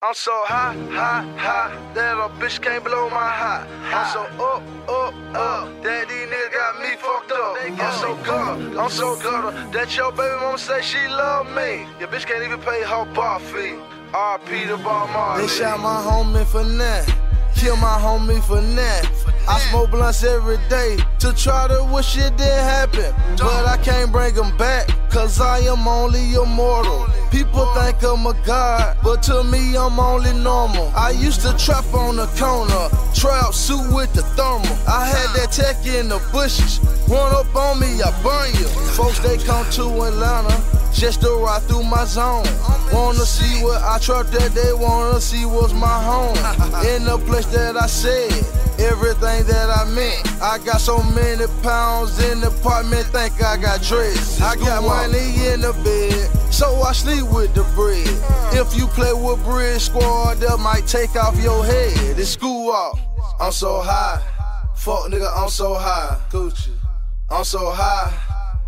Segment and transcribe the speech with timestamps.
[0.00, 3.66] I'm so high, high, high, that a bitch can't blow my high.
[3.90, 7.56] I'm so up, up, up, that these niggas got me fucked up.
[7.58, 11.84] I'm so good, I'm so good, that your baby mama say she love me.
[11.98, 13.74] Your bitch can't even pay her bar fee.
[14.12, 15.42] RP the bar Marley.
[15.42, 17.04] They shot my homie for that,
[17.56, 19.37] kill my homie for that.
[19.48, 23.14] I smoke blunts every day to try to wish it didn't happen.
[23.38, 27.06] But I can't bring them back, cause I am only immortal.
[27.30, 30.92] People think I'm a god, but to me I'm only normal.
[30.94, 34.76] I used to trap on the corner, trap suit with the thermal.
[34.86, 36.78] I had that tech in the bushes,
[37.08, 38.68] run up on me, I burn you.
[38.92, 42.44] Folks they come to Atlanta just to ride through my zone.
[42.92, 46.36] Wanna see what I trap that they wanna see what's my home.
[46.92, 50.42] In the place that I said everything that I meant.
[50.42, 54.40] I got so many pounds in the apartment, think I got dreads.
[54.40, 58.06] I got money in the bed, so I sleep with the bread.
[58.54, 62.18] If you play with Brick Squad, they might take off your head.
[62.18, 62.98] It's school off.
[63.40, 64.22] I'm so high.
[64.74, 66.18] Fuck nigga, I'm so high.
[66.30, 66.70] Gucci.
[67.30, 68.12] I'm so high.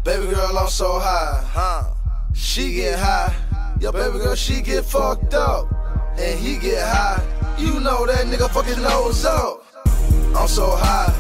[0.05, 1.43] Baby girl, I'm so high.
[1.53, 1.95] Huh?
[2.35, 3.35] She get high.
[3.81, 5.67] Your baby girl, she get fucked up.
[6.19, 7.23] And he get high.
[7.59, 9.65] You know that nigga fuck his nose up.
[10.37, 11.13] I'm so high.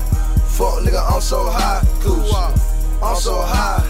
[0.57, 1.81] Fuck nigga, I'm so high.
[2.01, 3.03] Gucci.
[3.03, 3.81] I'm so high.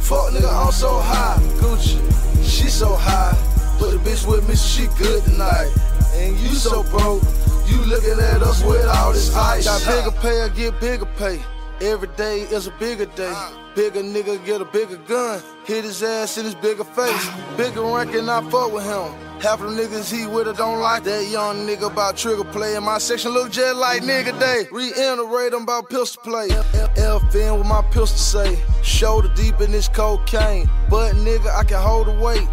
[0.00, 1.38] Fuck nigga, I'm so high.
[1.60, 1.98] Gucci.
[2.44, 3.36] She so high.
[3.78, 5.72] Put the bitch with me she good tonight.
[6.14, 7.22] And you so broke.
[7.66, 9.64] You looking at us with all this ice.
[9.64, 11.40] Got bigger pay, I get bigger pay.
[11.80, 13.32] Every day is a bigger day.
[13.34, 13.63] Uh.
[13.74, 15.42] Bigger nigga get a bigger gun.
[15.64, 17.28] Hit his ass in his bigger face.
[17.56, 19.12] Bigger rank and I fuck with him.
[19.40, 22.76] Half of the niggas he with her don't like that young nigga about trigger play.
[22.76, 24.68] And my section look just like nigga day.
[24.70, 26.48] Reiterate them about pistol play.
[26.48, 28.62] FN with my pistol say.
[28.84, 30.70] Shoulder deep in this cocaine.
[30.88, 32.46] But nigga, I can hold the weight.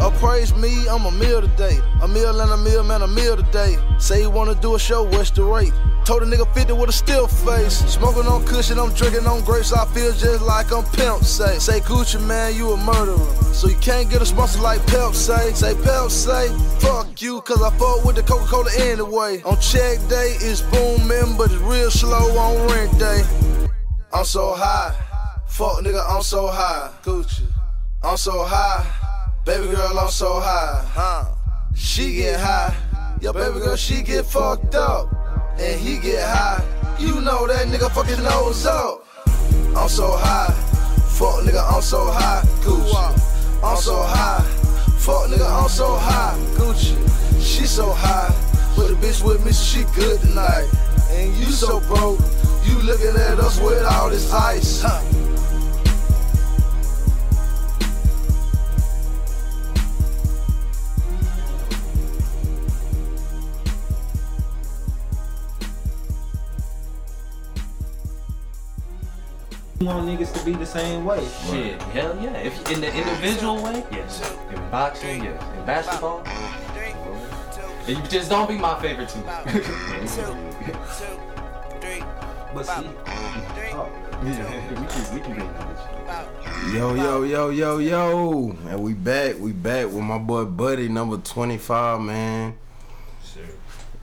[0.00, 1.78] Appraise me, I'm a meal today.
[2.02, 3.76] A meal and a meal, man, a meal today.
[3.98, 5.72] Say you wanna do a show, what's the rate?
[6.06, 7.78] Told a nigga 50 with a still face.
[7.92, 9.72] Smoking on cushion, I'm drinking on grapes.
[9.72, 11.22] I feel just like I'm pimp.
[11.22, 13.18] Say, say Gucci Mane, you a murderer.
[13.52, 15.54] So you can't get a sponsor like Pepsi.
[15.54, 19.42] Say Pepsi, fuck you, cause I fuck with the Coca Cola anyway.
[19.42, 23.22] On check day, it's booming, but it's real slow on rent day.
[24.14, 24.94] I'm so high.
[25.46, 26.90] Fuck nigga, I'm so high.
[27.02, 27.44] Gucci.
[28.02, 28.86] I'm so high.
[29.44, 30.82] Baby girl, I'm so high.
[30.88, 31.34] Huh?
[31.74, 32.74] She get high.
[33.20, 35.12] Your baby girl, she get fucked up
[35.58, 36.64] and he get high.
[36.98, 39.05] You know that nigga fuck his nose up.
[39.76, 40.52] I'm so high.
[41.18, 42.42] Fuck nigga, I'm so high.
[42.62, 43.62] Gucci.
[43.62, 44.42] I'm so high.
[44.98, 46.36] Fuck nigga, I'm so high.
[46.54, 46.96] Gucci.
[47.40, 48.34] She so high.
[48.74, 50.68] Put a bitch with me she good tonight.
[51.10, 52.18] And you so broke.
[52.64, 54.82] You looking at us with all this ice.
[54.82, 55.02] Huh.
[69.78, 71.22] You want niggas to be the same way.
[71.50, 72.38] Shit, hell yeah.
[72.38, 74.22] If in the individual way, yes.
[74.50, 75.42] In boxing, yes.
[75.58, 76.24] In basketball,
[77.86, 79.24] you just don't be my favorite team.
[82.54, 82.88] But see,
[83.74, 83.90] oh,
[84.24, 85.40] yeah, we can, we can be
[86.06, 86.26] that.
[86.72, 88.56] Yo, yo, yo, yo, yo.
[88.68, 89.38] And we back.
[89.38, 92.54] We back with my boy Buddy, number 25, man.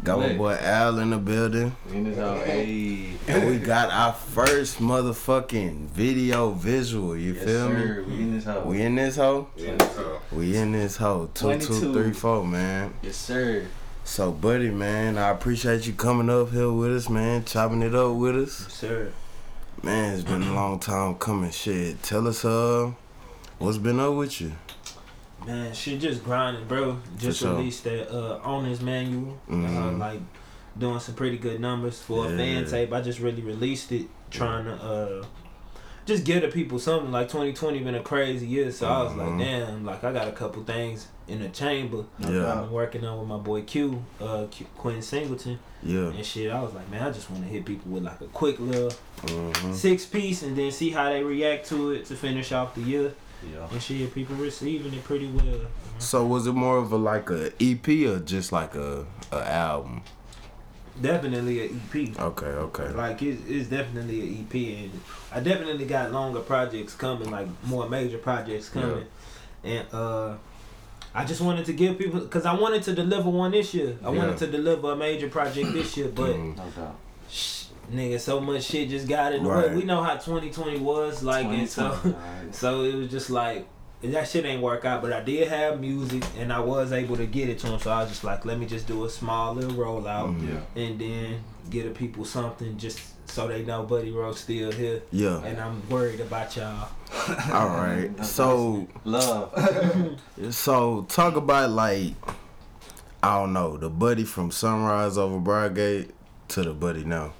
[0.03, 1.73] Got my boy Al in the building.
[1.89, 3.13] We in this house, hey.
[3.27, 7.15] And we got our first motherfucking video visual.
[7.15, 8.03] You Yes, feel sir.
[8.05, 8.13] me?
[8.15, 8.65] We in this house.
[8.65, 9.47] We in this hoe?
[9.55, 10.21] in this house.
[10.31, 11.29] We in this hoe.
[11.33, 11.93] Two, two, 22.
[11.93, 12.93] three, four, man.
[13.01, 13.65] Yes, sir.
[14.03, 18.15] So, buddy, man, I appreciate you coming up here with us, man, chopping it up
[18.15, 18.61] with us.
[18.63, 19.11] Yes, sir.
[19.81, 21.51] Man, it's been a long time coming.
[21.51, 22.91] Shit, tell us, uh,
[23.57, 24.51] what's been up with you?
[25.45, 26.97] Man, shit just grinding, bro.
[27.17, 27.55] Just sure.
[27.55, 29.37] released that uh owner's manual.
[29.49, 29.99] Uh, Mhm.
[29.99, 30.19] like
[30.77, 32.91] doing some pretty good numbers for a fan tape.
[32.93, 35.25] I just really released it, trying to uh
[36.05, 37.11] just give the people something.
[37.11, 40.31] Like 2020 been a crazy year, so I was like, damn, like I got a
[40.33, 42.03] couple things in the chamber.
[42.19, 42.51] Yeah.
[42.53, 46.07] I've been working on with my boy Q, uh, Q, Quinn Singleton Yeah.
[46.09, 46.51] and shit.
[46.51, 48.91] I was like, man, I just want to hit people with like a quick little
[49.27, 52.81] hmm six piece and then see how they react to it to finish off the
[52.81, 53.13] year.
[53.51, 53.67] Yeah.
[53.71, 55.45] And shit, people receiving it pretty well.
[55.45, 55.67] you know?
[55.99, 60.01] So, was it more of a like a EP or just like a, a album?
[61.01, 62.19] Definitely a EP.
[62.19, 62.87] Okay, okay.
[62.89, 64.53] Like it's, it's definitely a EP,
[64.83, 65.01] and
[65.31, 69.05] I definitely got longer projects coming, like more major projects coming,
[69.63, 70.35] and uh,
[71.15, 73.97] I just wanted to give people because I wanted to deliver one this year.
[74.03, 74.19] I Yeah.
[74.19, 76.37] wanted to deliver a major project this year, but.
[76.37, 76.95] No
[77.29, 79.69] sh- nigga, so much shit just got in the Right.
[79.69, 79.75] way.
[79.77, 82.55] We know how 2020 was like, and so 2020, alright.
[82.55, 83.67] so it was just like
[84.03, 85.01] that shit ain't work out.
[85.01, 87.79] But I did have music, and I was able to get it to him.
[87.79, 90.49] So I was just like, let me just do a small little rollout, Mhm.
[90.75, 90.81] Yeah.
[90.83, 92.99] and then get the people something just
[93.29, 95.01] so they know Buddy Rose still here.
[95.11, 95.41] Yeah.
[95.43, 96.89] And I'm worried about y'all.
[97.53, 98.11] All right.
[98.25, 99.51] So Love.
[100.51, 102.13] so talk about like
[103.23, 106.09] I don't know the buddy from Sunrise over Broadgate
[106.49, 107.33] to the buddy now.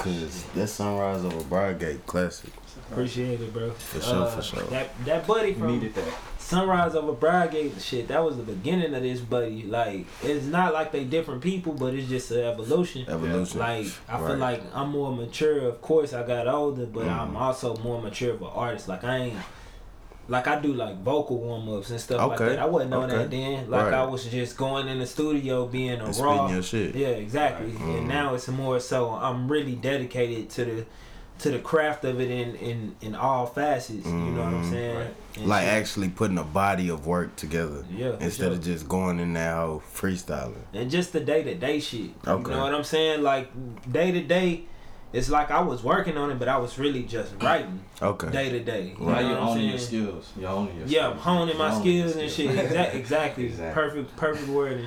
[0.00, 2.50] Cause that Sunrise over Broadgate classic.
[2.90, 3.70] Appreciate it, bro.
[3.72, 4.62] For sure, for sure.
[4.64, 6.08] That that buddy from Needed that.
[6.38, 9.62] Sunrise over Broadgate shit, that was the beginning of this buddy.
[9.62, 13.08] Like, it's not like they different people, but it's just an evolution.
[13.08, 13.60] Evolution.
[13.60, 15.68] Like, I feel like I'm more mature.
[15.68, 17.40] Of course, I got older, but I'm Mhm.
[17.40, 18.88] also more mature of an artist.
[18.88, 19.36] Like, I ain't.
[20.30, 22.58] Like I do like vocal warm ups and stuff like that.
[22.60, 23.68] I wasn't on that then.
[23.68, 23.94] Like Right.
[23.94, 26.48] I was just going in the studio being a And raw.
[26.48, 26.94] your shit.
[26.94, 27.72] Yeah, exactly.
[27.72, 27.98] Mhm.
[27.98, 30.86] And now it's more so I'm really dedicated to the
[31.40, 34.06] to the craft of it in in in all facets.
[34.06, 34.70] You know what I'm Mhm.
[34.70, 34.96] saying?
[34.96, 35.46] Right.
[35.46, 35.72] Like shit.
[35.72, 37.82] actually putting a body of work together.
[37.90, 38.52] Yeah, Instead sure.
[38.52, 40.62] of just going in there whole freestyling.
[40.74, 42.10] and just the day to day shit.
[42.24, 42.50] Okay.
[42.50, 43.22] You know what I'm saying?
[43.24, 43.50] Like
[43.90, 44.64] day to day,
[45.12, 48.30] it's like I was working on it, but I was really just writing Okay.
[48.30, 48.94] day to day.
[48.98, 50.32] You Now know you're what your skills.
[50.38, 51.12] You're owning your Yeah, skills.
[51.14, 52.64] I'm honing my You're owning your skills and shit.
[52.64, 53.44] Exactly, exactly.
[53.46, 53.82] Exactly.
[53.82, 54.86] Perfect, perfect wording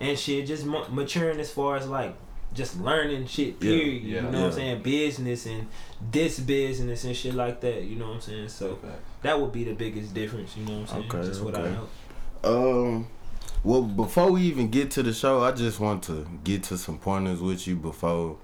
[0.00, 0.46] and shit.
[0.46, 2.14] Just maturing as far as like
[2.54, 3.58] just learning shit.
[3.58, 4.02] Period.
[4.02, 4.16] yeah.
[4.16, 4.82] you know what I'm saying?
[4.82, 5.66] Business and
[6.10, 7.82] this business and shit like that.
[7.84, 8.48] You know what I'm saying?
[8.50, 8.78] So
[9.22, 10.54] that would be the biggest difference.
[10.56, 11.10] You know what I'm saying?
[11.14, 11.88] Okay, Just what I know.
[12.44, 13.06] Um
[13.64, 16.98] well before we even get to the show, I just want to get to some
[16.98, 18.36] pointers with you before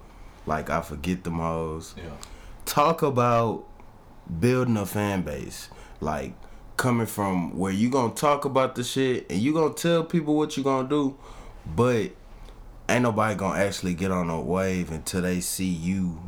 [0.49, 1.93] like I forget the hoes.
[1.97, 2.03] Yeah.
[2.65, 3.65] talk about
[4.39, 5.69] building a fan base
[6.01, 6.33] like
[6.77, 10.55] coming from where you gonna talk about the shit and you gonna tell people what
[10.57, 11.15] you gonna do
[11.75, 12.11] but
[12.87, 16.19] ain't nobody gonna actually get on a wave until they see you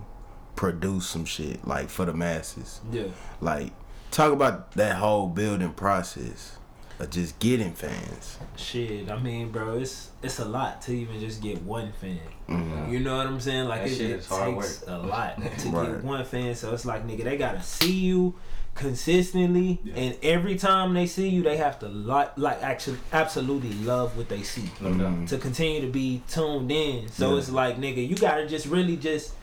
[0.56, 3.06] produce some shit like for the masses Yeah.
[3.40, 3.72] like
[4.12, 6.58] talk about that whole building process
[7.02, 11.42] of just getting fans Shit, I mean, bro, it's it's a lot to even just
[11.42, 12.20] get one fan.
[12.48, 12.92] Mhm.
[12.92, 13.68] You know what I'm saying?
[13.68, 15.92] Like That it, shit it is hard takes a lot to Right.
[15.94, 16.54] get one fan.
[16.56, 18.36] So it's like, nigga, they gotta see you
[18.76, 19.94] consistently, Yeah.
[19.96, 24.30] and every time they see you, they have to like, like actually, absolutely love what
[24.30, 25.12] they see No doubt.
[25.12, 25.28] Mhm.
[25.30, 27.10] to continue to be tuned in.
[27.10, 27.38] So Yeah.
[27.40, 29.34] it's like, nigga, you gotta just really just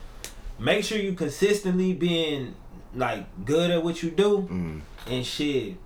[0.59, 2.55] make sure you consistently being
[2.95, 4.81] like good at what you do Mhm.
[5.09, 5.77] and shit.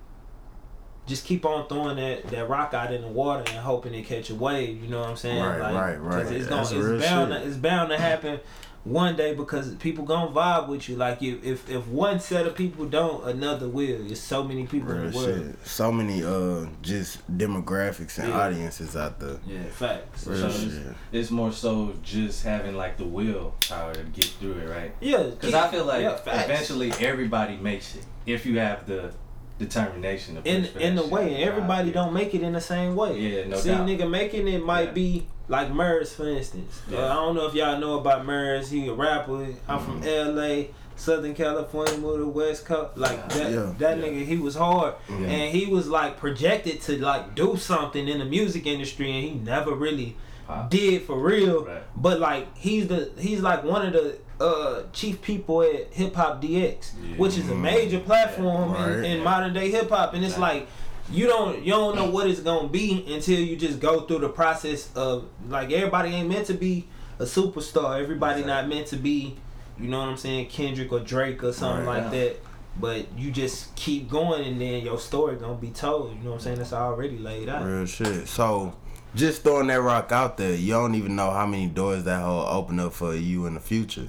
[1.05, 4.29] Just keep on throwing that, that rock out in the water and hoping it catch
[4.29, 4.81] a wave.
[4.81, 5.43] You know what I'm saying?
[5.43, 6.35] Right, like, right, 'cause right.
[6.35, 7.33] It's, gonna, That's it's bound.
[7.33, 7.41] shit.
[7.41, 8.39] To, it's bound to happen
[8.85, 10.95] one day because people gonna vibe with you.
[10.95, 13.97] Like if if, if one set of people don't, another will.
[14.03, 15.45] There's so many people in the world.
[15.57, 15.67] shit.
[15.67, 18.39] So many uh just demographics and Yeah.
[18.39, 19.37] audiences out there.
[19.45, 20.25] Yeah, facts.
[20.27, 20.95] Real So So, shit.
[21.11, 24.93] It's more so just having like the will power to get through it, right?
[25.01, 29.13] yeah, Because I feel like yeah, eventually everybody makes it if you have the
[29.59, 31.93] determination to push in for in that the way, and everybody Yeah.
[31.93, 33.17] don't make it in the same way.
[33.19, 33.87] Yeah, no See, doubt.
[33.87, 34.91] nigga, making it might Yeah.
[34.91, 36.81] be like Murs, for instance.
[36.91, 37.11] Uh, Yeah.
[37.11, 38.69] I don't know if y'all know about Murs.
[38.71, 39.47] He a rapper.
[39.67, 40.37] I'm from Mm-hmm.
[40.37, 42.97] L.A., Southern California, moved to West Coast.
[42.97, 43.73] Like that, Yeah.
[43.79, 44.03] that Yeah.
[44.03, 45.15] nigga, he was hard, Yeah.
[45.27, 49.31] and he was like projected to like do something in the music industry, and he
[49.31, 50.15] never really
[50.47, 50.69] Pop.
[50.69, 51.65] did for real.
[51.65, 51.81] Right.
[51.95, 56.41] But like he's the he's like one of the uh chief people at Hip Hop
[56.41, 57.15] DX, Yeah.
[57.17, 58.91] which is a major platform Right.
[58.97, 60.67] in, in modern day hip hop, and it's like
[61.11, 64.29] you don't you don't know what it's gonna be until you just go through the
[64.29, 66.87] process of like everybody ain't meant to be
[67.19, 68.01] a superstar.
[68.01, 68.45] Everybody Exactly.
[68.63, 69.35] not meant to be,
[69.79, 72.01] you know what I'm saying, Kendrick or Drake or something Right.
[72.03, 72.39] like that.
[72.79, 76.09] But you just keep going and then your story gonna be told.
[76.17, 76.59] You know what I'm saying?
[76.61, 77.63] It's already laid out.
[77.63, 78.27] Real shit.
[78.27, 78.73] So,
[79.13, 82.47] just throwing that rock out there, you don't even know how many doors that will
[82.47, 84.07] open up for you in the future.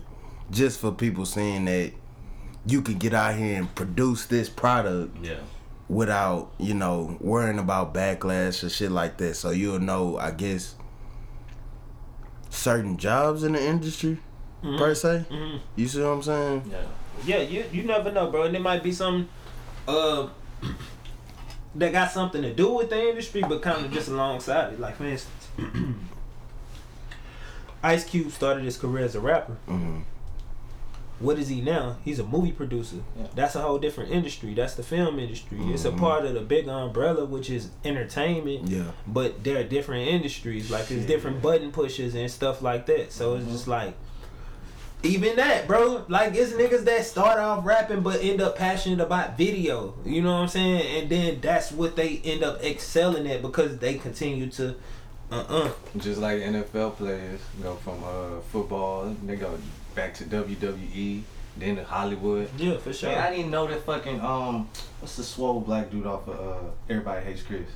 [0.55, 1.91] Just for people saying that
[2.65, 5.35] you can get out here and produce this product Yeah.
[5.89, 9.35] without, you know, worrying about backlash or shit like that.
[9.35, 10.77] So you'll know, I guess,
[12.51, 14.19] certain jobs in the industry
[14.63, 14.79] Mhm.
[14.79, 15.25] per se.
[15.29, 15.59] Mhm.
[15.75, 16.63] You see what I'm saying?
[16.71, 16.77] Yeah.
[17.27, 18.45] Yeah, you you never know, bro.
[18.45, 19.29] And it might be some
[19.89, 20.29] uh
[21.75, 24.81] that got something to do with the industry, but kind of just alongside it.
[24.81, 25.49] Like for instance,
[27.83, 29.55] Ice Cube started his career as a rapper.
[29.67, 30.01] hmm
[31.21, 31.97] What is he now?
[32.05, 32.97] He's a movie producer.
[33.17, 33.27] Yeah.
[33.35, 34.53] That's a whole different industry.
[34.53, 35.59] That's the film industry.
[35.73, 35.99] It's a Mhm.
[36.01, 38.69] part of the big umbrella, which is entertainment.
[38.69, 38.83] Yeah.
[39.07, 43.13] But there are different industries, like there's different button pushes and stuff like that.
[43.13, 43.53] So it's Mhm.
[43.53, 43.95] just like,
[45.05, 46.03] even that, bro.
[46.09, 49.95] Like it's niggas that start off rapping but end up passionate about video.
[50.05, 50.97] You know what I'm saying?
[51.03, 54.75] And then that's what they end up excelling at because they continue to,
[55.31, 59.57] uh, uh Just like NFL players go from uh, football, they go
[59.95, 61.23] back to WWE,
[61.57, 62.49] then to Hollywood.
[62.57, 63.11] Yeah, for sure.
[63.11, 64.69] Man, I didn't know that fucking um,
[65.01, 67.69] what's the swole black dude off of uh, Everybody Hates Chris.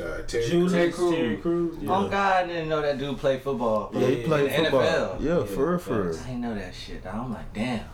[0.00, 1.14] Uh, Terry Julius, Terry Crews.
[1.14, 1.76] Terry Crews.
[1.80, 1.96] Yeah.
[1.96, 3.90] Oh God, I didn't know that dude played football.
[3.94, 4.80] Yeah, he played in football.
[4.82, 5.20] NFL.
[5.20, 6.18] Yeah, Yeah, for real, for real.
[6.18, 7.06] I didn't know that shit.
[7.06, 7.84] I'm like, damn.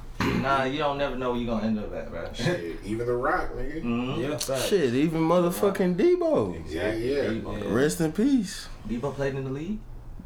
[0.43, 2.29] nah, you don't never know where you gonna end up at, bro.
[2.33, 3.83] Shit, even The Rock, nigga.
[3.83, 4.21] mm-hmm.
[4.21, 4.67] Yeah, facts.
[4.69, 6.63] Shit, even motherfucking Deebo.
[6.69, 7.31] Yeah, yeah.
[7.31, 7.61] Yeah.
[7.67, 8.69] Rest in peace.
[8.89, 9.79] Deebo played in the league.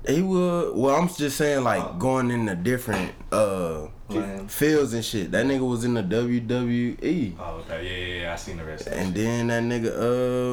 [0.08, 0.76] He would.
[0.76, 1.94] Well, I'm just saying, like Oh.
[1.98, 4.46] going in the different uh Man.
[4.46, 5.32] fields and shit.
[5.32, 7.82] That nigga was in the WWE, Oh, okay.
[7.84, 8.32] Yeah, yeah, yeah.
[8.32, 8.86] I seen the rest.
[8.86, 9.90] and then that nigga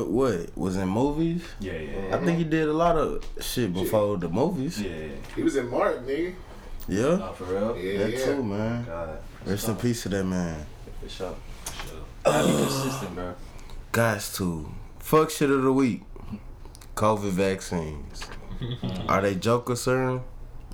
[0.01, 1.43] uh what was in movies.
[1.59, 4.81] yeah, yeah, I think he did a lot of shit before the movies.
[4.81, 5.07] yeah, yeah.
[5.35, 6.33] He was in Martin, nigga.
[6.87, 7.77] Yeah, Oh, for real?
[7.77, 8.25] Yeah, that yeah.
[8.25, 8.85] too, man.
[8.85, 9.17] God.
[9.45, 10.65] Rest in peace to that man.
[11.01, 11.35] For sure.
[11.65, 11.99] For sure.
[12.23, 13.35] Gotta be consistent, bro.
[13.91, 14.69] Guys, to
[14.99, 16.01] fuck shit of the week.
[16.95, 18.23] COVID vaccines.
[19.07, 20.23] Are they joker serum?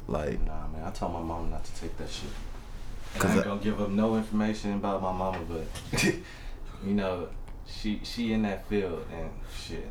[0.07, 0.83] Like, Nah, man.
[0.85, 2.29] I told my mom not to take that shit.
[3.13, 6.03] And 'Cause I ain't I- gonna give up no information about my mama, but
[6.83, 7.27] you know,
[7.67, 9.87] she she in that field and shit.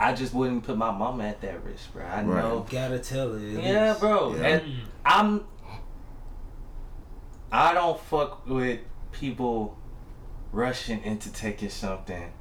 [0.00, 2.04] I just wouldn't put my mama at that risk, bro.
[2.04, 2.26] I Right.
[2.42, 2.66] know.
[2.68, 3.56] Gotta tell it.
[3.56, 4.00] at Yeah, least.
[4.00, 4.34] bro.
[4.34, 4.42] Yeah.
[4.46, 4.62] And
[5.04, 5.44] I'm.
[7.52, 8.80] I don't fuck with
[9.12, 9.76] people
[10.52, 12.32] rushing into taking something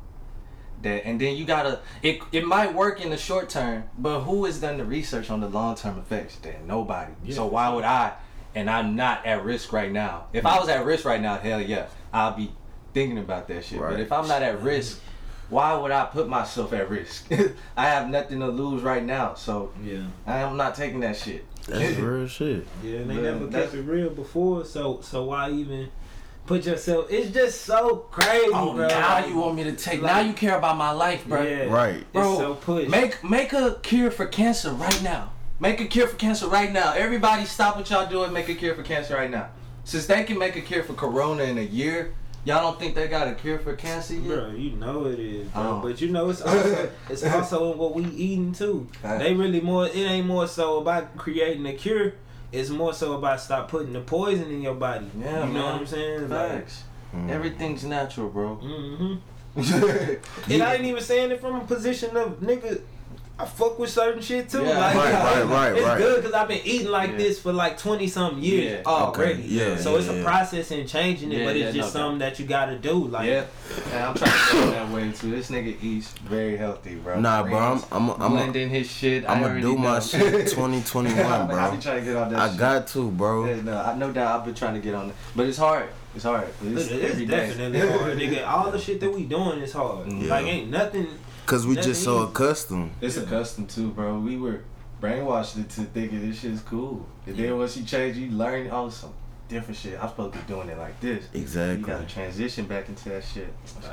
[0.83, 1.79] that, and then you gotta.
[2.01, 5.39] It it might work in the short term, but who has done the research on
[5.41, 6.35] the long term effects?
[6.37, 7.11] Then nobody.
[7.23, 7.35] Yeah.
[7.35, 8.13] So why would I?
[8.55, 10.25] And I'm not at risk right now.
[10.33, 12.51] If I was at risk right now, hell yeah, I'll be
[12.93, 13.79] thinking about that shit.
[13.79, 13.91] Right.
[13.91, 14.99] But if I'm not at risk,
[15.49, 17.31] why would I put myself at risk?
[17.77, 20.03] I have nothing to lose right now, so Yeah.
[20.27, 21.45] I'm not taking that shit.
[21.65, 22.67] that's real shit.
[22.83, 25.89] Yeah, and they Yeah, never kept it real before, so so why even
[26.45, 27.07] put yourself?
[27.09, 28.87] It's just so crazy, Oh, bro.
[28.87, 30.01] now you want me to take?
[30.01, 31.41] now you care about my life, bro.
[31.41, 32.11] Yeah, Right.
[32.13, 32.89] Bro, It's so pushed.
[32.89, 35.31] Make make a cure for cancer right now.
[35.59, 36.93] Make a cure for cancer right now.
[36.93, 38.33] Everybody, stop what y'all doing.
[38.33, 39.49] Make a cure for cancer right now.
[39.83, 42.13] Since they can make a cure for corona in a year,
[42.45, 44.25] y'all don't think they got a cure for cancer yet?
[44.27, 45.63] Bro, you know it is, bro.
[45.63, 45.79] Oh.
[45.83, 48.87] But you know it's also it's also what we eating too.
[49.01, 49.23] Facts.
[49.23, 49.85] They really more.
[49.87, 52.13] It ain't more so about creating a cure.
[52.51, 55.09] It's more so about stop putting the poison in your body.
[55.17, 55.63] Yeah, you know man.
[55.63, 56.27] what I'm saying?
[56.29, 56.83] Facts.
[57.29, 58.55] Everything's natural, bro.
[58.55, 59.15] hmm
[60.49, 62.81] And I ain't even saying it from a position of nigga.
[63.41, 64.61] I fuck with certain shit too.
[64.63, 64.77] Yeah.
[64.79, 65.97] Like, Right, right, right, It's right.
[65.97, 67.17] good because I've been eating like Yeah.
[67.17, 68.91] this for like twenty something years Yeah.
[68.91, 69.31] already.
[69.33, 69.41] Okay.
[69.47, 71.99] Yeah, So it's yeah, a process in changing it, Yeah, but it's yeah, just no
[71.99, 72.05] doubt.
[72.05, 73.07] something that you gotta do.
[73.07, 73.43] Like, yeah,
[73.93, 75.31] and I'm trying to go that way too.
[75.31, 77.19] This nigga eats very healthy, bro.
[77.19, 79.25] Nah, bro, I'm I'm I'm blending his shit.
[79.27, 81.15] I I'm gonna already do my shit 2021,
[81.47, 81.57] bro.
[81.57, 81.71] I bro.
[81.75, 82.39] be trying to get on that.
[82.39, 82.57] I shit.
[82.59, 83.45] got to, bro.
[83.45, 85.87] Yeah, no, I no doubt I've been trying to get on it, but it's hard.
[86.13, 86.45] It's hard.
[86.65, 87.47] It's, It's, it's every day.
[87.47, 88.45] definitely hard, nigga.
[88.47, 90.07] All the shit that we doing is hard.
[90.07, 90.23] Mm.
[90.23, 90.29] Yeah.
[90.29, 91.07] Like, ain't nothing.
[91.51, 92.91] Cause we just so accustomed.
[93.01, 94.17] It's a custom too, bro.
[94.19, 94.61] We were
[95.01, 97.05] brainwashed into thinking this shit is cool.
[97.25, 99.11] And then once you change, you learn oh some
[99.49, 100.01] different shit.
[100.01, 101.25] I'm supposed to be doing it like this.
[101.33, 101.79] Exactly.
[101.79, 103.53] You gotta transition back into that shit.
[103.81, 103.87] That's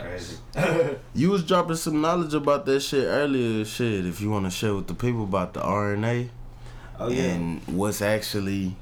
[0.55, 0.97] crazy.
[1.15, 3.65] You was dropping some knowledge about that shit earlier.
[3.65, 6.29] Shit, if you want to share with the people about the RNA
[7.01, 7.23] Oh yeah.
[7.25, 8.77] and what's actually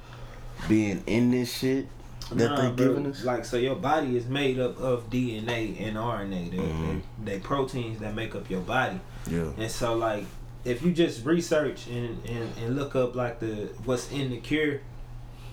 [0.69, 1.87] being in this shit
[2.33, 3.25] that Nah, they giving us.
[3.25, 6.51] Like, so your body is made up of DNA and RNA.
[6.51, 7.01] They, Mhm.
[7.25, 8.99] they, they proteins that make up your body.
[9.31, 9.51] Yeah.
[9.59, 10.25] And so, like,
[10.65, 14.81] if you just research and, and, and look up like the what's in the cure,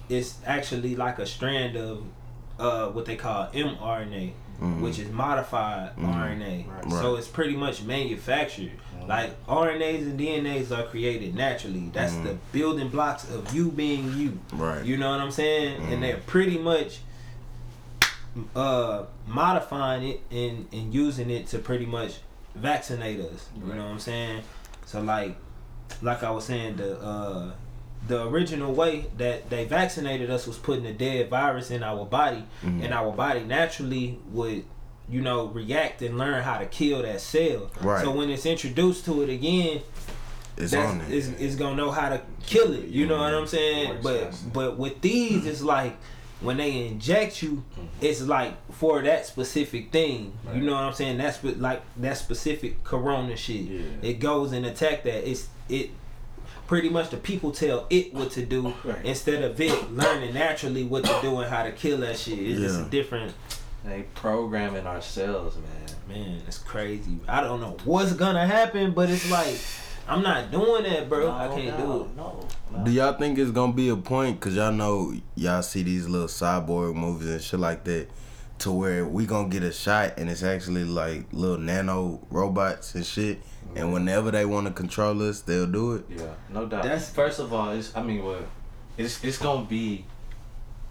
[0.09, 2.03] it's actually like a strand of
[2.59, 4.31] uh what they call mRNA,
[4.61, 4.81] Mhm.
[4.81, 6.13] which is modified Mhm.
[6.15, 6.65] RNA.
[6.83, 6.91] Right.
[7.01, 8.71] So it's pretty much manufactured.
[9.01, 9.07] Mhm.
[9.07, 11.89] Like RNAs and DNAs are created naturally.
[11.91, 14.39] That's the building blocks of you being you.
[14.53, 14.83] Right.
[14.85, 15.81] You know what I'm saying?
[15.91, 16.99] And they're pretty much
[18.55, 22.15] uh modifying it and, and using it to pretty much
[22.55, 23.49] vaccinate us.
[23.55, 23.77] You Right.
[23.77, 24.41] know what I'm saying?
[24.85, 25.35] So like
[26.01, 27.51] like I was saying, the uh
[28.07, 32.43] the original way that they vaccinated us was putting a dead virus in our body
[32.63, 32.83] Mhm.
[32.83, 34.65] and our body naturally would
[35.09, 37.69] you know react and learn how to kill that cell.
[37.81, 38.03] Right.
[38.03, 39.81] So when it's introduced to it again,
[40.57, 41.11] it's that's on it.
[41.11, 42.85] is is gonna know how to kill it.
[42.85, 43.99] You know what I'm saying?
[44.01, 45.95] But but with these, it's like
[46.41, 47.63] when they inject you,
[48.01, 50.33] it's like for that specific thing.
[50.45, 50.55] Right.
[50.57, 51.17] You know what I'm saying?
[51.17, 53.61] That's what like that specific corona shit.
[53.61, 53.81] Yeah.
[54.01, 55.29] It goes and attack that.
[55.29, 55.89] It's it.
[56.67, 59.03] Pretty much the people tell it what to do Right.
[59.05, 62.39] instead of it learning naturally what to do and how to kill that shit.
[62.39, 63.33] It's just a different
[63.85, 66.17] They programming ourselves, man.
[66.17, 66.41] man.
[66.47, 67.19] It's crazy.
[67.27, 69.57] I don't know what's gonna happen, but it's like
[70.07, 71.31] I'm not doing that, bro.
[71.31, 72.15] I can't no, do it.
[72.17, 72.47] No.
[72.71, 72.83] no.
[72.85, 74.39] Do y'all think it's gonna be a point?
[74.39, 78.07] Cause y'all know y'all see these little cyborg movies and shit like that,
[78.59, 83.05] to where we gonna get a shot and it's actually like little nano robots and
[83.05, 83.41] shit,
[83.75, 86.05] and whenever they want to control us, they'll do it.
[86.09, 86.83] Yeah, no doubt.
[86.83, 88.43] That's- first of all, it's I mean, well,
[88.97, 90.05] it's it's gonna be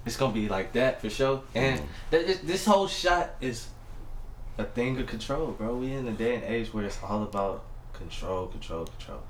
[0.05, 1.43] It's gonna be like that for sure.
[1.55, 1.87] And mm.
[2.11, 3.69] th- this whole shot is
[4.59, 5.77] a thing of control, bro.
[5.77, 9.23] We in the day and age where it's all about control, control, control.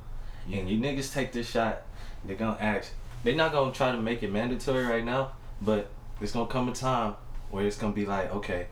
[0.51, 1.83] And you niggas take this shot,
[2.25, 2.91] they're gonna ask.
[3.23, 5.91] They're not gonna try to make it mandatory right now, but
[6.23, 7.17] it's gonna come a time
[7.51, 8.67] where it's gonna be like, okay,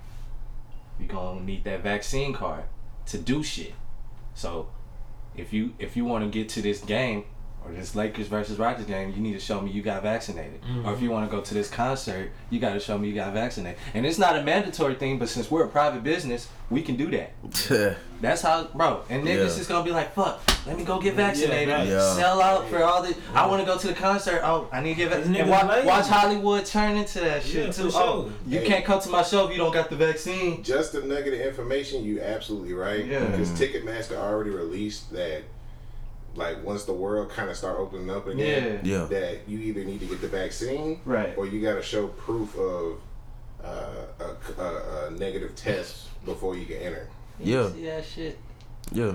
[0.99, 2.65] you gonna need that vaccine card
[3.07, 3.75] to do shit.
[4.35, 4.71] So
[5.37, 7.25] if you if you want to get to this game
[7.65, 10.61] or this Lakers versus Rockets game, you need to show me you got vaccinated.
[10.85, 13.15] Or if you want to go to this concert, you got to show me you
[13.15, 13.79] got vaccinated.
[13.95, 17.11] And it's not a mandatory thing, but since we're a private business, we can do
[17.11, 17.97] that.
[18.21, 19.03] That's how, bro.
[19.09, 19.61] And niggas Yeah.
[19.61, 21.73] is gonna be like, fuck, let me go get vaccinated.
[21.75, 21.89] right.
[21.89, 22.15] Yeah.
[22.15, 23.17] Sell out for all the.
[23.35, 24.41] I want to go to the concert.
[24.45, 25.49] Oh, I need to get Cause vaccinated.
[25.49, 27.91] And watch, watch Hollywood turn into that shit Yeah, too.
[27.91, 28.67] for Oh, you Hey.
[28.67, 30.63] can't come to my show if you don't got the vaccine.
[30.63, 33.07] Just the nugget of information, you absolutely right.
[33.07, 33.25] Yeah.
[33.25, 35.43] Because Ticketmaster already released that,
[36.35, 39.01] like once the world kind of start opening up again, Yeah.
[39.01, 39.05] Yeah.
[39.07, 41.37] that you either need to get the vaccine, Right.
[41.37, 42.99] or you got to show proof of
[43.65, 47.09] uh, a, a, a negative test before you can enter.
[47.39, 47.71] Yeah.
[47.73, 48.39] See that shit.
[48.93, 49.15] Yeah.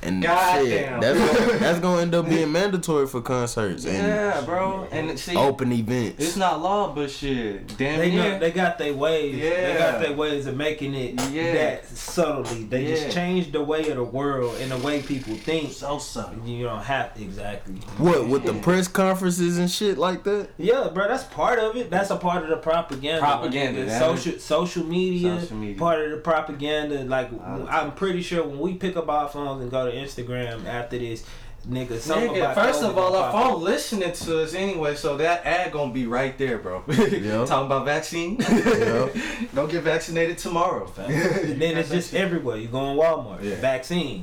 [0.00, 1.00] And God shit, damn.
[1.00, 4.86] that's gonna, that's gonna end up being mandatory for concerts and Yeah, bro.
[4.92, 5.16] And mm-hmm.
[5.16, 6.22] see, open events.
[6.24, 7.76] it's not law, but shit.
[7.76, 8.22] Damn They near.
[8.34, 9.34] know, they got their ways.
[9.34, 9.50] Yeah.
[9.72, 11.52] They got their ways of making it Yeah.
[11.52, 12.64] that subtly.
[12.64, 12.94] They Yeah.
[12.94, 15.72] just changed the way of the world and the way people think.
[15.72, 16.46] so subtle.
[16.46, 17.74] You don't have exactly.
[17.98, 20.48] what with the press conferences and shit like that?
[20.58, 21.90] Yeah, bro, that's part of it.
[21.90, 23.20] That's a part of the propaganda.
[23.20, 25.76] Propaganda, The that social social media, Social media.
[25.78, 27.02] part of the propaganda.
[27.04, 27.30] Like
[27.68, 31.24] I'm pretty sure when we pick up our phones and go to Instagram after this,
[31.68, 35.44] nigga, Nigga, first COVID of all, gonna our phone listening to us anyway, so that
[35.44, 36.82] ad gonna be right there, bro.
[36.88, 37.44] Yeah.
[37.44, 38.38] Talking about vaccine.
[38.48, 39.08] Yeah.
[39.54, 40.90] Don't get vaccinated tomorrow.
[40.98, 42.56] And then it's just everywhere.
[42.56, 43.56] You go in Walmart, Yeah.
[43.56, 44.22] vaccine,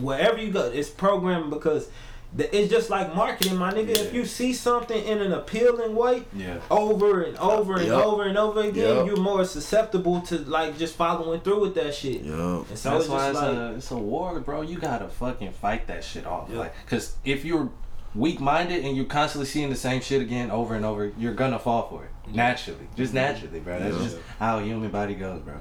[0.00, 1.92] wherever you go, it's programmed because the,
[2.38, 3.90] it's just like marketing, my nigga.
[3.90, 6.58] If you see something in an appealing way, yeah.
[6.70, 8.04] over and over and Yup.
[8.04, 9.06] over and over again, Yup.
[9.06, 12.22] you're more susceptible to like just following through with that shit.
[12.22, 12.58] Yeah.
[12.68, 14.62] And so That's it's why it's, like, a, it's a war, bro.
[14.62, 16.48] You gotta fucking fight that shit off.
[16.50, 16.58] Yeah.
[16.58, 17.70] Like, cause if you're
[18.14, 21.58] weak minded and you're constantly seeing the same shit again over and over, you're gonna
[21.58, 22.10] fall for it.
[22.34, 22.88] Naturally.
[22.96, 23.78] Just naturally, bro.
[23.78, 24.02] That's Yeah.
[24.02, 25.54] just how human body goes, bro.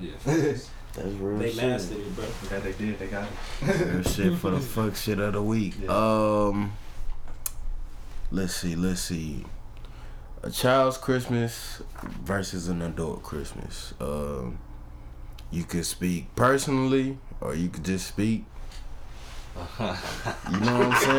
[0.96, 1.64] That's real they shit.
[1.64, 2.26] mastered it, bro.
[2.52, 3.00] Yeah, they did.
[3.00, 3.28] They got
[3.62, 3.80] it.
[3.94, 5.74] Real shit for the fuck shit of the week.
[5.82, 5.90] Yeah.
[5.92, 6.74] Um,
[8.32, 9.46] let's see, let's see.
[10.44, 11.82] A child's Christmas
[12.24, 13.94] versus an adult Christmas.
[14.00, 14.60] Um,
[15.52, 18.46] you could speak personally, or you could just speak.
[19.56, 19.62] You
[20.60, 21.16] know what I'm saying?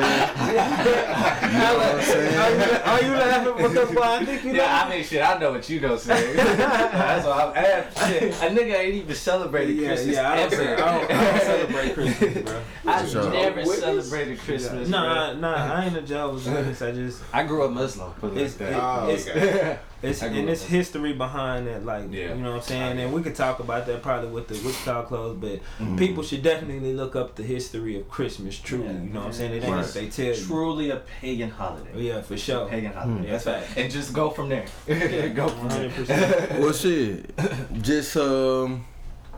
[0.46, 2.34] You know what I'm Are saying?
[2.34, 4.58] you, are you laughing because well, I think you know?
[4.62, 6.32] Yeah, I mean, shit, I know what you gonna say.
[6.36, 7.98] That's why I'm at.
[7.98, 10.74] Shit, a nigga ain't even celebrated yeah, Christmas yeah, I don't, ever.
[10.74, 12.60] I don't, I don't celebrate Christmas, bro.
[12.86, 13.30] I Sure.
[13.30, 13.78] never Witness?
[13.80, 14.88] celebrated Christmas.
[14.88, 15.40] Nah, bro.
[15.40, 16.82] nah, I ain't a Jehovah's Witness.
[16.82, 18.12] I just I grew up Muslim.
[18.14, 18.82] Put it It's- like it- that.
[18.82, 19.78] Oh, it's- okay.
[20.02, 22.34] It's and it's history behind that, like Yeah.
[22.34, 22.98] you know what I'm saying.
[23.00, 25.96] And we could talk about that probably with the Wichita clothes, but Mm-hmm.
[25.96, 28.58] people should definitely look up the history of Christmas.
[28.58, 28.92] Truly, Yeah.
[28.92, 29.52] you know what I'm saying.
[29.54, 30.34] It ain't what they tell you.
[30.34, 31.90] Truly a pagan holiday.
[31.94, 32.68] Yeah, for sure.
[32.68, 33.20] Pagan holiday.
[33.26, 33.78] Mm, That's that's right.
[33.84, 34.66] And just go from there.
[34.86, 35.88] go from there.
[35.90, 36.58] 100%.
[36.60, 37.34] Well, shit.
[37.82, 38.84] Just um,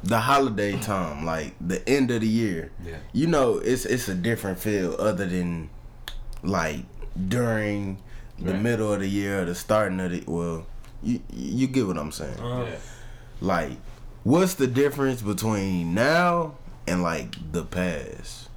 [0.02, 2.72] the holiday time, like the end of the year.
[2.84, 2.96] Yeah.
[3.12, 5.70] You know, it's it's a different feel other than
[6.42, 6.80] like
[7.28, 7.98] during
[8.40, 8.62] the Right.
[8.62, 10.64] middle of the year or the starting of the well.
[11.02, 12.38] You you get what I'm saying?
[12.40, 12.76] Uh, Yeah.
[13.40, 13.72] Like,
[14.24, 16.54] what's the difference between now
[16.86, 18.48] and like the past?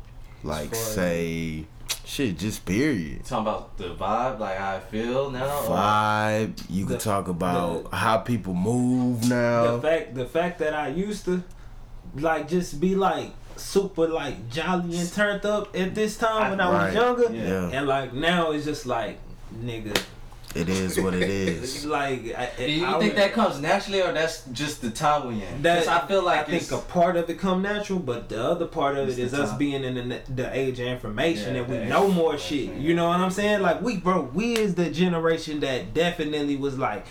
[0.44, 1.66] Like, As say,
[2.04, 3.24] shit, just period.
[3.26, 5.46] Talking about the vibe, like how I feel now.
[5.46, 6.54] or- Vibe.
[6.68, 9.64] You could The- talk about the- how people move now.
[9.64, 9.80] the now.
[9.80, 11.44] fact, the fact that I used to
[12.18, 16.70] like just be like super like jolly and turned up at this time when I
[16.70, 16.94] was Right.
[16.94, 17.70] younger, Yeah.
[17.70, 19.20] Yeah, and like now it's just like
[19.56, 20.00] nigga,
[20.54, 24.12] it is what it's like I, Do you I think would- that comes naturally, or
[24.12, 25.62] that's just the time we in?
[25.62, 28.44] That 'Cause I feel like I think a part of it come natural, but the
[28.44, 29.58] other part of It's it is the us time.
[29.60, 32.74] being in the, the age of information Yeah, and we know more shit.
[32.76, 33.62] You know what I'm saying?
[33.62, 37.06] Like we, bro, we is the generation that definitely was like,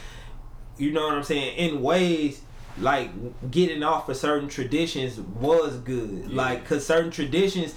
[0.76, 1.57] you know what I'm saying?
[1.57, 2.42] In ways,
[2.79, 3.11] like
[3.50, 6.26] getting off of certain traditions was good.
[6.29, 6.37] Yeah.
[6.37, 7.74] Like, cause certain traditions,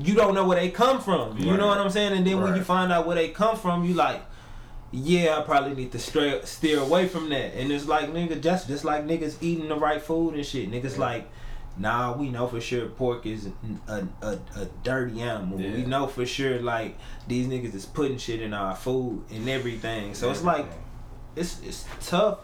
[0.00, 1.38] you don't know where they come from.
[1.38, 1.58] You Right.
[1.58, 2.12] know what I'm saying?
[2.12, 4.22] And then when you find out where they come from, you like.
[4.92, 7.54] Yeah, I probably need to stray, steer away from that.
[7.58, 10.70] And it's like nigga, just just like niggas eating the right food and shit.
[10.70, 11.00] Niggas Yeah.
[11.00, 11.28] like,
[11.76, 13.48] nah, we know for sure pork is
[13.88, 15.58] a, a, a dirty animal.
[15.58, 20.14] We know for sure like these niggas is putting shit in our food and everything.
[20.14, 20.66] So it's like
[21.34, 22.38] it's it's tough,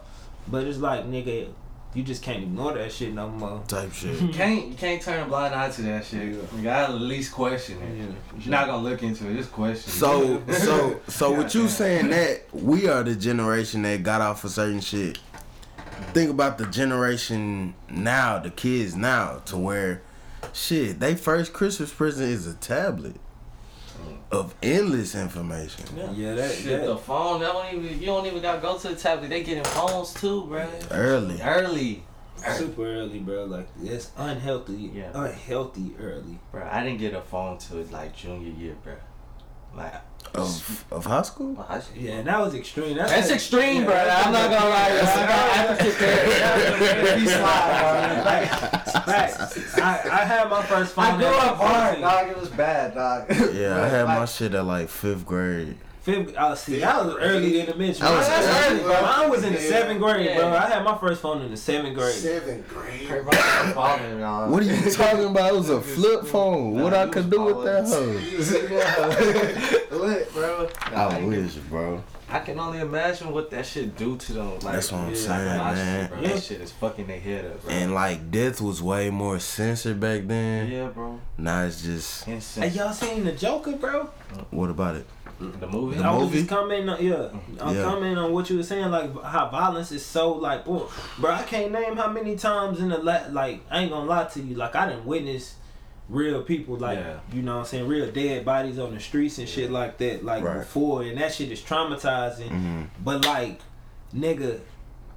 [0.48, 1.48] but it's like nigga,
[1.94, 3.62] you just can't ignore that shit no more.
[3.68, 4.20] Type shit.
[4.20, 6.28] You can't you can't turn a blind eye to that shit.
[6.28, 7.98] You gotta at least question it.
[7.98, 8.38] Yeah.
[8.38, 9.36] You're not gonna look into it.
[9.36, 9.90] Just question.
[9.90, 9.94] it.
[9.94, 14.50] So so so with you saying that we are the generation that got off of
[14.50, 15.18] certain shit.
[16.14, 20.02] Think about the generation now, the kids now, to where
[20.52, 23.16] shit, they first Christmas present is a tablet
[24.30, 25.84] of endless information.
[25.96, 27.40] Yeah, yeah that, Shit, the phone.
[27.40, 28.00] That don't even.
[28.00, 29.28] You don't even gotta go to the tablet.
[29.28, 30.66] They getting phones too, bro.
[30.90, 31.40] Early.
[31.42, 32.02] Early,
[32.56, 33.44] super early, bro.
[33.44, 34.90] Like it's unhealthy.
[34.94, 35.10] Yeah.
[35.14, 36.38] Unhealthy early.
[36.50, 36.66] bro.
[36.70, 38.94] I didn't get a phone till like junior year, bro.
[39.76, 39.94] Like,
[40.34, 41.64] Of of high school?
[41.68, 42.96] I should- Yeah, and that was extreme.
[42.96, 43.94] That's, That's extreme, bro.
[43.94, 44.88] I'm not gonna lie.
[44.92, 47.16] That's- I got- I have to sit there.
[47.18, 48.48] Be slide, Like,
[49.04, 49.78] facts.
[49.78, 51.04] I, I had my first phone.
[51.04, 52.28] I grew up hard, dog.
[52.30, 53.26] It was bad, dog.
[53.54, 55.76] Yeah, I had my shit at like fifth grade.
[56.02, 58.04] Fifth, uh, see, that was early in the mention.
[58.04, 59.02] That was That's early, bro.
[59.02, 59.68] Mine was in the Yeah.
[59.68, 60.48] seventh grade, bro.
[60.48, 62.12] I had my first phone in the seventh grade.
[62.14, 63.08] Seventh grade.
[63.08, 65.52] What are you talking about?
[65.52, 66.74] It was a flip phone.
[66.82, 68.18] What I could do with that hoe?
[69.96, 70.68] Lit, bro.
[70.92, 72.02] I wish, bro.
[72.28, 74.50] I can only imagine what that shit do to them.
[74.60, 75.76] Like, That's what I'm yeah, saying, man.
[75.76, 76.20] Shit, bro.
[76.20, 76.28] Yeah.
[76.34, 77.70] That shit is fucking their head up, bro.
[77.72, 80.70] And like death was way more censored back then.
[80.70, 81.20] yeah, bro.
[81.36, 84.08] Now it's just Hey, y'all seen the Joker, bro?
[84.50, 85.06] what about it?
[85.40, 85.96] The movie.
[85.98, 86.38] The I was movie?
[86.38, 87.28] just commenting on, yeah,
[87.60, 87.82] I'm Yeah.
[87.84, 91.42] commenting on what you were saying, like how violence is so like, bro, bro, I
[91.42, 94.54] can't name how many times in the la- like, I ain't gonna lie to you,
[94.54, 95.56] like I didn't witness
[96.08, 97.16] real people, like Yeah.
[97.32, 100.24] you know what I'm saying, real dead bodies on the streets and shit like that,
[100.24, 100.58] like Right.
[100.58, 102.50] before, and that shit is traumatizing.
[102.50, 102.86] Mhm.
[103.04, 103.60] But like,
[104.14, 104.60] nigga,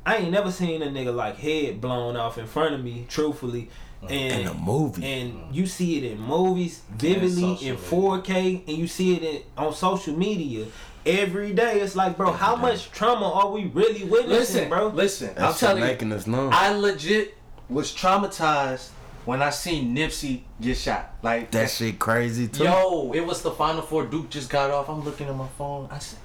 [0.05, 3.69] I ain't never seen a nigga like head blown off in front of me, truthfully.
[4.09, 5.05] And In a movie.
[5.05, 9.73] and you see it in movies vividly in 4K, and you see it in, on
[9.73, 10.65] social media
[11.05, 11.79] every day.
[11.81, 14.87] It's like, bro, how much trauma are we really witnessing, Listen, bro?
[14.87, 16.49] Listen, That I'm shit telling you, us numb.
[16.51, 17.35] I legit
[17.69, 18.89] was traumatized
[19.25, 21.13] when I seen Nipsey get shot.
[21.23, 22.63] Like that shit crazy too.
[22.65, 24.05] Yo, it was the final four.
[24.05, 24.87] Duke just got off.
[24.89, 25.87] I'm looking at my phone.
[25.91, 26.19] I said,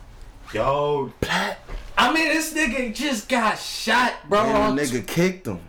[0.52, 1.12] Yo,
[1.96, 4.40] I mean, this nigga just got shot, bro.
[4.40, 5.60] And on the nigga kicked him.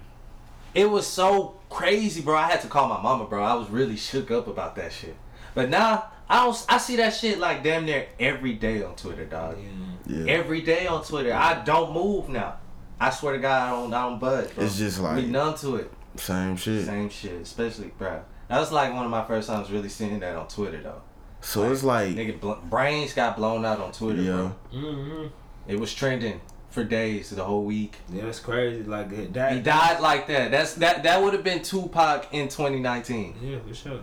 [0.74, 2.36] It was so crazy, bro.
[2.36, 3.44] I had to call my mama, bro.
[3.44, 5.16] I was really shook up about that shit.
[5.56, 6.66] But now I don't.
[6.70, 9.58] I see that shit like damn near every day on Twitter, dog.
[10.06, 10.26] Yeah.
[10.32, 11.34] Every day on Twitter.
[11.34, 12.58] I don't move now.
[13.00, 13.94] I swear to God, I don't.
[13.94, 14.54] I don't budge.
[14.54, 14.66] Bro.
[14.66, 15.92] It's just we like numb to it.
[16.18, 16.86] same shit.
[16.86, 18.22] Same shit, especially, bro.
[18.48, 21.02] That was like one of my first times really seeing that on Twitter, though.
[21.40, 24.32] So it's like Nigga, bl- brains got blown out on Twitter, yeah.
[24.32, 24.56] bro.
[24.74, 25.28] Mm-hmm.
[25.68, 26.40] It was trending
[26.72, 27.98] for days, the whole week.
[28.12, 28.84] Yeah, it's crazy.
[28.84, 29.54] Like that.
[29.54, 30.52] He died like that.
[30.52, 31.04] That's that.
[31.04, 33.36] That would have been Tupac in 2019.
[33.42, 34.00] Yeah, for sure.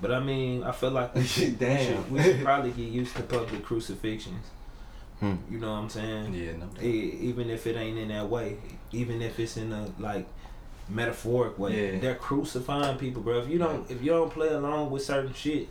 [0.00, 1.78] But I mean, I feel like we should, Damn.
[1.78, 4.44] we should, we should probably get used to public crucifixions.
[5.20, 5.34] Hmm.
[5.50, 6.34] You know what I'm saying?
[6.34, 6.68] Yeah, no.
[6.80, 8.58] E- even if it ain't in that way,
[8.92, 10.26] even if it's in a like
[10.88, 11.98] metaphoric way, Yeah.
[12.00, 13.38] they're crucifying people, bro.
[13.40, 15.68] If you don't, if you don't play along with certain shit,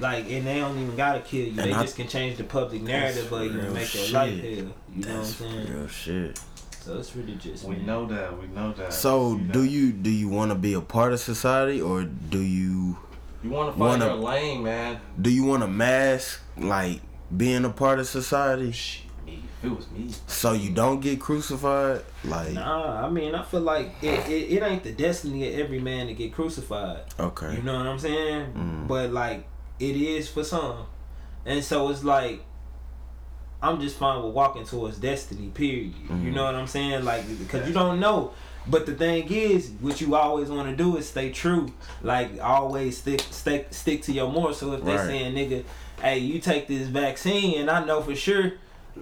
[0.00, 2.44] like, and they don't even gotta kill you, And they I- just can change the
[2.44, 4.12] public narrative of you real and make their shit.
[4.12, 4.50] life hell.
[4.50, 5.74] You know what I'm That's saying?
[5.74, 6.40] real shit.
[6.82, 7.86] So it's really just We man.
[7.86, 8.40] know that.
[8.40, 8.92] We know that.
[8.92, 12.40] So See do you do you want to be a part of society or do
[12.40, 12.96] you
[13.44, 15.00] You want to find wanna- your lane, man.
[15.20, 17.00] do you want to mask like
[17.36, 19.42] being a part of society Shit, me.
[19.62, 20.08] It was me.
[20.26, 22.00] so you don't get crucified?
[22.24, 25.80] Like Nah, I mean, I feel like it, it, it ain't the destiny of every
[25.80, 27.00] man to get crucified.
[27.20, 28.52] okay, You know what I'm saying?
[28.54, 28.88] Mm.
[28.88, 29.46] But like
[29.80, 30.86] it is for some.
[31.46, 32.42] And so it's like
[33.62, 35.92] I'm just fine with walking towards destiny, period.
[36.08, 36.32] You Mhm.
[36.34, 37.04] know what I'm saying?
[37.04, 38.30] Like because you don't know.
[38.66, 41.72] But the thing is, what you always want to do is stay true.
[42.02, 44.58] Like always stick stick stick to your morals.
[44.58, 45.06] So if they Right.
[45.06, 45.64] saying nigga,
[46.00, 48.52] hey, you take this vaccine and I know for sure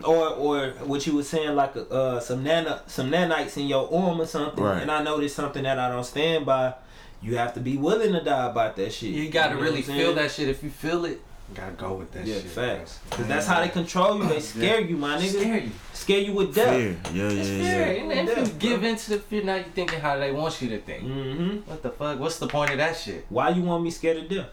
[0.04, 4.20] or or what you were saying like uh some nano some nanites in your arm
[4.20, 4.82] or something Right.
[4.82, 6.74] and I know there's something that I don't stand by
[7.22, 9.10] you have to be willing to die about that shit.
[9.10, 10.48] You gotta know really feel that shit.
[10.48, 12.44] If you feel it, you gotta go with that Yeah, shit.
[12.44, 12.98] facts.
[13.10, 14.28] Cause that's how they control you.
[14.28, 15.40] They scare you, my nigga.
[15.40, 15.70] Scare you.
[15.94, 16.74] Scare you with death.
[16.76, 17.92] fear, yeah, It's yeah, fear.
[17.96, 18.02] yeah.
[18.20, 18.58] And if Yeah, you bro.
[18.58, 21.04] give into the fear, now you thinking how they want you to think.
[21.04, 21.56] Mm-hmm.
[21.70, 22.18] What the fuck?
[22.20, 23.24] What's the point of that shit?
[23.30, 24.48] Why you want me scared of death?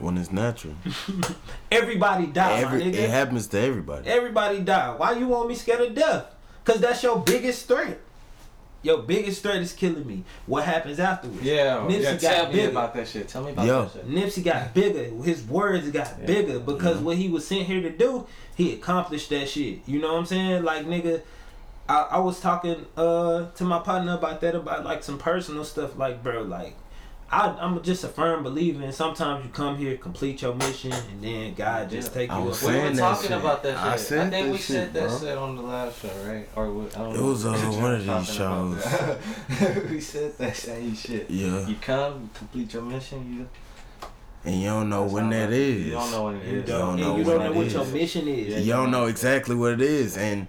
[0.00, 0.74] When it's natural,
[1.70, 2.94] Everybody die, Every, my nigga.
[2.94, 4.08] it happens to everybody.
[4.08, 4.94] Everybody die.
[4.96, 6.24] Why you want me scared of death?
[6.64, 8.00] Cause that's your biggest threat.
[8.82, 10.24] Your biggest threat is killing me.
[10.46, 11.42] What happens afterwards?
[11.42, 12.12] Yeah, Nipsey yeah.
[12.12, 12.70] got Tell me bigger.
[12.70, 13.28] about that shit.
[13.28, 13.82] Tell me about Yo.
[13.84, 14.10] that shit.
[14.10, 15.04] Nipsey got bigger.
[15.22, 16.26] His words got Yeah.
[16.26, 17.02] bigger because Mhm.
[17.02, 19.80] what he was sent here to do, he accomplished that shit.
[19.86, 20.64] You know what I'm saying?
[20.64, 21.22] Like nigga,
[21.88, 25.96] I, I was talking uh to my partner about that about like some personal stuff.
[25.96, 26.74] Like bro, like
[27.32, 31.22] I, I'm just a firm believer in sometimes you come here, complete your mission, and
[31.24, 32.14] then God just Yeah.
[32.20, 32.44] take I you.
[32.44, 32.68] was up.
[32.70, 33.38] We were talking shit.
[33.38, 34.18] about that shit.
[34.18, 35.18] I I, think we said shit, that bro.
[35.18, 36.46] shit on the last show, right?
[36.54, 37.20] Or we, I don't know.
[37.20, 39.88] It was, uh, one of these shows.
[39.90, 41.30] we said that same shit.
[41.30, 41.66] Yeah.
[41.66, 43.48] You come, complete your mission, you.
[44.44, 45.86] And you don't know That's when that is.
[45.86, 47.72] You don't know when it You don't, don't know you what don't know what is.
[47.72, 48.48] your mission is.
[48.48, 48.58] Yeah.
[48.58, 50.18] You don't know exactly what it is.
[50.18, 50.48] And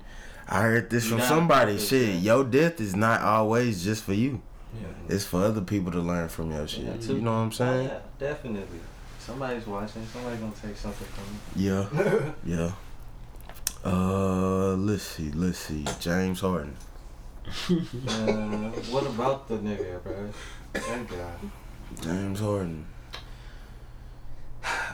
[0.50, 1.78] I heard this You from somebody.
[1.80, 4.42] Shit, your death is not always just for you.
[4.84, 5.16] Yeah.
[5.16, 6.84] It's for other people to learn from your shit.
[6.86, 7.90] Yeah, you know what I'm saying?
[7.90, 8.80] Oh, Yeah, definitely.
[9.20, 10.06] Somebody's watching.
[10.12, 11.72] Somebody's gonna take something from you.
[11.72, 12.32] Yeah.
[12.46, 12.72] Yeah.
[13.86, 15.86] Uh, let's see, let's see.
[16.00, 16.76] James Harden.
[17.46, 20.30] Uh, what about the nigga, bro?
[20.72, 21.34] That guy.
[22.02, 22.86] James Harden.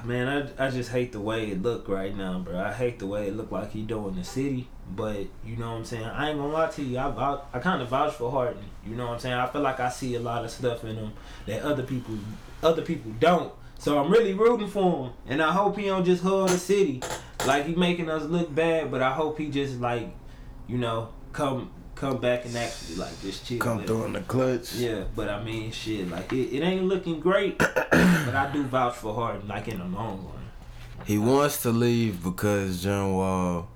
[0.03, 2.57] Man, I, I just hate the way it look right now, bro.
[2.59, 4.67] I hate the way it look like he doing the city.
[4.95, 6.05] But you know what I'm saying.
[6.05, 6.97] I ain't gonna lie to you.
[6.97, 8.63] I vouch, I kind of vouch for Harden.
[8.85, 9.35] You know what I'm saying.
[9.35, 11.13] I feel like I see a lot of stuff in him
[11.45, 12.17] that other people
[12.63, 13.53] other people don't.
[13.77, 17.01] So I'm really rooting for him, and I hope he don't just hug the city
[17.45, 18.91] like he making us look bad.
[18.91, 20.09] But I hope he just like,
[20.67, 23.59] you know, come come back and actually like just chill.
[23.59, 24.73] Come through in the clutch.
[24.73, 28.95] Yeah, but I mean, shit, like it, it ain't looking great, but I do vouch
[28.95, 30.49] for Harden, like in the long run.
[31.05, 33.69] He wants to leave because John Wall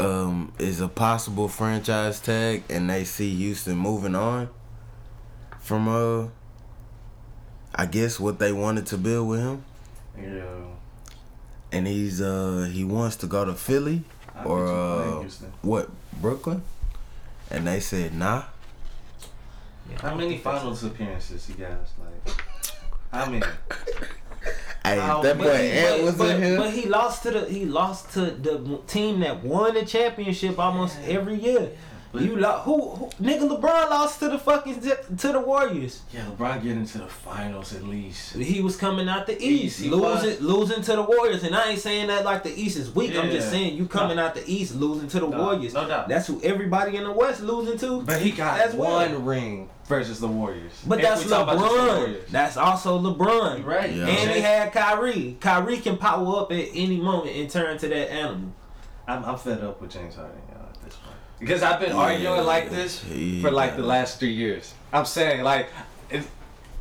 [0.00, 4.48] um, is a possible franchise tag, and they see Houston moving on
[5.60, 6.28] from uh,
[7.74, 9.64] I guess what they wanted to build with him,
[10.16, 10.42] Yeah.
[11.72, 14.04] and he's uh he wants to go to Philly
[14.34, 15.52] I or bet you play uh Houston.
[15.62, 16.62] what Brooklyn,
[17.50, 18.44] and they said nah.
[19.90, 22.36] Yeah, How many finals appearances he guys like?
[23.12, 23.42] How many?
[24.84, 26.56] Hey, if that but boy he- Ant was but, in here.
[26.58, 30.98] but he lost to the he lost to the team that won the championship almost
[31.06, 31.70] every year.
[32.14, 36.02] But- you lo- who, who nigga LeBron lost to the fucking to the Warriors.
[36.12, 38.34] Yeah, LeBron get into the finals at least.
[38.34, 40.40] He was coming out the East, East, he losing was.
[40.40, 43.16] losing to the Warriors, and I ain't saying that like the East is weak.
[43.16, 45.74] I'm just saying you coming out the East, losing to the No, Warriors.
[45.74, 46.08] no doubt.
[46.08, 48.02] That's who everybody in the West losing to.
[48.02, 48.92] But he got As well.
[48.92, 50.72] one ring versus the Warriors.
[50.86, 51.96] But If that's we talk about just the LeBron.
[51.98, 52.30] Warriors.
[52.30, 53.58] That's also LeBron.
[53.58, 53.90] You right.
[53.92, 54.06] Yeah.
[54.06, 55.36] And he had Kyrie.
[55.40, 58.52] Kyrie can power up at any moment and turn to that animal.
[59.08, 61.96] I'm, I'm fed up with James Harden y'all, at this point because I've been Yeah.
[62.02, 64.72] arguing like this He- for like the last three years.
[64.92, 65.68] I'm saying like
[66.10, 66.22] it,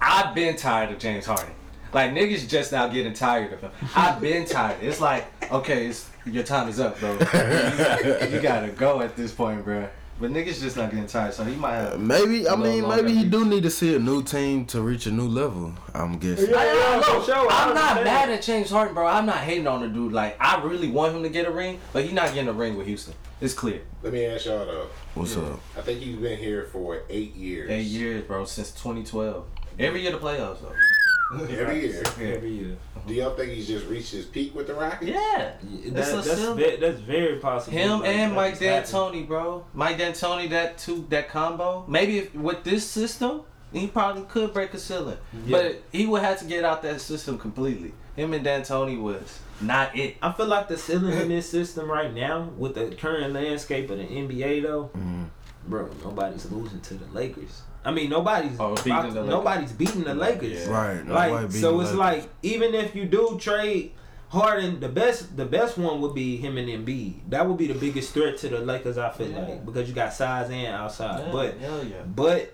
[0.01, 1.53] I've been tired of James Harden.
[1.93, 3.71] Like niggas just now getting tired of him.
[3.95, 4.77] I've been tired.
[4.81, 7.13] It's like okay, it's, your time is up, bro.
[7.13, 9.87] You, got- you gotta go at this point, bro.
[10.19, 11.99] But niggas just not getting tired, so he might have.
[11.99, 15.11] Maybe I mean maybe he do need to see a new team to reach a
[15.11, 15.73] new level.
[15.93, 16.51] I'm guessing.
[16.51, 17.51] Yeah, I, I, yeah, look, for sure.
[17.51, 19.07] I I'm not mad at James Harden, bro.
[19.07, 20.13] I'm not hating on the dude.
[20.13, 22.77] Like, I really want him to get a ring, but he's not getting a ring
[22.77, 23.15] with Houston.
[23.43, 23.81] It's clear.
[24.01, 24.87] Let me ask y'all though.
[25.15, 25.59] What's up?
[25.77, 27.69] I think he's been here for eight years.
[27.69, 29.45] Eight years, bro, since 2012.
[29.79, 31.43] Every year the playoffs, though.
[31.49, 32.03] Every year.
[32.21, 32.77] Every year.
[33.05, 35.11] Do y'all think he's just reached his peak with the Rockets?
[35.11, 35.55] Yeah.
[35.61, 37.77] That, That's that's, ve- that's very possible.
[37.77, 38.61] Him Like, and Mike just
[38.93, 39.25] happened.
[39.25, 39.65] D'Antoni, bro.
[39.73, 41.83] Mike D'Antoni, that two, that combo.
[41.85, 43.41] Maybe if, with this system,
[43.73, 45.17] he probably could break a ceiling.
[45.45, 45.57] Yeah.
[45.57, 47.93] But he would have to get out that system completely.
[48.15, 50.17] Him and D'Antoni was not it.
[50.21, 53.97] I feel like the ceiling in this system right now, with the current landscape of
[53.97, 55.25] the NBA, though, Mhm.
[55.67, 57.61] bro, nobody's losing to the Lakers.
[57.85, 59.29] I mean, nobody's Oh, beating about- the Lakers.
[59.29, 60.67] nobody's beating the Lakers.
[60.67, 60.71] Yeah.
[60.73, 61.07] Right.
[61.07, 61.95] Like so, it's Lakers.
[61.95, 63.91] like even if you do trade
[64.29, 67.15] Harden, the best the best one would be him and Embiid.
[67.29, 68.97] That would be the biggest threat to the Lakers.
[68.97, 69.41] I feel Yeah.
[69.41, 71.97] like because you got size and outside, Yeah, but hell yeah.
[72.15, 72.53] but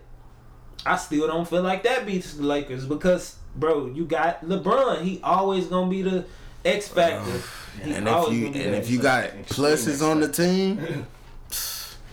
[0.85, 5.01] I still don't feel like that beats the Lakers because bro, you got LeBron.
[5.03, 6.25] He always gonna be the
[6.65, 7.41] X factor.
[7.83, 11.05] He and if you and if you got pluses on the team,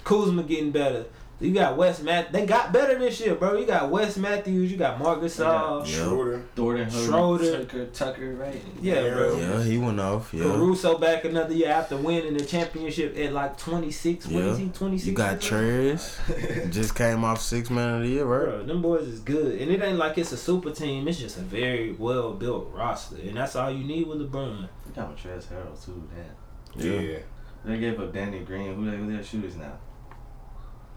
[0.05, 1.07] Kuzma getting better.
[1.38, 2.33] You got Wes Matt.
[2.33, 3.59] They got better this year, bro.
[3.59, 4.72] You got Wes Matthews.
[4.72, 5.87] You got Marcus Gasol.
[5.87, 5.92] Yeah.
[6.05, 6.42] Schroeder.
[6.55, 7.64] Thornton Schroeder.
[7.64, 8.62] Tucker, Tucker, right?
[8.81, 9.37] Yeah, bro.
[9.37, 10.33] yeah, he went off.
[10.33, 10.44] Yeah.
[10.44, 14.27] Caruso back another year after winning the championship at like 26.
[14.29, 14.51] What Yeah.
[14.53, 14.68] is he?
[14.68, 15.07] 26.
[15.09, 16.70] You got Trez.
[16.72, 18.44] Just came off six man of the year, right?
[18.46, 21.07] Bro, them boys is good, and it ain't like it's a super team.
[21.07, 24.62] It's just a very well built roster, and that's all you need with LeBron.
[24.62, 26.09] You got Montrezl Harrell too.
[26.14, 26.87] Damn.
[26.94, 27.01] Yeah.
[27.01, 27.18] Yeah.
[27.66, 28.75] They gave up Danny Green.
[28.75, 29.72] Who they who their shooters now?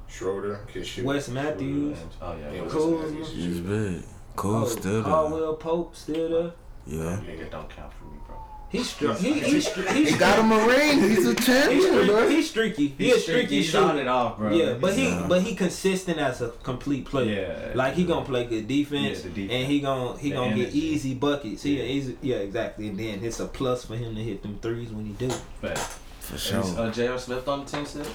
[0.10, 1.06] Schroeder can shoot.
[1.06, 2.52] Wes Matthews, Oh yeah.
[2.52, 2.98] Yeah, Wes Cool.
[3.00, 4.04] Matthews He's big.
[4.36, 5.04] Cool, oh, still there.
[5.04, 6.52] Caldwell Pope still there.
[6.88, 7.20] Yeah.
[7.26, 8.36] Nigga don't count for me, bro.
[8.70, 11.02] He's str- he, he, stri- he, He got him a ring.
[11.02, 12.08] He's a He's champion, streaky.
[12.08, 12.30] bro.
[12.30, 12.88] He's streaky.
[12.98, 14.02] He a streaky He shot shooter.
[14.02, 14.52] it off, bro.
[14.52, 15.26] Yeah, but he Yeah.
[15.28, 17.68] but he consistent as a complete player.
[17.70, 17.76] Yeah.
[17.76, 19.52] Like he gonna play good defense, Yeah, the defense.
[19.52, 21.64] and he gonna he The gonna get easy buckets.
[21.64, 22.88] He easy, yeah, exactly.
[22.90, 25.30] And then it's a plus for him to hit them threes when he do.
[25.62, 25.78] But
[26.22, 26.64] For is sure.
[26.78, 27.18] uh, J.R.
[27.20, 28.06] Smith on the team still?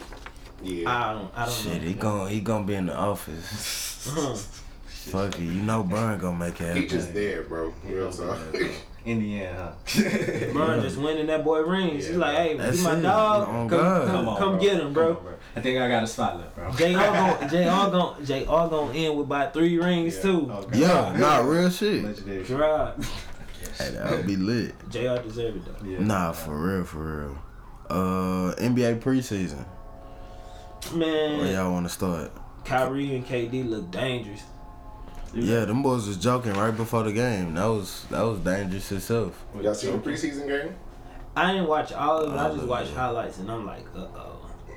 [0.65, 0.91] Yeah.
[0.91, 1.89] I don't I don't Shit, know.
[1.89, 4.09] he gon' he gonna be in the office.
[4.09, 4.35] Uh-huh.
[4.87, 6.89] Fuck it, you know Burn gonna make it He happen.
[6.89, 7.73] just there, bro.
[7.85, 8.39] Real talk.
[9.05, 10.01] Indiana, huh?
[10.01, 12.07] LeBron just winning that boy rings.
[12.07, 13.03] He's like, hey, That's you my it.
[13.03, 13.45] dog.
[13.47, 15.15] Come, come, Come on, come get him, bro.
[15.17, 16.71] Come on, I think I got a spot left, bro.
[16.73, 20.51] JR gon' JR gon' JR gon' end with about three rings too.
[20.51, 20.79] Okay.
[20.79, 22.03] Yeah, not real shit.
[22.03, 22.43] Legendary.
[22.45, 22.95] Right.
[23.77, 24.75] Hey, that would be lit.
[24.89, 25.87] JR deserve it though.
[25.87, 25.99] Yeah.
[25.99, 27.39] Nah, for real, for real.
[27.91, 29.67] Uh, NBA preseason.
[30.93, 32.31] Where Man, y'all want to start?
[32.65, 34.43] Kyrie and KD look dangerous.
[35.35, 37.55] Yeah, them boys was joking right before the game.
[37.55, 39.45] That was that was dangerous itself.
[39.61, 40.75] Y'all seen the preseason game?
[41.37, 42.37] I didn't watch all of it.
[42.37, 42.97] I All just watched it.
[42.97, 44.31] highlights, and I'm like, uh oh.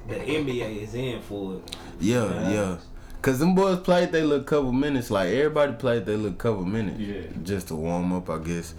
[0.08, 1.76] The NBA is in for it.
[2.00, 2.50] Yeah, Yeah.
[2.52, 2.78] yeah.
[3.22, 5.12] Cause them boys played they little couple minutes.
[5.12, 7.00] Like everybody played they little couple minutes.
[7.00, 7.22] Yeah.
[7.44, 8.74] Just to warm up, I guess.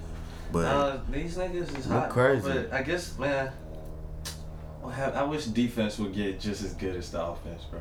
[0.51, 2.49] But Uh, these niggas is hot, crazy.
[2.49, 3.53] But I guess, man,
[4.89, 7.81] I have- I wish defense would get just as good as the offense, bro.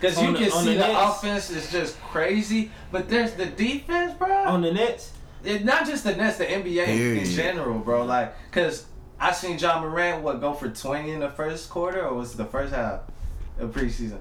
[0.00, 3.46] Because you On the- can see the the, offense is just crazy, but there's the
[3.46, 4.44] defense, bro.
[4.46, 5.12] On the Nets,
[5.44, 8.04] It, not just the Nets, the NBA in general, bro.
[8.04, 8.86] Like, cause
[9.20, 12.36] I seen Ja Morant what go for twenty in the first quarter, or was it
[12.38, 13.00] the first half
[13.58, 14.18] of preseason?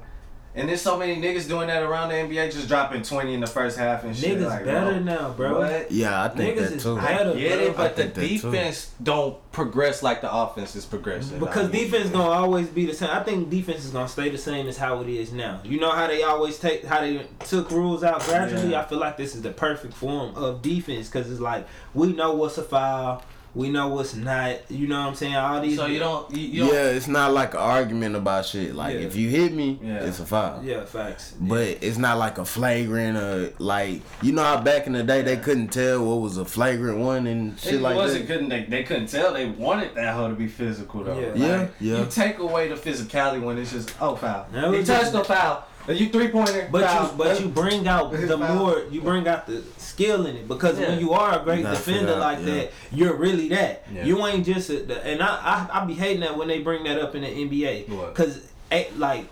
[0.55, 3.47] And there's so many niggas doing that around the NBA, just dropping twenty in the
[3.47, 4.37] first half and shit.
[4.37, 5.59] niggas like, better bro, now, bro.
[5.59, 5.91] What?
[5.91, 6.95] yeah, I think Niggas that is too.
[6.95, 7.27] bad.
[7.27, 7.65] I get bro.
[7.65, 8.51] it, but the think too.
[8.51, 11.39] defense don't progress like the offense is progressing.
[11.39, 13.09] Because Like, defense gonna always be the same.
[13.09, 15.59] I think defense is gonna stay the same as how it is now.
[15.63, 18.71] You know how they always take how they took rules out gradually.
[18.71, 18.81] Yeah.
[18.81, 22.33] I feel like this is the perfect form of defense because it's like we know
[22.33, 23.23] what's a foul,
[23.55, 24.69] we know what's not.
[24.71, 25.35] You know what I'm saying?
[25.35, 25.77] All these.
[25.77, 28.73] So you don't, you, you don't yeah, it's not like an argument about shit.
[28.73, 29.01] Like Yeah.
[29.01, 29.99] if you hit me, Yeah.
[30.05, 30.63] it's a foul.
[30.63, 31.33] Yeah, facts.
[31.39, 35.21] But it's not like a flagrant or like you know how back in the day
[35.21, 38.33] they couldn't tell what was a flagrant one and shit It like wasn't that.
[38.33, 41.19] couldn't they, they couldn't tell they wanted that hoe to be physical though.
[41.19, 41.27] Yeah.
[41.27, 41.99] Like, Yeah, yeah.
[41.99, 44.45] You take away the physicality when it's just oh foul.
[44.51, 45.63] He touched just- the foul.
[45.87, 46.67] You three pointer.
[46.71, 47.07] But foul.
[47.11, 48.55] you but you bring out the Foul.
[48.55, 50.89] more you bring out the skill in it because Yeah.
[50.89, 52.45] when you are a great defender figure out, like yeah.
[52.45, 53.83] that, you're really that.
[53.93, 54.05] Yeah.
[54.05, 56.99] You ain't just a, and I, I I be hating that when they bring that
[56.99, 58.39] up in the NBA because
[58.71, 59.25] eh, like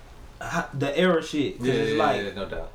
[0.74, 1.58] the era shit.
[1.60, 2.72] 'Cause yeah, it's yeah, like yeah, no doubt.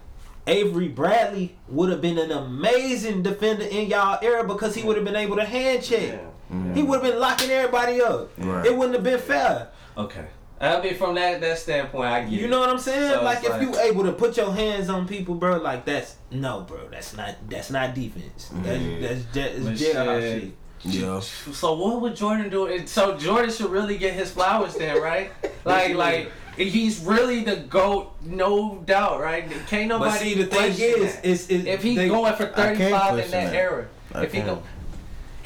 [0.46, 5.04] Avery Bradley would have been an amazing defender in y'all era because he would have
[5.04, 6.20] been able to hand check.
[6.50, 6.74] Yeah.
[6.74, 8.30] He would have been locking everybody up.
[8.38, 8.64] Right.
[8.66, 9.68] It wouldn't have been fair.
[9.98, 10.24] Okay.
[10.60, 12.32] I mean, from that that standpoint, I get.
[12.32, 13.12] You know what I'm saying?
[13.12, 16.16] So like if like- you able to put your hands on people, bro, like that's
[16.30, 16.88] no, bro.
[16.88, 18.50] That's not that's not defense.
[18.52, 19.02] That's mm-hmm.
[19.02, 20.42] that's just But jailhouse shit.
[20.42, 20.52] shit.
[20.84, 21.20] Yeah.
[21.20, 22.86] So what would Jordan do?
[22.86, 25.30] So Jordan should really get his flowers then, right?
[25.64, 29.50] like, like he's really the goat, no doubt, right?
[29.68, 30.10] Can't nobody.
[30.10, 31.24] But see, the thing question is, that.
[31.26, 33.54] is, is if he's they- going for 35 in that, that.
[33.54, 34.48] era, I if he can't.
[34.48, 34.62] go,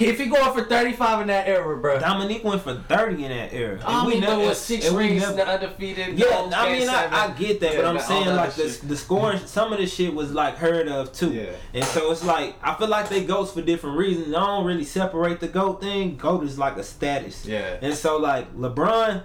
[0.01, 2.01] if he going for 35 in that era, bro.
[2.01, 3.79] Dominique went for thirty in that era.
[3.85, 6.19] I And we mean, there never- was six and we rings, never- the undefeated.
[6.19, 7.09] Yeah, I mean, I.
[7.27, 8.89] I get that, Yeah, but I'm saying like the shit.
[8.89, 11.51] the scoring, some of the shit was like heard of too, Yeah.
[11.75, 14.29] and so it's like I feel like they goats for different reasons.
[14.35, 16.17] I don't really separate the goat thing.
[16.17, 17.77] Goat is like a status, Yeah.
[17.83, 19.23] and so like LeBron,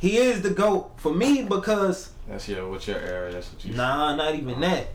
[0.00, 3.30] he is the goat for me because That's your what's your era?
[3.32, 3.74] That's what you.
[3.74, 4.88] Nah, not even that.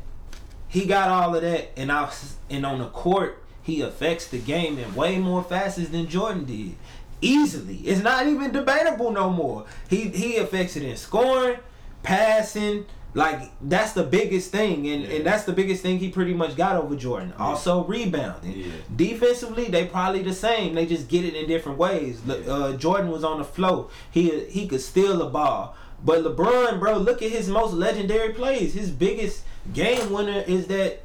[0.67, 4.37] He got all of that, and I was, and on the court, he affects the
[4.39, 6.75] game in way more facets than Jordan did.
[7.21, 9.65] Easily, it's not even debatable no more.
[9.89, 11.57] He he affects it in scoring,
[12.03, 12.85] passing.
[13.15, 15.09] Like that's the biggest thing, and, Yeah.
[15.17, 17.31] and that's the biggest thing he pretty much got over Jordan.
[17.37, 18.57] Also rebounding.
[18.59, 18.65] Yeah.
[18.95, 20.73] Defensively, they probably the same.
[20.73, 22.21] They just get it in different ways.
[22.25, 22.33] Yeah.
[22.51, 23.89] Uh, Jordan was on the flow.
[24.11, 25.75] He he could steal a ball.
[26.03, 28.73] But LeBron, bro, look at his most legendary plays.
[28.73, 31.01] His biggest game winner is that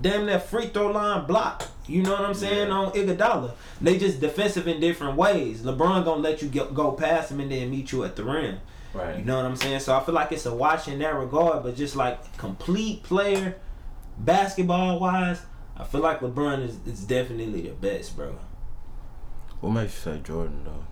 [0.00, 1.64] damn that free throw line block.
[1.86, 2.74] You know what I'm saying Yeah.
[2.74, 3.52] on Iguodala.
[3.80, 5.62] They just defensive in different ways.
[5.62, 8.58] LeBron gonna let you get, go past him and then meet you at the rim.
[8.94, 9.18] Right.
[9.18, 9.80] You know what I'm saying?
[9.80, 13.56] So I feel like it's a watch in that regard, but just like complete player,
[14.18, 15.42] basketball wise,
[15.76, 18.34] I feel like LeBron is, is definitely the best, bro.
[19.60, 20.84] What makes you say Jordan though?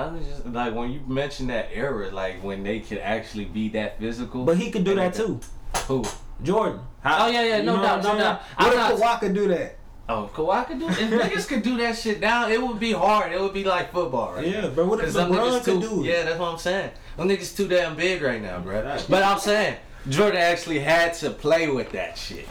[0.00, 3.68] I was just like when you mentioned that era, like when they could actually be
[3.70, 4.44] that physical.
[4.44, 5.40] But he could do that too.
[5.88, 6.04] Who?
[6.42, 6.80] Jordan.
[7.06, 8.42] Oh, yeah, yeah, no doubt, no doubt.
[8.42, 8.54] saying?
[8.58, 9.76] I'm What not- if Kawhi could do that?
[10.08, 10.88] Oh, if Kawhi could do.
[10.88, 13.32] If niggas could do that shit now, it would be hard.
[13.32, 14.46] It would be like football, right?
[14.46, 14.86] Yeah, bro.
[14.86, 16.06] What if LeBron could too, do it?
[16.06, 16.90] Yeah, that's what I'm saying.
[17.16, 18.82] Them niggas too damn big right now, bro.
[19.08, 19.76] But I'm saying
[20.08, 22.46] Jordan actually had to play with that shit.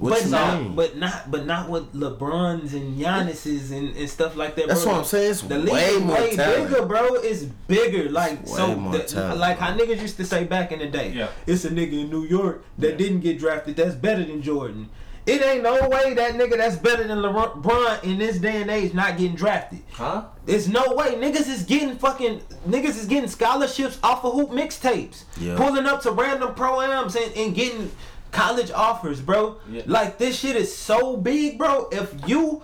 [0.00, 0.74] What but you not, mean?
[0.74, 4.66] but not, but not with LeBrons and Giannis's and, and stuff like that.
[4.66, 4.74] Bro.
[4.74, 4.92] That's bro.
[4.92, 5.30] what I'm saying.
[5.30, 6.70] It's The league way is more way talent.
[6.70, 7.14] bigger, bro.
[7.16, 8.08] It's bigger.
[8.08, 9.66] Like It's so, way more the- talent, like bro.
[9.66, 11.10] how niggas used to say back in the day.
[11.10, 11.28] Yeah.
[11.46, 12.96] It's a nigga in New York that Yeah.
[12.96, 13.76] didn't get drafted.
[13.76, 14.88] That's better than Jordan.
[15.26, 18.94] It ain't no way that nigga that's better than LeBron in this day and age
[18.94, 19.80] not getting drafted.
[19.92, 20.24] Huh?
[20.46, 25.24] There's no way niggas is getting fucking niggas is getting scholarships off of hoop mixtapes,
[25.38, 25.56] Yeah.
[25.56, 27.92] pulling up to random pro ams and, and getting
[28.30, 29.58] college offers, bro.
[29.70, 29.82] Yeah.
[29.86, 31.88] Like this shit is so big, bro.
[31.90, 32.62] If you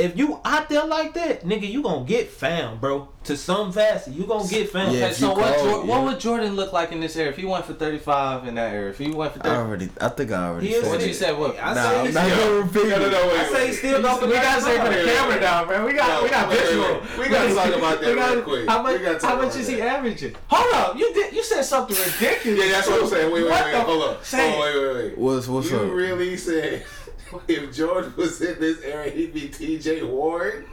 [0.00, 3.08] if you out there like that, nigga, you gonna get found, bro.
[3.24, 4.92] To some facet, you gonna get found.
[4.96, 7.36] Yeah, Okay, so what, call, Jor- what would Jordan look like in this era if
[7.36, 8.88] he went for 35 in that era?
[8.88, 11.06] If he went for I already, I think I already He said what it.
[11.08, 11.38] you said?
[11.38, 11.58] What?
[11.62, 13.12] I Nah, say I'm not gonna repeat No, no, it.
[13.12, 15.34] no, wait, I say he's still gonna we gotta say for the Wait, wait, camera
[15.34, 15.40] wait.
[15.42, 15.84] down, man.
[15.84, 16.82] We got No, we got wait, visual.
[16.86, 17.18] wait, wait.
[17.18, 18.68] We gotta talk about that gotta- real quick.
[18.70, 18.98] How much?
[18.98, 19.72] We gotta talk how much is that.
[19.74, 20.36] he averaging?
[20.48, 22.64] Hold up, you did you said something ridiculous.
[22.64, 23.32] Yeah, that's what I'm saying.
[23.34, 23.74] Wait, wait, wait.
[23.74, 24.24] Hold up.
[24.24, 25.18] Say oh, wait, wait, wait.
[25.18, 25.82] What's what's up?
[25.82, 26.86] you really said
[27.48, 30.02] if Jordan was in this era, he'd be T.J.
[30.04, 30.64] Warren?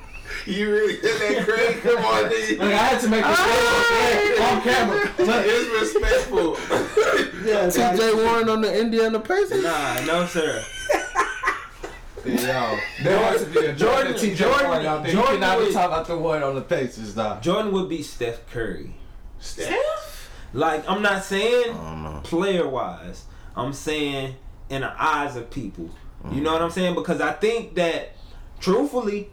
[0.45, 1.82] You really did that, Craig?
[1.82, 2.58] Come on, nigga.
[2.60, 4.55] Look, I had to make this Ah!
[4.55, 5.26] on camera.
[5.26, 6.58] Look, It's respectful.
[7.47, 8.14] Yeah, T.J.
[8.14, 9.64] Warren on the Indiana Pacers.
[9.64, 10.62] Nah, no sir.
[12.26, 15.14] Yo, there wants to be a Jordan, Jordan- TJ Jordan- Warren out there.
[15.14, 17.41] Jordan you cannot be would- talking about the one on the Pacers, dog.
[17.41, 18.93] Jordan would be Steph Curry.
[19.39, 20.30] Steph?
[20.51, 22.20] Like I'm not saying I don't know.
[22.24, 23.24] player wise.
[23.55, 24.36] I'm saying
[24.70, 25.89] in the eyes of people.
[26.32, 26.95] You know what I'm saying?
[26.95, 28.13] Because I think that
[28.59, 29.30] truthfully,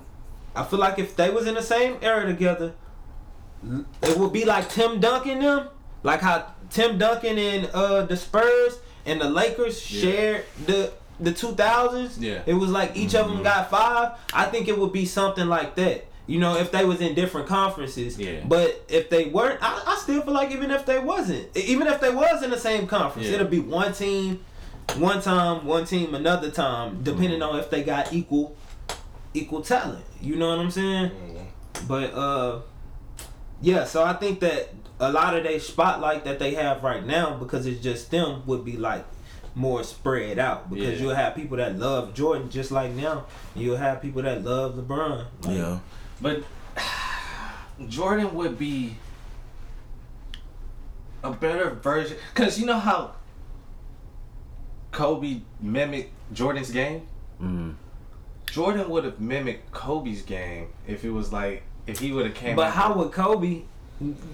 [0.54, 2.74] I feel like if they was in the same era together,
[4.02, 5.68] it would be like Tim Duncan them.
[6.02, 10.00] Like how Tim Duncan and uh the Spurs and the Lakers Yeah.
[10.10, 12.16] shared the the 2000s.
[12.20, 12.42] Yeah.
[12.46, 14.12] It was like each of them got five.
[14.32, 16.06] I think it would be something like that.
[16.26, 18.18] You know, if they was in different conferences.
[18.18, 18.40] Yeah.
[18.46, 22.00] But if they weren't, I, I still feel like even if they wasn't, even if
[22.00, 23.34] they was in the same conference, Yeah.
[23.36, 24.44] it'll be one team,
[24.96, 28.56] one time, one team another time, depending on if they got equal,
[29.32, 30.04] equal talent.
[30.20, 31.10] You know what I'm saying?
[31.88, 32.60] But uh,
[33.60, 33.84] yeah.
[33.84, 34.70] So I think that
[35.00, 38.64] a lot of they spotlight that they have right now because it's just them would
[38.64, 39.04] be like
[39.56, 41.06] more spread out because Yeah.
[41.06, 43.26] you'll have people that love Jordan just like now.
[43.54, 45.26] and You'll have people that love LeBron.
[45.42, 45.78] Like, Yeah.
[46.20, 46.44] But
[47.88, 48.96] Jordan would be
[51.22, 53.12] a better version, cause you know how
[54.94, 57.06] Kobe mimicked Jordan's game.
[57.42, 57.74] Mm.
[58.50, 62.56] Jordan would have mimicked Kobe's game if it was like if he would have came.
[62.56, 63.62] But out- how would Kobe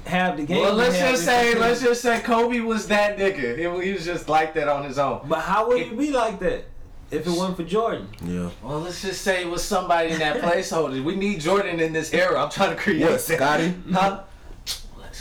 [0.04, 0.60] have the game?
[0.60, 1.60] Well, let's just say, season?
[1.60, 3.56] let's just say Kobe was that nigga.
[3.56, 5.22] He, he was just like that on his own.
[5.26, 6.66] But how would he be like that
[7.10, 8.08] if it wasn't for Jordan?
[8.22, 8.50] Yeah.
[8.62, 11.02] Well, let's just say it was somebody in that placeholder.
[11.02, 12.42] We need Jordan in this era.
[12.42, 13.02] I'm trying to create.
[13.02, 13.20] What.
[13.20, 13.74] Scotty?
[13.90, 14.22] Huh?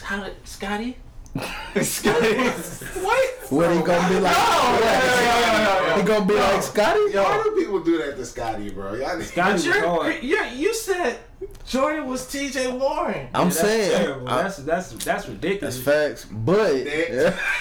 [0.04, 0.98] How did Scotty?
[1.82, 2.36] Scotty?
[3.02, 3.30] what?
[3.52, 4.36] What he gonna be like?
[4.36, 7.00] No, no, no, no, no, He gonna be like Scotty?
[7.16, 8.96] Why do people do that to Scotty, bro?
[8.96, 9.62] Y'all Scotty
[10.26, 11.20] You're, you're, said
[11.68, 12.72] Jordan was T.J.
[12.72, 13.28] Warren.
[13.34, 13.92] I'm That's saying.
[13.92, 14.28] terrible.
[14.30, 15.84] I- that's that's that's ridiculous.
[15.84, 16.74] That's facts, but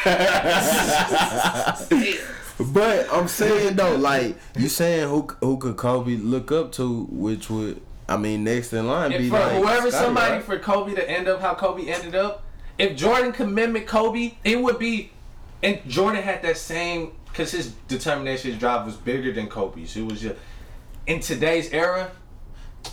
[2.73, 7.51] but I'm saying though, like you saying who who could Kobe look up to, which
[7.51, 10.43] would I mean next in line And be for like whoever Scotty, somebody right?
[10.43, 12.43] for Kobe to end up how Kobe ended up,
[12.79, 15.11] if Jordan could mimic Kobe, it would be.
[15.63, 19.97] And Jordan had that same because his determination, his drive was bigger than Kobe's.
[19.97, 20.37] It was just
[21.07, 22.11] in today's era,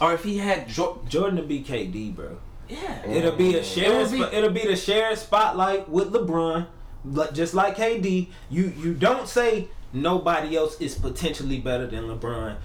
[0.01, 2.37] or if he had jo- Jordan to be KD, bro.
[2.67, 3.91] yeah, It'll be a shared.
[3.91, 6.65] It would be- sp- it'll be the shared spotlight with LeBron,
[7.03, 8.29] but just like KD.
[8.49, 12.55] You you don't say nobody else is potentially better than LeBron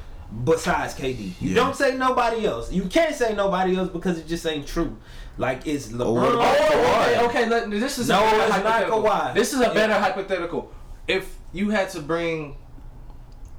[0.44, 1.32] besides KD.
[1.40, 1.54] You Yeah.
[1.56, 2.72] don't say nobody else.
[2.72, 4.96] You can't say nobody else because it just ain't true.
[5.38, 6.14] Like it's LeBron.
[6.14, 7.28] what Oh, okay, Kawhi.
[7.28, 7.48] okay.
[7.48, 9.02] Let, this is No, a better it's not hypothetical.
[9.02, 9.34] Kawhi.
[9.34, 9.72] This is a Yeah.
[9.74, 10.72] better hypothetical.
[11.08, 12.56] If you had to bring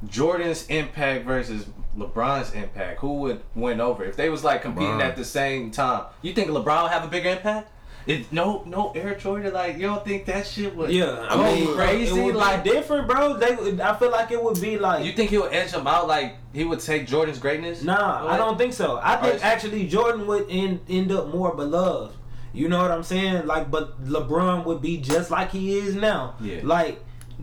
[0.07, 1.65] Jordan's impact versus
[1.97, 4.03] LeBron's impact, who would win over?
[4.03, 5.01] If they was like competing LeBron.
[5.03, 7.69] at the same time, you think LeBron would have a bigger impact?
[8.07, 9.53] It, no, no, Air Jordan.
[9.53, 10.89] Like you don't think that shit would?
[10.91, 12.19] Yeah, I mean, crazy.
[12.19, 13.37] it would like- be different, bro.
[13.37, 15.05] They, I feel like it would be like.
[15.05, 16.07] You think he would edge him out?
[16.07, 17.83] Like he would take Jordan's greatness?
[17.83, 18.33] Nah, What?
[18.33, 18.99] I don't think so.
[19.01, 19.43] I think Alright.
[19.43, 22.15] actually Jordan would end end up more beloved.
[22.53, 23.45] You know what I'm saying?
[23.47, 26.35] Like, but LeBron would be just like he is now.
[26.41, 26.59] Yeah.
[26.63, 26.99] Like,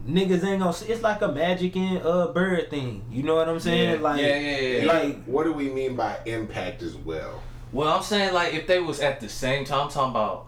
[0.06, 0.72] niggas ain't gonna.
[0.72, 3.04] See it's like a Magic and uh Bird thing.
[3.10, 3.94] You know what I'm saying?
[3.94, 4.00] Yeah.
[4.00, 4.92] Like, Yeah, yeah, yeah, yeah.
[4.92, 7.42] Like, What do we mean by impact as well?
[7.72, 10.46] Well, I'm saying like if they was at the same time, I'm talking about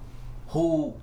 [0.49, 0.95] who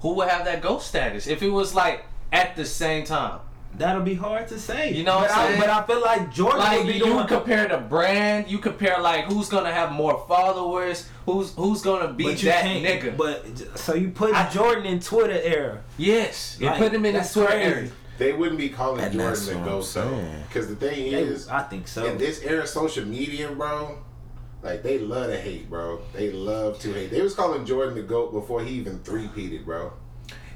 [0.00, 3.40] who would have that ghost status if it was like at the same time.
[3.76, 4.92] that'll be hard to say.
[4.92, 5.60] You know what but I'm I, saying?
[5.60, 7.28] But I feel like Jordan Like would be you the one.
[7.28, 12.24] compare the brand, you compare like who's gonna have more followers, who's who's gonna be
[12.24, 12.84] but you that can't.
[12.84, 13.16] nigga.
[13.16, 15.82] But so you put I- Jordan in Twitter era.
[15.98, 17.62] yes, you Like, put him in the that's Twitter crazy.
[17.74, 17.90] area.
[18.18, 20.24] They wouldn't be calling And Jordan that's the what I'm ghost though.
[20.48, 22.04] Because the thing They- is, I think so.
[22.06, 23.98] in this era of social media, bro,
[24.62, 26.00] like they love to hate, bro.
[26.12, 27.10] They love to hate.
[27.10, 29.92] They was calling Jordan the GOAT before he even three-peated, bro.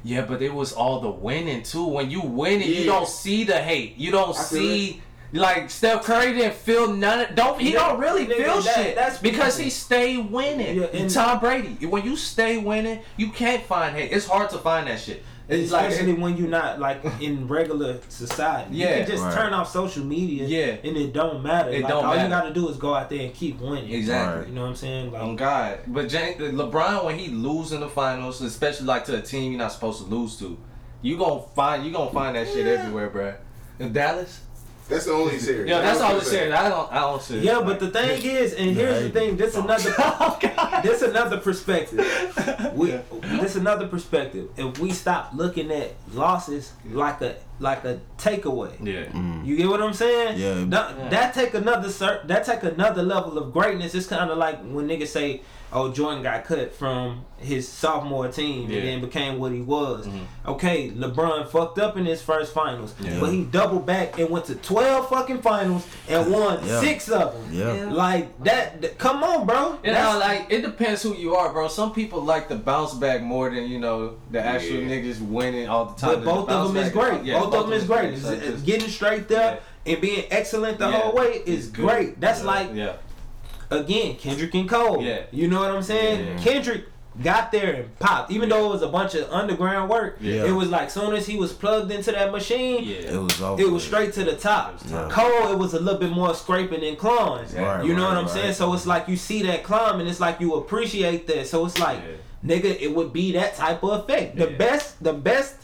[0.03, 1.87] Yeah, but it was all the winning too.
[1.87, 3.97] When you win it, you don't see the hate.
[3.97, 5.03] You don't I see
[5.33, 7.21] like Steph Curry didn't feel none.
[7.21, 7.73] Of, don't he?
[7.73, 8.95] Yeah, don't really nigga, feel that- shit.
[8.95, 10.77] that's because he stayed winning.
[10.77, 14.13] Yeah, and and- Tom Brady, when you stay winning, you can't find hate.
[14.13, 15.23] It's hard to find that shit.
[15.47, 18.77] It's like Especially when you're not like in regular society.
[18.77, 18.91] Yeah.
[18.91, 19.35] you can just Right.
[19.35, 20.47] turn off social media.
[20.47, 20.77] Yeah.
[20.89, 21.71] and it don't matter.
[21.71, 22.25] It like, don't all matter.
[22.25, 23.93] you gotta do is go out there and keep winning.
[23.93, 24.39] Exactly.
[24.39, 24.49] Right.
[24.49, 25.13] You know what I'm saying?
[25.13, 29.17] Like, On God, but James, LeBron when he lose in the finals, especially like to
[29.19, 30.57] a team you're not supposed to lose to,
[31.03, 33.37] you gonna find you gonna find that shit everywhere, bruh.
[33.79, 34.41] In Dallas,
[34.89, 35.69] That's the only series.
[35.69, 36.53] yeah, that's I all the gonna series.
[36.53, 37.39] I don't, I don't see.
[37.41, 39.37] yeah, but the thing is, and here's the thing.
[39.37, 39.95] This oh, another.
[39.99, 42.01] oh God, this another perspective.
[42.75, 42.99] We
[43.39, 44.49] this another perspective.
[44.57, 48.73] If we stop looking at losses like a like a takeaway.
[48.85, 49.47] yeah, mm.
[49.47, 50.39] You get what I'm saying?
[50.41, 50.65] Yeah.
[50.69, 51.09] That, Yeah.
[51.11, 53.95] that take another cer- that take another level of greatness.
[53.95, 55.43] It's kind of like when niggas say,
[55.75, 58.79] "Oh, Jordan got cut from his sophomore team Yeah.
[58.79, 60.21] and then became what he was." Mhm.
[60.47, 63.19] Okay, LeBron fucked up in his first finals, Yeah.
[63.21, 66.81] but he doubled back and went to 12 fucking finals and won Yeah.
[66.81, 67.43] six of them.
[67.53, 67.93] Yeah.
[67.93, 69.73] Like that, th- come on, bro.
[69.83, 71.69] You That's- know, like it depends who you are, bro.
[71.69, 74.89] Some people like to bounce back more than you know the actual Yeah.
[74.97, 76.15] niggas winning all the time.
[76.17, 77.25] But both of them is great.
[77.27, 78.17] both, of them is great.
[78.19, 80.93] So It's- getting straight there and being excellent the Yeah.
[81.01, 82.21] whole way is It's great.
[82.21, 82.47] That's Yeah.
[82.47, 82.93] like yeah,
[83.75, 85.03] again Kendrick and Cole.
[85.03, 85.23] Yeah.
[85.31, 86.27] You know what I'm saying?
[86.27, 86.39] Yeah.
[86.39, 86.85] Kendrick
[87.23, 88.33] got there and popped.
[88.33, 90.47] Even though it was a bunch of underground work, Yeah.
[90.47, 92.97] it was like as soon as he was plugged into that machine, yeah.
[93.15, 93.63] It was over.
[93.63, 94.81] it was straight to the top.
[94.89, 95.09] Yeah.
[95.11, 97.55] Cole, it was a little bit more scraping and climbing.
[97.55, 98.31] Right, you know right, what I'm right.
[98.35, 98.55] saying?
[98.55, 101.47] So it's like you see that climb and it's like you appreciate that.
[101.47, 102.01] So it's like,
[102.45, 104.35] nigga, it would be that type of effect.
[104.37, 104.57] The Yeah.
[104.57, 105.55] best, the best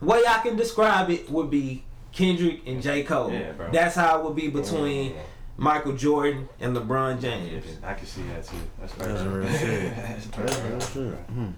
[0.00, 3.02] way I can describe it would be Kendrick and J.
[3.02, 3.30] Cole.
[3.30, 3.68] Yeah, bro.
[3.70, 5.14] That's how it would be between
[5.60, 7.64] Michael Jordan and LeBron James.
[7.66, 8.56] Yeah, I can see that too.
[8.80, 9.96] That's That's very real shit.
[9.96, 11.18] That's That's very real shit.
[11.18, 11.50] Hmm.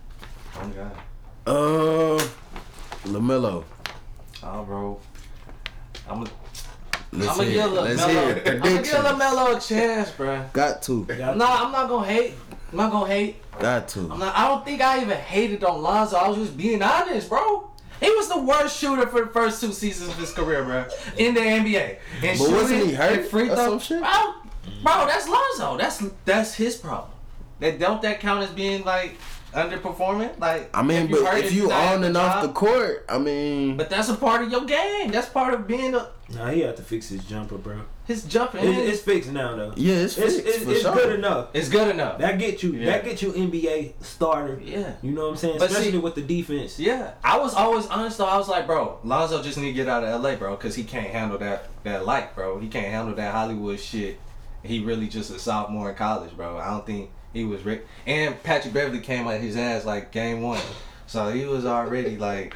[0.56, 0.92] Oh God.
[1.46, 3.64] Uh, LaMelo.
[4.42, 5.00] Oh, bro.
[6.08, 6.30] I'm gonna
[7.12, 7.72] Let's I'm gonna hear give.
[7.72, 8.36] Let's hear LaMelo.
[8.36, 8.48] it.
[8.48, 10.44] I'm gonna give LaMelo a chance, bro.
[10.54, 11.04] Got to.
[11.04, 12.34] Got No, I'm not gonna hate.
[12.72, 13.36] I'm not gonna hate.
[13.58, 14.16] Got I'm to.
[14.18, 14.34] not.
[14.36, 16.16] I don't think I even hated on Lonzo.
[16.16, 17.69] I was just being honest, bro.
[18.00, 20.86] He was the worst shooter for the first two seasons of his career, bro,
[21.16, 21.98] in the NBA.
[22.22, 24.00] And But wasn't he hurt free or throw, some shit?
[24.00, 24.34] Bro,
[24.82, 25.76] bro, that's Lonzo.
[25.76, 27.10] That's that's his problem.
[27.60, 29.16] That don't that count as being like
[29.52, 30.38] underperforming?
[30.38, 33.90] Like I mean, you but if you on and off the court, I mean, But
[33.90, 35.10] that's a part of your game.
[35.10, 37.80] That's part of being a, Nah, he had to fix his jumper, bro.
[38.10, 38.64] His jumping.
[38.64, 39.72] It's, it's fixed now though.
[39.76, 40.94] yeah, it's It's, fixed it's, for it's sure.
[40.94, 41.48] good enough.
[41.54, 42.18] It's good enough.
[42.18, 42.72] That get you.
[42.72, 42.86] Yeah.
[42.86, 44.60] That get you NBA starter.
[44.64, 44.94] yeah.
[45.00, 45.58] You know what I'm saying?
[45.58, 46.80] But Especially see- with the defense.
[46.80, 48.26] Yeah, I was always honest though.
[48.26, 50.82] I was like, bro, Lonzo just need to get out of LA, bro, because he
[50.82, 52.58] can't handle that that light, bro.
[52.58, 54.18] He can't handle that Hollywood shit.
[54.64, 56.58] He really just a sophomore in college, bro.
[56.58, 57.82] I don't think he was ready.
[58.06, 60.60] And Patrick Beverley came at his ass like game one,
[61.06, 62.54] so he was already like,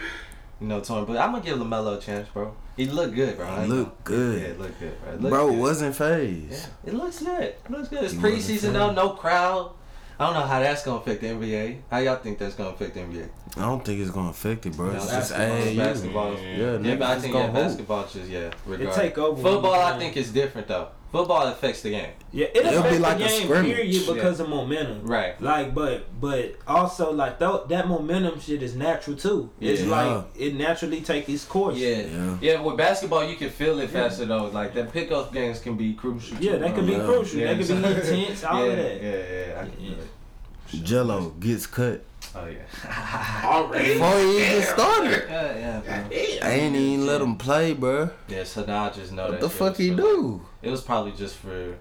[0.60, 1.04] you know, torn.
[1.04, 2.56] But I'm gonna give LaMelo a chance, bro.
[2.76, 3.46] He looked good, bro.
[3.46, 4.42] I ain't Look good.
[4.42, 5.12] Yeah, it looked good, bro.
[5.12, 5.58] It looked Bro, good.
[5.60, 6.50] wasn't phased.
[6.52, 7.42] Yeah, it looks good.
[7.42, 8.04] It looks good.
[8.04, 9.72] It's He preseason though, no crowd.
[10.18, 11.78] I don't know how that's gonna affect the NBA.
[11.90, 13.28] How y'all think that's gonna affect the NBA?
[13.56, 14.90] I don't think it's gonna affect it, bro.
[14.90, 15.76] No, It's just basketball is AAU.
[15.76, 16.32] basketball.
[16.34, 18.50] Yeah, Yeah, niggas but I think yeah, gonna basketball just yeah.
[18.66, 18.96] regardless.
[18.96, 20.88] take over Football, I think is different though.
[21.14, 22.10] Football affects the game.
[22.32, 23.76] Yeah, it It'll affects be like the game scrimmage.
[23.76, 25.06] period because of momentum.
[25.06, 25.40] Right.
[25.40, 29.48] Like, but but also like th- that momentum shit is natural too.
[29.60, 29.96] It's Yeah.
[29.96, 31.76] like it naturally take its course.
[31.76, 31.98] Yeah.
[31.98, 32.38] Yeah.
[32.40, 32.60] yeah.
[32.60, 34.46] With basketball, you can feel it faster though.
[34.46, 36.36] Like that pickup games can be crucial.
[36.40, 36.74] Yeah, too, that bro.
[36.78, 37.04] could be Yeah.
[37.04, 37.38] crucial.
[37.38, 37.54] Yeah.
[37.54, 37.88] That could be
[38.24, 38.44] intense.
[38.44, 39.02] All yeah, of that.
[39.02, 40.82] Yeah, yeah, I can.
[40.82, 42.02] Gelo gets cut
[42.36, 43.42] Oh yeah.
[43.44, 43.92] Already?
[43.94, 45.24] before he even started.
[45.28, 46.08] yeah, yeah, bro.
[46.10, 46.44] Damn.
[46.44, 48.10] I ain't even let him play, bro.
[48.28, 49.30] Yeah, so now I just know that.
[49.32, 50.42] What that the fuck he for- do?
[50.62, 51.76] It was probably just for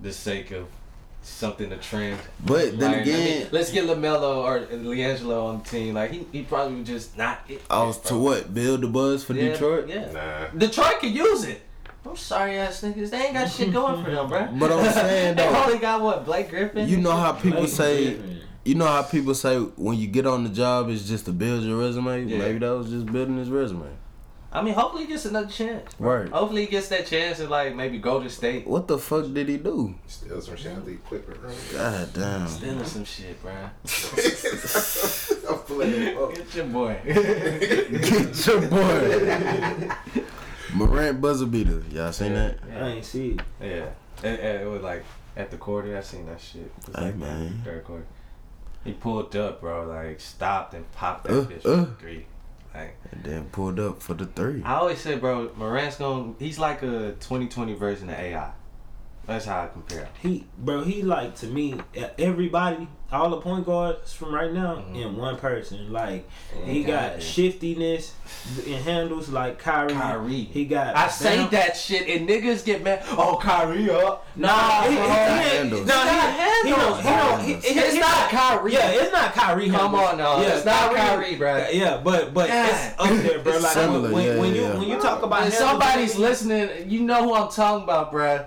[0.00, 0.66] the sake of
[1.22, 2.18] something to trend.
[2.44, 5.94] But then Like, I again, mean, let's get LaMelo or LiAngelo on the team.
[5.94, 7.40] Like he, he probably would just not.
[7.48, 8.54] It, oh, I was to what?
[8.54, 9.88] Build the buzz for Yeah, Detroit.
[9.88, 10.10] Yeah.
[10.12, 10.58] Nah.
[10.58, 11.60] Detroit could use it.
[12.06, 13.10] I'm sorry ass niggas.
[13.10, 14.48] They ain't got shit going for them, bro.
[14.58, 16.86] But I'm saying, though, they though, only got what Blake Griffin.
[16.86, 18.40] You know how people Blake say, Griffin.
[18.64, 21.62] You know how people say when you get on the job it's just to build
[21.64, 22.24] your resume.
[22.24, 22.38] Yeah.
[22.38, 23.88] Maybe that was just building his resume.
[24.52, 25.92] I mean, hopefully he gets another chance.
[25.98, 26.28] Right.
[26.28, 28.64] Hopefully he gets that chance to like maybe go to state.
[28.68, 29.96] What the fuck did he do?
[30.06, 31.50] Still some shit out the equipment, bro.
[31.72, 32.46] God damn.
[32.46, 33.50] Stealing some shit, bro.
[35.50, 36.16] I'm playing.
[36.16, 36.30] Oh.
[36.32, 36.96] Get your boy.
[37.04, 39.90] Get your boy.
[40.72, 41.82] Morant buzzer beater.
[41.90, 42.58] Y'all seen that?
[42.72, 43.40] I ain't see it.
[43.60, 43.88] Yeah.
[44.22, 45.04] It, it, it was like
[45.36, 45.96] at the quarter.
[45.98, 46.62] I seen that shit.
[46.62, 47.60] It was Hey, like man.
[47.64, 48.06] Third quarter.
[48.84, 49.86] He pulled up, bro.
[49.86, 51.86] Like stopped and popped that Uh, bitch uh.
[51.98, 52.26] three.
[52.74, 54.62] Like And then pulled up for the three.
[54.64, 56.34] I always say, bro, Morant's gonna.
[56.38, 58.50] He's like a 2020 version of AI.
[59.26, 60.08] That's how I compare.
[60.20, 64.76] He, bro, he like to me, e- everybody, all the point guards from right now
[64.90, 65.00] Mhm.
[65.02, 65.90] in one person.
[65.92, 66.28] Like
[66.64, 66.86] he Yeah.
[67.12, 68.12] got shiftiness
[68.66, 69.94] and handles like Kyrie.
[69.94, 70.44] Kyrie.
[70.52, 70.94] He got.
[70.96, 71.50] I say bounce.
[71.52, 73.02] that shit and niggas get mad.
[73.16, 74.26] Oh, Kyrie up.
[74.36, 75.08] Nah, he, he, he, got
[75.38, 75.86] handles.
[75.86, 78.72] nah, He got he, he don't, handles, he don't no, he, he- It's not Kyrie.
[78.74, 79.70] Yeah, it's not Kyrie.
[79.70, 80.20] Come Hamilton.
[80.20, 80.40] on, no.
[80.46, 81.66] It's not Kyrie, bro.
[81.72, 83.52] Yeah, but but it's up there, bro.
[83.54, 86.90] It's Like similar, when, yeah, when you when you talk about When handles, somebody's listening,
[86.90, 88.46] you know who I'm talking about, bruh.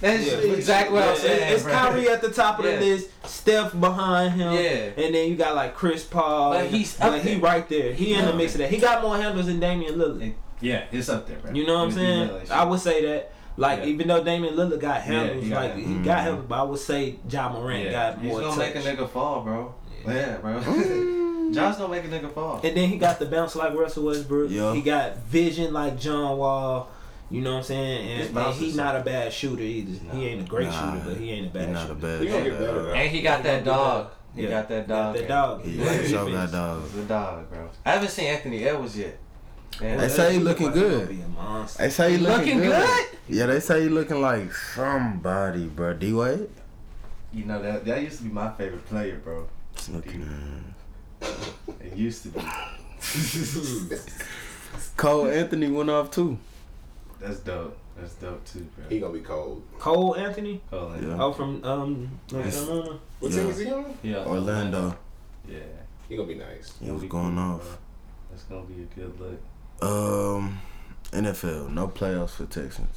[0.00, 1.52] That's Yeah, exactly what yeah, I'm saying.
[1.54, 1.72] It's bruh.
[1.72, 2.76] Kyrie at the top of Yeah.
[2.76, 5.04] the list, Steph behind him, Yeah.
[5.04, 6.52] and then you got like Chris Paul.
[6.52, 7.92] But he's up but he right there.
[7.92, 8.70] He in the mix of that.
[8.70, 10.34] He got more handles than Damian Lillard.
[10.60, 11.52] Yeah, it's up there, bro.
[11.52, 12.30] You know what I'm saying?
[12.50, 13.32] I would say that.
[13.56, 13.86] Like Yeah.
[13.86, 15.88] even though Damian Lillard got handles, he got like handles.
[15.88, 16.24] he got mm-hmm.
[16.26, 17.90] handles, but I would say Ja Morant yeah.
[17.90, 18.74] got He's more gonna touch.
[18.74, 19.74] make a nigga fall, bro.
[20.06, 20.60] Yeah, bro.
[21.52, 22.60] Ja's gonna make a nigga fall.
[22.62, 24.50] And then he got the bounce like Russell Westbrook.
[24.50, 24.74] Yeah.
[24.74, 26.88] He got vision like John Wall.
[27.30, 28.18] You know what I'm saying?
[28.18, 30.02] His And, and he's not a bad shooter either.
[30.06, 30.14] No.
[30.14, 31.92] He ain't a great Nah, shooter, but he ain't a bad He not shooter.
[31.92, 32.20] a bad.
[32.22, 32.92] He gonna get better, though.
[32.94, 34.10] And he got that dog.
[34.34, 34.48] He Yeah.
[34.50, 35.14] got that dog.
[35.16, 35.64] That dog.
[35.64, 36.52] He Yeah, show got fits.
[36.52, 36.90] dog.
[36.92, 37.68] The dog, bro.
[37.84, 39.18] I haven't seen Anthony Edwards yet.
[39.80, 41.10] Man, They say he looking like good.
[41.10, 41.68] a.
[41.78, 42.86] They say he looking, Looking good.
[42.86, 43.06] good?
[43.28, 45.92] Yeah, they say he looking like somebody, bro.
[45.94, 46.48] D Wade.
[47.32, 49.46] you know that that used to be my favorite player, bro.
[49.92, 50.74] Looking.
[51.80, 52.40] It used to be.
[54.96, 56.38] Cole Anthony went off too.
[57.20, 57.76] That's dope.
[57.96, 58.88] That's dope too, bro.
[58.88, 59.62] He gonna be cold.
[59.78, 60.60] Cole Anthony.
[60.70, 61.08] Hold on.
[61.08, 61.16] Yeah.
[61.22, 62.64] Oh, from um, North Yes.
[62.64, 62.98] Carolina.
[63.18, 63.40] What Yeah.
[63.40, 63.98] team is he on?
[64.02, 64.24] Yeah.
[64.24, 64.96] Orlando.
[65.48, 65.58] Yeah.
[66.08, 66.72] He gonna be nice.
[66.80, 67.60] He was It'll be going cool, off.
[67.62, 67.70] bro.
[68.30, 69.40] That's gonna be a good look.
[69.82, 70.60] Um,
[71.12, 72.96] NFL, no playoffs for Texans.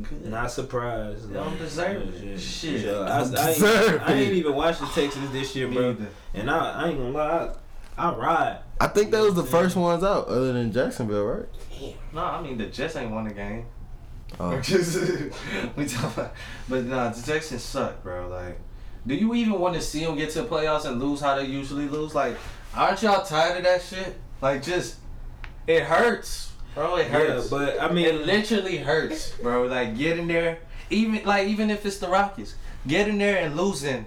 [0.00, 0.26] Good.
[0.26, 1.28] Not surprised.
[1.30, 2.24] They don't deserve it.
[2.24, 2.84] Yeah, Shit.
[2.86, 2.92] yeah.
[3.00, 5.96] I, I, ain't, Deserve I ain't even watched the Texans this year, bro.
[6.34, 7.50] And I, I ain't gonna lie,
[7.96, 8.58] I, I ride.
[8.80, 11.46] I think that was the first ones out, other than Jacksonville, right?
[12.12, 13.66] No, I mean the Jets ain't won the game.
[14.38, 14.50] Oh.
[15.76, 16.34] we talking about,
[16.68, 18.28] but nah, the Texans suck, bro.
[18.28, 18.60] Like,
[19.06, 21.46] do you even want to see them get to the playoffs and lose how they
[21.46, 22.14] usually lose?
[22.14, 22.36] Like,
[22.74, 24.18] aren't y'all tired of that shit?
[24.40, 24.96] Like, just
[25.66, 26.96] it hurts, bro.
[26.96, 27.50] It hurts.
[27.50, 29.66] Yeah, but I mean, it literally hurts, bro.
[29.66, 30.58] Like getting there,
[30.90, 32.54] even like even if it's the Rockies,
[32.86, 34.06] getting there and losing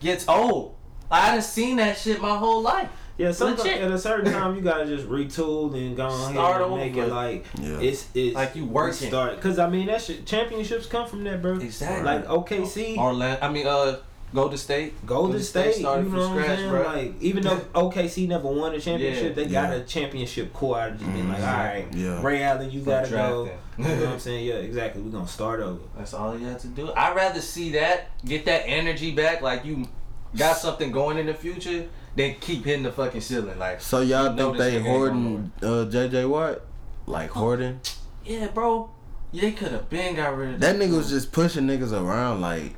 [0.00, 0.76] gets old.
[1.10, 2.88] Like, I done seen that shit my whole life.
[3.20, 3.82] Yeah, sometimes Legit.
[3.82, 7.02] at a certain time you gotta just retool and go ahead Start and make over.
[7.06, 7.78] it like Yeah.
[7.80, 9.08] it's it's Like you working.
[9.08, 11.56] Start because I mean that shit championships come from that, bro.
[11.56, 12.02] Exactly.
[12.04, 13.98] Like OKC, Orlando, I mean, uh,
[14.32, 15.04] Golden State.
[15.04, 16.70] Golden State, you know started what from I'm scratch, saying?
[16.70, 16.82] bro.
[16.82, 19.44] Like even though OKC never won a championship, Yeah.
[19.44, 19.76] they got Yeah.
[19.76, 21.48] a championship core out of just being like, Mhm.
[21.52, 22.22] all right, Yeah.
[22.22, 23.50] Ray Allen, you gotta go.
[23.76, 24.46] You know what I'm saying?
[24.46, 25.02] Yeah, exactly.
[25.02, 25.80] We're gonna start over.
[25.98, 26.90] That's all you have to do.
[26.96, 29.84] I'd rather see that, get that energy back, like you
[30.36, 31.86] got something going in the future,
[32.16, 33.58] than keep hitting the fucking ceiling.
[33.58, 36.60] Like, So y'all think they hoarding uh, JJ Watt?
[37.06, 37.80] Like hoarding?
[38.24, 38.90] yeah, bro,
[39.32, 42.74] they could have been got rid of That nigga was just pushing niggas around like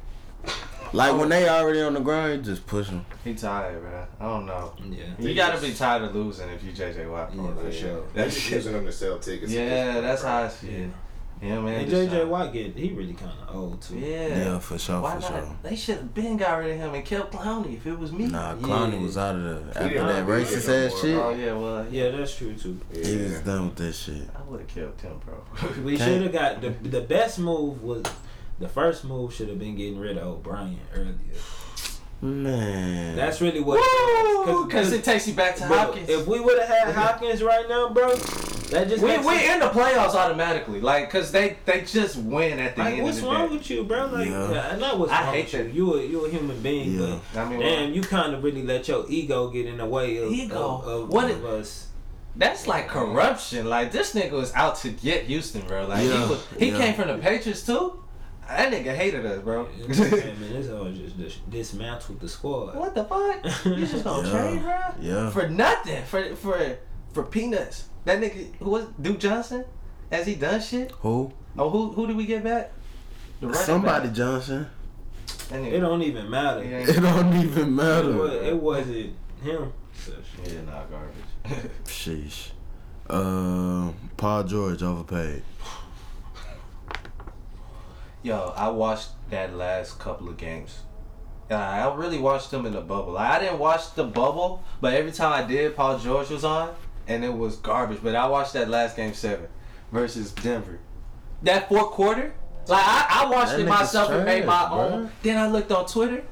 [0.94, 3.06] like when they already on the ground, he just push them.
[3.24, 4.06] He tired, bro.
[4.20, 4.74] I don't know.
[4.90, 5.04] Yeah.
[5.18, 7.46] You gotta be tired of losing if you JJ Watt, bro.
[7.46, 8.04] Yeah, for sure.
[8.14, 8.56] That's just shit.
[8.58, 9.50] using them to sell tickets.
[9.52, 10.90] Yeah, that's how I see
[11.42, 11.48] Yeah.
[11.48, 11.54] it.
[11.54, 11.80] Yeah, man.
[11.80, 13.98] And just JJ trying- Watt get he really kind of old too.
[13.98, 14.28] Yeah.
[14.28, 15.28] Yeah, for sure, Why for not?
[15.30, 15.56] sure.
[15.62, 18.26] They should have been got rid of him and kept Clowney if it was me.
[18.26, 18.56] Nah, Yeah.
[18.66, 21.00] Clowney was out of the after didn't that racist ass more.
[21.02, 21.16] shit.
[21.18, 22.04] Oh yeah, well yeah.
[22.04, 22.80] Yeah, that's true too.
[22.92, 23.04] Yeah.
[23.06, 24.28] He was done with that shit.
[24.36, 25.44] I would have killed him, bro.
[25.84, 28.02] We should have got the the best move was
[28.58, 31.12] the first move should have been getting rid of O'Brien earlier.
[32.22, 33.80] Man, That's really what.
[34.46, 34.64] Woo!
[34.66, 36.08] Because it takes you back to bro, Hopkins.
[36.08, 39.66] If we would have had Hopkins right now, bro, that just we we in the
[39.70, 43.28] playoffs automatically, like, cause they they just win at the Like, end what's of the
[43.30, 43.56] wrong day.
[43.56, 44.06] with you, bro?
[44.06, 44.52] Like, Yeah.
[44.52, 44.76] yeah.
[44.76, 45.74] not what's I wrong hate with that.
[45.74, 45.94] you.
[45.94, 47.18] You a you a human being, Yeah.
[47.34, 50.18] I mean, but damn, you kind of really let your ego get in the way
[50.18, 50.56] of Ego?
[50.84, 51.88] of, of, What of it- us.
[52.36, 53.68] That's like corruption.
[53.68, 55.86] Like this nigga was out to get Houston, bro.
[55.88, 56.78] Like Yeah, he was, he yeah.
[56.78, 58.01] came from the Patriots too.
[58.56, 59.68] That nigga hated us, bro.
[59.76, 62.74] Yeah, man, this all just dis- dismantled the squad.
[62.76, 63.44] what the fuck?
[63.66, 64.32] You just gonna Yeah.
[64.40, 64.78] trade, bro?
[65.00, 65.30] Yeah.
[65.30, 66.02] For nothing.
[66.04, 66.76] For for
[67.12, 67.88] for peanuts.
[68.04, 69.64] That nigga who was Duke Johnson?
[70.10, 70.90] Has he done shit?
[71.02, 71.32] Who?
[71.58, 72.72] Oh, who who did we get back?
[73.40, 74.16] The Somebody back.
[74.16, 74.66] Johnson.
[75.48, 76.62] That It don't even matter.
[76.62, 78.12] He It don't even It, matter.
[78.12, 79.72] was, it wasn't him.
[79.94, 80.12] So,
[80.44, 80.52] shit.
[80.54, 81.70] Yeah, nah, garbage.
[81.84, 82.50] Sheesh.
[83.10, 85.42] Um, Paul George overpaid.
[88.22, 90.80] Yo, I watched that last couple of games.
[91.50, 93.18] Uh, I really watched them in the bubble.
[93.18, 96.74] I didn't watch the bubble, but every time I did, Paul George was on,
[97.08, 97.98] and it was garbage.
[98.02, 99.48] But I watched that last game seven
[99.90, 100.78] versus Denver.
[101.42, 102.32] That fourth quarter,
[102.68, 104.90] like I, I watched That it myself and made my trash, bruh.
[104.92, 105.10] own.
[105.22, 106.22] Then I looked on Twitter,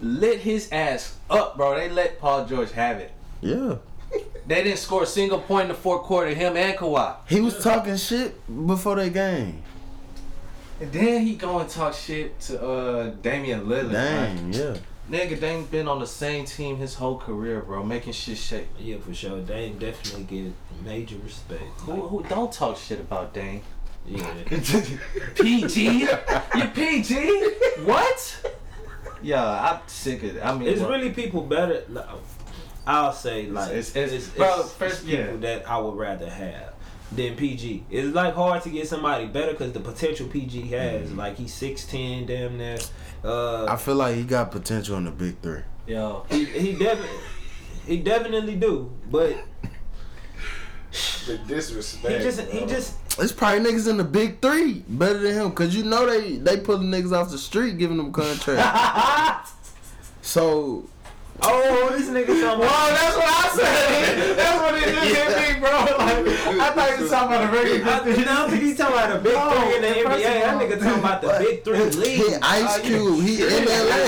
[0.00, 1.74] lit his ass up, bro.
[1.74, 3.10] They let Paul George have it.
[3.40, 3.76] Yeah.
[4.46, 6.30] They didn't score a single point in the fourth quarter.
[6.34, 7.14] Him and Kawhi.
[7.28, 8.34] He was talking shit
[8.66, 9.62] before that game.
[10.80, 13.92] And then he go and talk shit to uh Damian Lillard.
[13.92, 14.76] Dang, Like, yeah.
[15.10, 17.82] Nigga, they ain't been on the same team his whole career, bro.
[17.82, 18.68] Making shit shake.
[18.78, 19.40] Yeah, for sure.
[19.40, 20.52] Dame definitely get
[20.84, 21.62] major respect.
[21.80, 23.62] Who, who don't talk shit about Dame?
[24.06, 24.32] Yeah.
[25.34, 26.06] PG?
[26.56, 27.14] You PG?
[27.84, 28.46] What?
[29.22, 30.44] Yeah, I'm sick of it.
[30.44, 31.82] I mean, It's well, really people better.
[32.86, 35.36] I'll say like It's- it's it's- it's, bro, it's first- people yeah.
[35.40, 36.69] that I would rather have
[37.12, 37.84] than PG.
[37.90, 41.08] It's like hard to get somebody better because the potential PG has.
[41.08, 41.18] Mm-hmm.
[41.18, 42.78] Like he's six ten, damn near.
[43.24, 45.60] Uh, I feel like he got potential in the big three.
[45.86, 47.18] yo, he he definitely
[47.86, 49.36] he definitely do, but
[51.26, 52.14] The disrespect.
[52.16, 55.74] he just he just It's probably niggas in the big three better than him, cause
[55.74, 59.52] you know they they pulling niggas off the street giving them contracts.
[60.22, 60.88] so
[61.42, 62.90] oh this nigga talking Oh, about.
[62.90, 64.36] that's what I said.
[64.40, 65.70] That's what it just hit me, bro.
[65.70, 66.26] Like,
[66.60, 67.90] I thought you were talking about a regular.
[67.90, 70.22] I, I don't think he's talking about the big No, three in the NBA.
[70.22, 72.38] That all- nigga talking about the big three he league.
[72.42, 74.00] Ice uh, Cube, he in LA.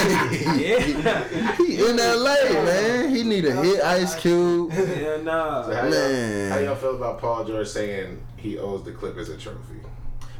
[0.62, 3.14] Yeah, he in LA, man.
[3.14, 4.72] He need a hit Ice Cube.
[4.72, 5.62] yeah, nah.
[5.62, 6.48] So how, Man.
[6.48, 9.80] Y'all, how y'all feel about Paul George saying he owes the Clippers a trophy?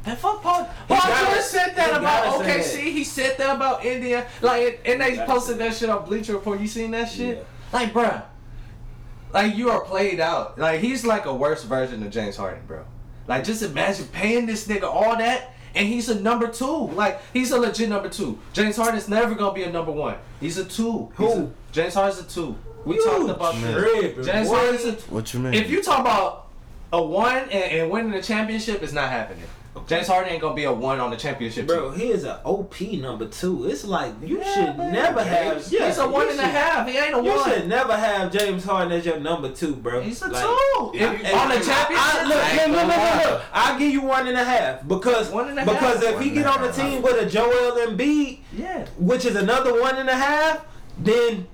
[0.05, 0.67] And fuck Paul.
[0.87, 2.91] Paul gotta- George said that about gotta say OKC.
[2.91, 4.27] He said that about India.
[4.41, 6.59] Like, and they gotta posted say that shit on Bleacher Report.
[6.59, 7.37] You seen that shit?
[7.37, 7.43] Yeah.
[7.79, 8.23] Like, bruh.
[9.33, 10.59] Like, you are played out.
[10.59, 12.83] Like, he's like a worse version of James Harden, bro.
[13.27, 16.87] Like, just imagine paying this nigga all that, and he's a number two.
[16.89, 18.37] Like, he's a legit number two.
[18.51, 20.15] James Harden's never gonna be a number one.
[20.39, 21.09] He's a two.
[21.15, 21.27] Who?
[21.31, 22.55] a- James Harden's a two.
[22.85, 24.25] We You talked about this.
[24.25, 24.55] James boy.
[24.55, 25.53] Harden's a What you mean?
[25.53, 26.47] if you talk about
[26.91, 29.45] a one and, and winning the championship, it's not happening.
[29.87, 31.99] James Harden ain't gonna be a one on the championship Bro, team.
[31.99, 33.67] he is an OP number two.
[33.67, 34.93] It's like you Yeah, should man.
[34.93, 35.65] never have.
[35.65, 36.87] He's a one you and a half.
[36.87, 37.49] He ain't a You one.
[37.49, 39.99] should never have James Harden as your number two, bro.
[40.01, 40.91] He's a Like, two.
[40.93, 42.15] Yeah, If- if, on the championship.
[42.15, 45.49] I, look, look, look, look, look, I'll give you one and a half because One
[45.49, 46.13] and a because half.
[46.15, 48.85] if he get on the team with a Joel Embiid, Yeah.
[48.97, 50.65] which is another one and a half,
[50.99, 51.47] then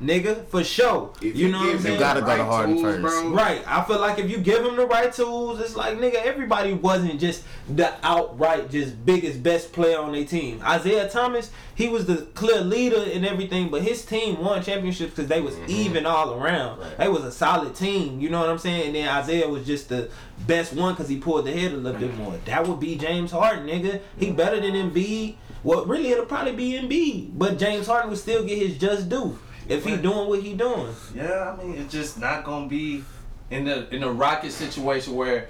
[0.00, 1.12] nigga for sure.
[1.22, 1.94] If you know what I'm saying?
[1.94, 3.02] You gotta the go to Harden tools, first.
[3.02, 3.62] bro, Right.
[3.66, 7.18] I feel like if you give him the right tools, it's like nigga, everybody wasn't
[7.20, 10.62] just the outright just biggest best player on their team.
[10.66, 15.28] Isiah Thomas, he was the clear leader and everything, but his team won championships because
[15.28, 15.70] they was mm-hmm.
[15.70, 16.80] even all around.
[16.80, 16.98] Right.
[16.98, 18.20] They was a solid team.
[18.20, 18.86] You know what I'm saying?
[18.86, 20.10] And then Isaiah was just the
[20.46, 22.22] best one because he pulled the head a little bit mm-hmm.
[22.22, 22.36] more.
[22.44, 24.00] That would be James Harden, nigga.
[24.18, 25.36] He better than Embiid.
[25.62, 29.36] Well, really, it'll probably be Embiid, but James Harden would still get his just due
[29.68, 30.94] if he doing what he doing.
[31.14, 33.04] Yeah, I mean, it's just not gonna be
[33.50, 35.48] in the in the rocket situation where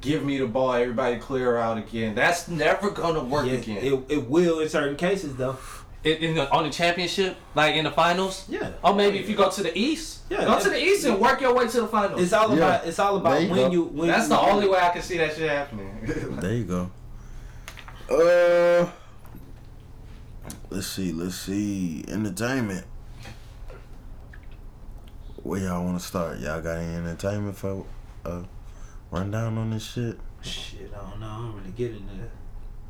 [0.00, 2.14] give me the ball, everybody clear out again.
[2.14, 3.78] That's never gonna work Yeah, again.
[3.78, 5.56] it, it will in certain cases though.
[6.04, 8.44] in, in the, on the championship, like in the finals.
[8.48, 8.70] Yeah.
[8.84, 10.20] Or maybe if you go to the East.
[10.30, 10.44] Yeah.
[10.44, 12.22] Go to the East and work your way to the finals.
[12.22, 12.56] It's all Yeah.
[12.56, 13.70] about it's all about you when go.
[13.72, 15.90] you when That's you, the only way I can see that shit happening.
[16.40, 16.90] There you go.
[18.10, 18.88] Uh,
[20.70, 22.04] let's see, let's see.
[22.08, 22.86] Entertainment.
[25.42, 26.38] Where y'all want to start?
[26.40, 27.86] Y'all got any entertainment for
[28.24, 28.42] uh
[29.10, 30.18] rundown on this shit?
[30.42, 31.26] Shit, I don't know.
[31.26, 32.28] I don't really get into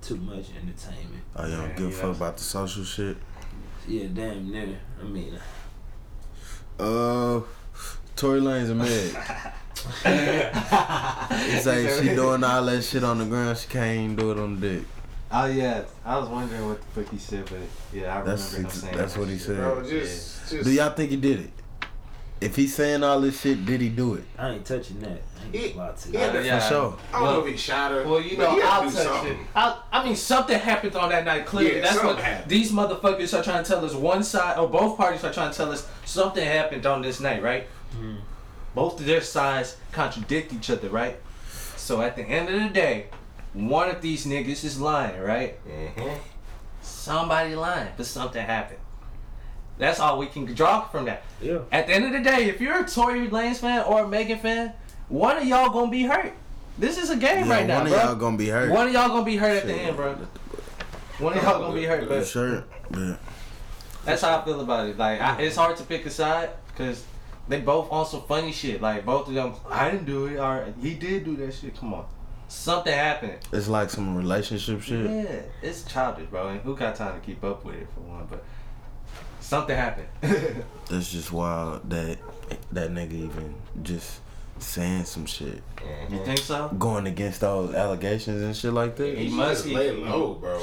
[0.01, 1.23] too much entertainment.
[1.37, 3.17] Oh, you don't Yeah, give a fuck about the social shit?
[3.87, 4.79] Yeah, damn near.
[5.01, 5.39] I mean,
[6.79, 7.41] Uh,
[8.17, 9.17] Tory Lanez and Meg.
[11.51, 13.57] It's like she doing all that shit on the ground.
[13.59, 14.85] She can't even do it on the dick.
[15.33, 17.59] Oh yeah, I was wondering what the fuck he said, but
[17.93, 19.47] yeah, I That's remember him saying that's that what he shit.
[19.47, 19.57] said.
[19.57, 21.51] Bro, just, just Do y'all think he did it?
[22.41, 24.23] If he's saying all this shit, did he do it?
[24.39, 25.11] I ain't touching that.
[25.41, 26.59] I ain't He- gonna lie he had to- oh, Yeah.
[26.61, 26.97] For sure.
[27.13, 28.05] I don't know Well- if he shot her.
[28.05, 28.91] Well, you know, he had to I'll
[29.23, 29.37] touch it.
[29.57, 31.47] I, I mean, something happened on that night.
[31.47, 32.49] Clearly, Yeah, that's what happened.
[32.49, 33.93] these motherfuckers are trying to tell us.
[33.95, 37.43] One side or both parties are trying to tell us something happened on this night,
[37.43, 37.67] right?
[37.97, 38.19] Mm-hmm.
[38.73, 41.17] Both of their sides contradict each other, right?
[41.77, 43.07] So at the end of the day,
[43.53, 45.59] one of these niggas is lying, right?
[45.67, 46.17] Mm-hmm.
[46.83, 48.81] Somebody lying, but something happened.
[49.79, 51.23] That's all we can draw from that.
[51.41, 51.61] Yeah.
[51.71, 54.39] At the end of the day, if you're a Tory Lanez fan or a Megan
[54.39, 54.73] fan,
[55.09, 56.33] one of y'all gonna be hurt.
[56.79, 57.91] This is a game Yeah, right now, bro.
[57.91, 58.71] one of y'all gonna be hurt.
[58.71, 60.15] One of y'all gonna be hurt at the end, bro.
[61.19, 62.65] One of y'all gonna be hurt, but sure.
[62.93, 63.17] Yeah.
[64.05, 64.97] that's how I feel about it.
[64.99, 67.05] Like, I, it's hard to pick a side because
[67.49, 68.81] they both on some funny shit.
[68.83, 70.39] Like, both of them, I didn't do it.
[70.39, 71.77] Or he did do that shit.
[71.77, 72.05] Come on,
[72.49, 73.39] something happened.
[73.53, 75.09] It's like some relationship shit.
[75.11, 76.49] Yeah, it's childish, bro.
[76.49, 78.27] And who got time to keep up with it for one?
[78.29, 78.43] But
[79.41, 80.09] something happened.
[80.89, 82.19] That's just wild that
[82.73, 84.21] that nigga even just
[84.59, 85.63] saying some shit.
[86.11, 86.69] you think so?
[86.79, 89.17] Going against those allegations and shit like that.
[89.17, 90.61] He He must must be- lay low, bro.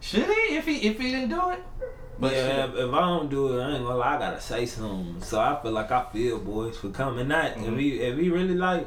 [0.00, 0.56] Should he?
[0.56, 1.60] If he if he didn't do it?
[2.18, 4.16] But yeah, if, if I don't do it, I ain't gonna lie.
[4.16, 5.20] I gotta say something.
[5.22, 7.28] So I feel like I feel boys for coming.
[7.28, 7.72] Not Mhm.
[7.72, 8.86] if he if he really like,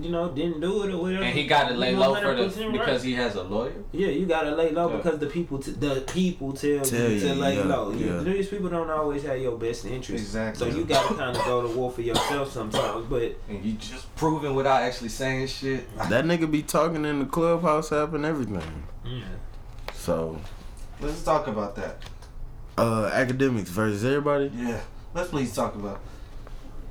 [0.00, 1.24] you know, didn't do it or whatever.
[1.24, 2.72] And he got to lay low for the 100% right.
[2.72, 3.72] because he has a lawyer.
[3.92, 4.96] Yeah, you gotta lay low Yeah.
[4.98, 7.90] because the people t- the people tell, Tell you you, to lay yeah, low.
[7.90, 8.20] You- yeah.
[8.22, 10.22] These people don't always have your best interest.
[10.22, 10.70] Exactly.
[10.70, 13.06] So you gotta kind of go to war for yourself sometimes.
[13.06, 15.88] But And you just proving without actually saying shit.
[16.08, 18.84] That nigga be talking in the clubhouse app and everything.
[19.04, 19.22] yeah.
[19.94, 20.38] So
[21.00, 21.96] Let's talk about that.
[22.78, 24.50] Uh, Akademiks versus everybody.
[24.54, 24.80] Yeah.
[25.14, 26.00] Let's please talk about.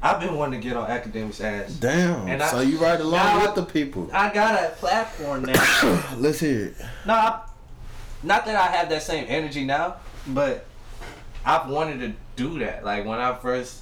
[0.02, 1.74] I've been wanting to get on Akademiks' ass.
[1.74, 2.28] Damn.
[2.28, 4.10] And I- so you ride along with I- the people.
[4.14, 6.14] I got a platform now.
[6.18, 6.76] Let's hear it.
[7.06, 7.41] no, I,
[8.24, 9.95] not that I have that same energy now,
[10.28, 10.66] but
[11.45, 12.86] I've wanted to do that.
[12.86, 13.82] Like when I first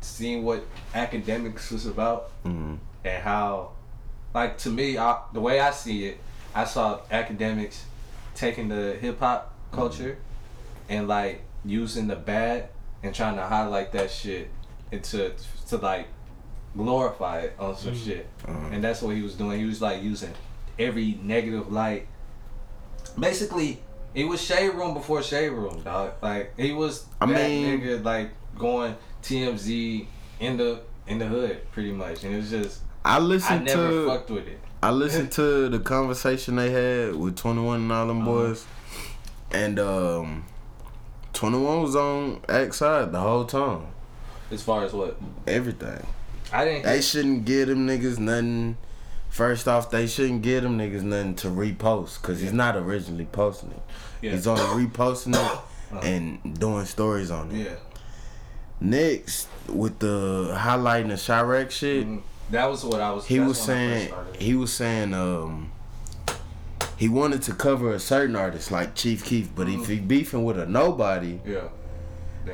[0.00, 2.78] seen what Akademiks was about Mm.
[3.04, 3.70] and how,
[4.34, 6.18] like to me, I, the way I see it,
[6.54, 7.80] I saw Akademiks
[8.34, 10.18] taking the hip hop culture
[10.88, 12.68] and like using the bad
[13.02, 14.48] and trying to highlight that shit
[14.92, 15.32] into
[15.68, 16.06] to like
[16.76, 18.26] glorify it on some shit.
[18.46, 19.58] And that's what he was doing.
[19.58, 20.32] He was like using
[20.78, 22.06] every negative light.
[23.18, 23.80] Basically,
[24.14, 26.12] it was shade room before shade room, dog.
[26.22, 30.06] Like he was I that mean- nigga like going TMZ
[30.40, 33.88] in the in the hood pretty much, and it was just I I listened never
[33.88, 34.58] to fucked with it.
[34.82, 38.30] I listened to the conversation they had with 21 and all them Uh-huh.
[38.30, 38.64] boys.
[39.50, 40.44] And um
[41.32, 43.86] 21 was on X side the whole time.
[44.50, 46.04] As far as what Everything.
[46.52, 46.84] I didn't.
[46.84, 48.76] They shouldn't give them niggas nothing.
[49.28, 53.70] First off, they shouldn't give them niggas nothing to repost because he's not originally posting
[53.72, 53.82] it.
[54.22, 54.30] Yeah.
[54.32, 55.60] He's only reposting it
[56.04, 57.66] and doing stories on it.
[57.66, 57.74] yeah,
[58.80, 62.22] Next, with the highlighting the Chiraq shit, Mhm.
[62.50, 63.26] that was what I was.
[63.26, 65.72] he was when I first saying he was saying um
[66.96, 70.58] he wanted to cover a certain artist like Chief Keef, but if he beefing with
[70.58, 71.68] a nobody, yeah.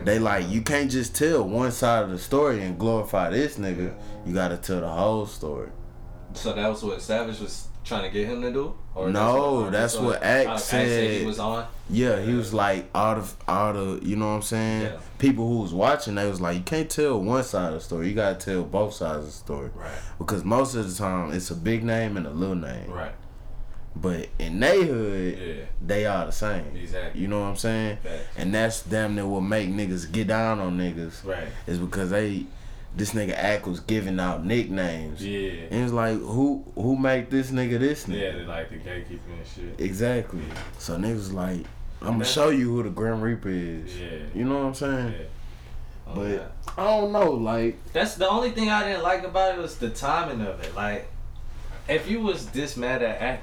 [0.03, 3.95] They like you can't just tell one side of the story and glorify this nigga.
[4.26, 5.70] You gotta tell the whole story.
[6.34, 8.74] So that was what Savage was trying to get him to do.
[8.97, 11.20] No, that's what Axe uh, said.
[11.20, 11.66] he was on.
[11.90, 14.82] Yeah, he was like all the all the you know what I'm saying.
[14.82, 14.97] Yeah.
[15.18, 18.09] People who was watching, they was like, you can't tell one side of the story.
[18.09, 19.70] You gotta tell both sides of the story.
[19.74, 19.90] Right.
[20.18, 22.90] Because most of the time, it's a big name and a little name.
[22.90, 23.12] Right.
[23.97, 25.64] But in they hood, Yeah.
[25.84, 26.76] they are the same.
[26.76, 27.20] Exactly.
[27.20, 27.99] You know what I'm saying?
[28.03, 28.22] Facts.
[28.36, 31.24] And that's damn near what make niggas get down on niggas.
[31.24, 31.47] Right.
[31.66, 32.47] Is because they,
[32.97, 35.24] this nigga Ak was giving out nicknames.
[35.24, 35.53] Yeah.
[35.70, 38.20] And it's like, who who make this nigga this nigga?
[38.20, 39.80] Yeah, they like the gatekeeping and shit.
[39.80, 40.42] Exactly.
[40.78, 41.64] So niggas like,
[42.01, 43.97] I'm gonna show you who the Grim Reaper is.
[43.99, 44.09] Yeah.
[44.34, 45.12] You know what I'm saying?
[45.12, 45.26] Yeah.
[46.09, 46.47] Oh, But yeah.
[46.76, 49.88] I don't know, like That's the only thing I didn't like about it was the
[49.90, 50.74] timing of it.
[50.74, 51.09] Like,
[51.88, 53.40] if you was this mad at Ak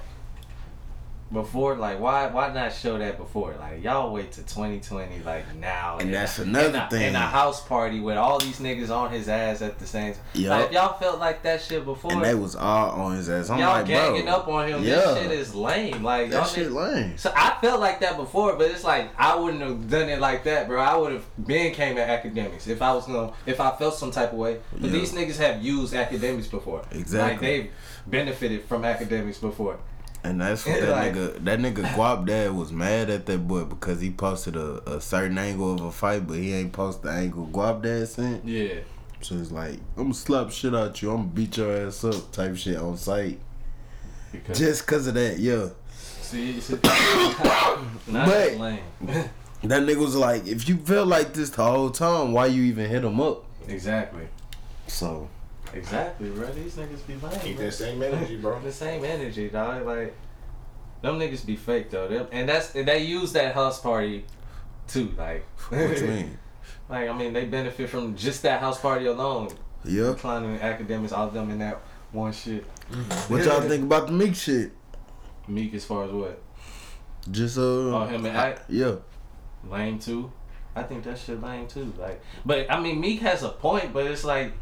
[1.31, 3.55] before, like, why why not show that before?
[3.59, 5.93] Like, y'all wait to 2020, like now.
[5.99, 7.09] And in that's a- another thing.
[7.09, 10.21] In a house party with all these niggas on his ass at the same time.
[10.33, 10.49] Yup.
[10.61, 13.49] Like, y'all felt like that shit before, and they was all on his ass.
[13.49, 14.83] I'm y'all like, ganging bro, up on him.
[14.83, 14.95] yeah.
[14.95, 16.03] This shit is lame.
[16.03, 17.17] Like, y'all that shit niggas- lame.
[17.17, 20.43] so I felt like that before, but it's like I wouldn't have done it like
[20.43, 20.81] that, bro.
[20.81, 24.11] I would have been came at Akademiks if I was gonna if I felt some
[24.11, 24.57] type of way.
[24.73, 24.91] But Yeah.
[24.91, 26.81] these niggas have used Akademiks before.
[26.91, 27.31] Exactly.
[27.31, 27.71] Like they've
[28.07, 29.77] benefited from Akademiks before.
[30.23, 33.63] And that's what that Like- nigga that nigga Guap dad was mad at that boy
[33.63, 37.11] because he posted a, a certain angle of a fight, but he ain't posted the
[37.11, 38.45] angle Guap dad sent.
[38.45, 38.75] Yeah.
[39.21, 42.31] So it's like, I'm gonna slap shit out you, I'm gonna beat your ass up
[42.31, 43.39] type shit on site.
[44.31, 45.69] Because Just cause of that, yeah.
[46.21, 46.75] see, see
[48.07, 48.79] But- lame.
[49.63, 52.89] That nigga was like, if you felt like this the whole time, why you even
[52.89, 53.43] hit him up?
[53.67, 54.27] exactly.
[54.87, 55.29] So
[55.73, 56.47] Exactly, bro.
[56.51, 57.39] These niggas be lame.
[57.39, 57.65] Keep bro.
[57.65, 58.59] that same energy, bro.
[58.59, 59.85] The same energy, dog.
[59.85, 60.15] Like
[61.01, 62.07] them niggas be fake though.
[62.07, 64.25] Them, and that's and they use that house party
[64.87, 65.13] too.
[65.17, 66.37] Like what you mean?
[66.89, 69.49] Like I mean, they benefit from just that house party alone.
[69.85, 70.07] Yeah.
[70.07, 71.79] Declining Akademiks, all of them in that
[72.11, 72.65] one shit.
[73.29, 74.71] What y'all think about the Meek shit?
[75.47, 76.41] Meek as far as what?
[77.29, 78.65] Just uh Oh, him and Ak?
[78.67, 78.95] Yeah.
[79.69, 80.31] Lame too.
[80.75, 81.93] I think that shit lame too.
[81.97, 84.53] Like, but I mean, Meek has a point, but it's like,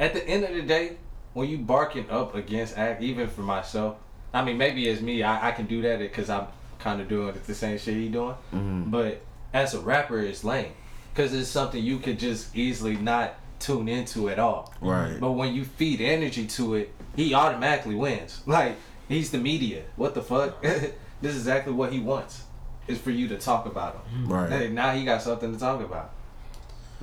[0.00, 0.96] at the end of the day,
[1.34, 3.96] when you barking up against Ak, even for myself,
[4.34, 6.46] I mean, maybe as me, I, I can do that because I'm
[6.80, 8.34] kind of doing the same shit he doing.
[8.52, 8.90] Mhm.
[8.90, 9.20] But
[9.52, 10.72] as a rapper, it's lame
[11.12, 14.72] because it's something you could just easily not tune into at all.
[14.80, 15.18] Right.
[15.20, 18.40] But when you feed energy to it, he automatically wins.
[18.46, 18.76] Like
[19.08, 19.82] he's the media.
[19.96, 20.62] What the fuck?
[20.62, 20.94] this
[21.34, 22.44] is exactly what he wants.
[22.88, 24.26] Is for you to talk about him.
[24.26, 24.50] Right.
[24.50, 26.12] Hey, now he got something to talk about.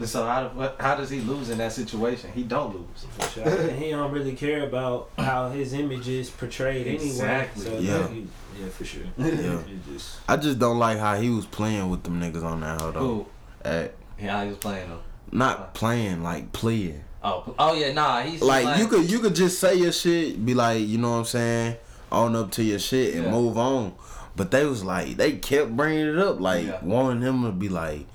[0.06, 2.32] So how how does he lose in that situation?
[2.34, 3.38] He don't lose.
[3.44, 7.66] And he don't really care about how his image is portrayed Exactly.
[7.66, 7.80] anyway.
[7.80, 8.08] So Yeah.
[8.14, 8.22] yeah,
[8.64, 9.04] yeah, for sure.
[9.18, 9.60] Yeah.
[9.92, 12.96] Just I just don't like how he was playing with them niggas on that hold
[12.98, 13.04] on.
[13.04, 13.26] Who?
[13.66, 13.94] Ak.
[14.22, 15.00] Yeah, he was playing them.
[15.32, 17.04] Not playing, like playing.
[17.24, 18.22] Oh, oh yeah, nah.
[18.22, 21.18] He's Like, you could you could just say your shit, be like, you know what
[21.18, 21.76] I'm saying,
[22.12, 23.32] own up to your shit and Yeah.
[23.32, 23.94] move on.
[24.36, 26.80] But they was like, they kept bringing it up, like Yeah.
[26.84, 28.06] wanting him to be like,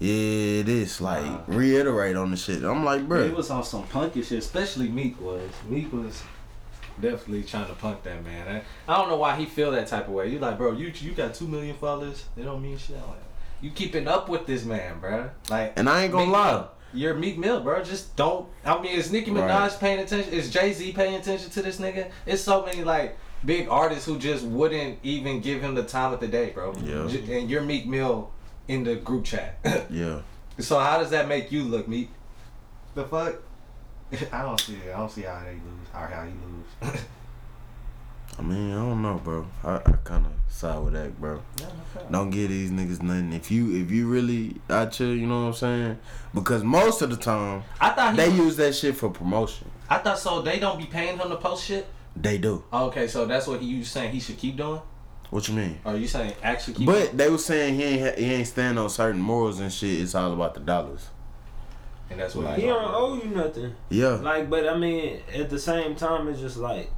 [0.00, 2.64] yeah, this, like reiterate on the shit.
[2.64, 5.48] I'm like, bro, He was on some punky shit, especially Meek was.
[5.68, 6.22] Meek was
[7.00, 8.62] definitely trying to punk that man.
[8.88, 10.28] I, I don't know why he feel that type of way.
[10.28, 12.24] You like, bro, you you got two million followers.
[12.36, 12.96] They don't mean shit.
[12.96, 13.18] Like,
[13.60, 15.30] you keeping up with this man, bro?
[15.50, 16.52] Like, And I ain't gonna Meek lie.
[16.52, 16.70] Mill.
[16.92, 17.84] You're Meek Mill, bro.
[17.84, 18.48] Just don't.
[18.64, 19.76] I mean, is Nicki Minaj Right.
[19.78, 20.32] paying attention?
[20.32, 22.10] Is Jay Z paying attention to this nigga?
[22.26, 26.20] It's so many like big artists who just wouldn't even give him the time of
[26.20, 26.74] the day, bro.
[26.82, 27.06] Yeah.
[27.32, 28.30] And you're Meek Mill
[28.70, 29.58] in the group chat.
[29.90, 30.20] Yeah.
[30.58, 32.08] so how does that make you look, me?
[32.94, 33.36] The fuck?
[34.32, 34.94] I don't see it.
[34.94, 36.32] I don't see how they lose or how he
[36.90, 37.00] lose.
[38.38, 39.46] I mean, I don't know, bro.
[39.64, 41.42] I, I kind of side with that, bro.
[42.10, 43.32] Don't give these niggas nothing.
[43.32, 45.98] If you if you really out here, you know what I'm saying?
[46.32, 48.20] Because most of the time I thought he.
[48.20, 49.68] they use that shit for promotion.
[49.88, 50.42] I thought so.
[50.42, 51.86] They don't be paying him to post shit.
[52.16, 52.64] They do.
[52.72, 54.80] Okay, so that's what he you saying he should keep doing,
[55.30, 55.78] What you mean?
[55.84, 56.86] Are you saying actually keep?
[56.86, 60.00] But they were saying he ain't ha- he ain't stand on certain morals and shit.
[60.00, 61.08] It's all about the dollars.
[62.10, 62.60] and that's what I hear.
[62.60, 63.74] He don't owe you nothing.
[63.88, 64.08] Yeah.
[64.14, 66.90] Like, but I mean, at the same time, it's just like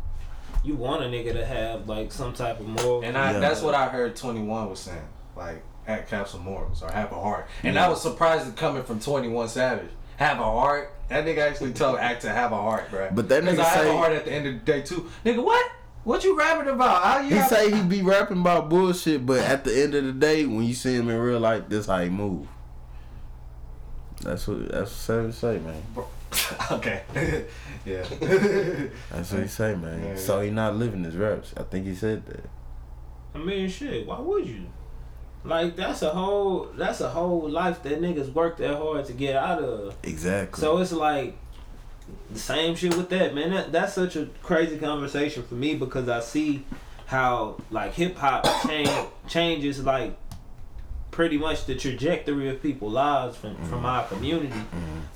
[0.64, 3.02] you want a nigga to have like some type of moral.
[3.02, 3.40] And I, Yeah.
[3.40, 5.02] that's what I heard 21 was saying.
[5.36, 7.48] Like, Ak have some morals or have a heart.
[7.62, 9.90] And I was surprised it coming from 21 Savage.
[10.16, 10.92] Have a heart?
[11.08, 13.10] That nigga actually told Ak to have a heart, bro.
[13.12, 15.10] But that Because nigga I have a heart at the end of the day, too.
[15.26, 15.70] Nigga, what?
[16.05, 17.03] What you rapping about?
[17.03, 20.05] How you He have- say he be rapping about bullshit, but at the end of
[20.05, 22.46] the day, when you see him in real life, this how he move.
[24.22, 25.82] That's what that's what Savage say, man.
[26.72, 27.03] okay.
[27.84, 28.03] yeah.
[29.11, 30.03] That's what he say, man.
[30.05, 31.53] Yeah, So he not living his raps.
[31.57, 32.44] I think he said that.
[33.34, 34.07] I mean, shit.
[34.07, 34.66] Why would you?
[35.44, 39.34] Like that's a whole that's a whole life that niggas worked that hard to get
[39.34, 39.96] out of.
[40.05, 40.61] Exactly.
[40.61, 41.36] So it's like
[42.30, 43.50] the same shit with that, man.
[43.50, 46.64] That, that's such a crazy conversation for me because I see
[47.06, 48.90] how like hip hop change,
[49.28, 50.16] changes like
[51.10, 54.52] pretty much the trajectory of people's lives from from our community.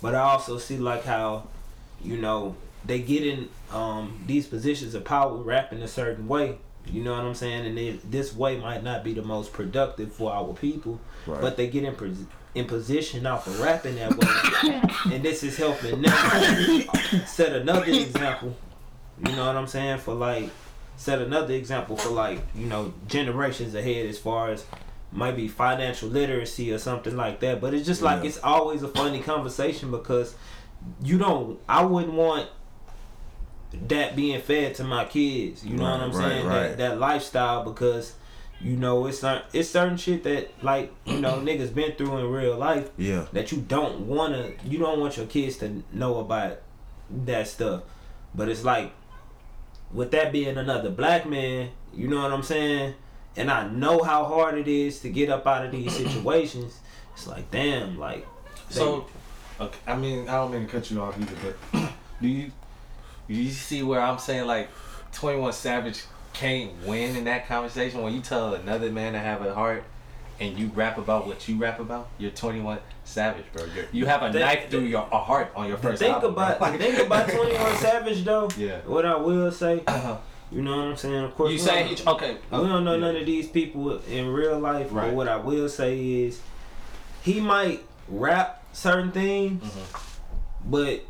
[0.02, 1.46] But I also see like how
[2.02, 6.58] you know they get in um, these positions of power rapping a certain way.
[6.88, 7.66] You know what I'm saying?
[7.66, 11.40] And they, this way might not be the most productive for our people, Right.
[11.40, 12.26] but they get in pos-
[12.56, 14.82] in position off of rapping that way,
[15.14, 16.82] and this is helping them
[17.26, 18.56] set another example.
[19.26, 19.98] You know what I'm saying?
[19.98, 20.50] For like
[20.96, 24.64] set another example for like you know generations ahead as far as
[25.12, 27.60] maybe financial literacy or something like that.
[27.60, 28.28] But it's just like Yeah.
[28.28, 30.34] it's always a funny conversation because
[31.02, 31.58] you don't.
[31.68, 32.48] I wouldn't want
[33.88, 35.64] that being fed to my kids.
[35.64, 36.46] You know what I'm right, saying?
[36.46, 36.68] right.
[36.68, 38.14] That that lifestyle because
[38.60, 42.30] you know it's certain it's certain shit that like you know niggas been through in
[42.30, 43.26] real life yeah.
[43.32, 46.58] that you don't wanna you don't want your kids to know about
[47.10, 47.82] that stuff.
[48.34, 48.92] But it's like
[49.92, 52.94] with that being another black man, you know what I'm saying?
[53.36, 56.80] And I know how hard it is to get up out of these situations.
[57.14, 58.26] It's like damn, like
[58.68, 59.06] So,
[59.60, 61.90] okay, I mean, I don't mean to cut you off either, but
[62.20, 62.52] do you
[63.28, 64.68] do you see where I'm saying like
[65.12, 66.02] Twenty One Savage
[66.38, 69.84] can't win in that conversation when you tell another man to have a heart
[70.38, 72.08] and you rap about what you rap about?
[72.18, 73.64] You're Twenty One Savage, bro.
[73.74, 76.32] You're, you have a Think- knife through your a heart on your first think album,
[76.32, 76.76] about bro.
[76.76, 78.48] think about Twenty One Savage though.
[78.56, 78.80] Yeah.
[78.86, 80.18] What I will say, Uh-huh.
[80.52, 81.14] you know what I'm saying?
[81.24, 82.36] Of course, You we saying okay?
[82.50, 83.00] We don't know yeah.
[83.00, 85.06] none of these people in real life, Right.
[85.08, 86.40] but what I will say is
[87.22, 90.70] he might rap certain things, Mm-hmm.
[90.70, 91.00] but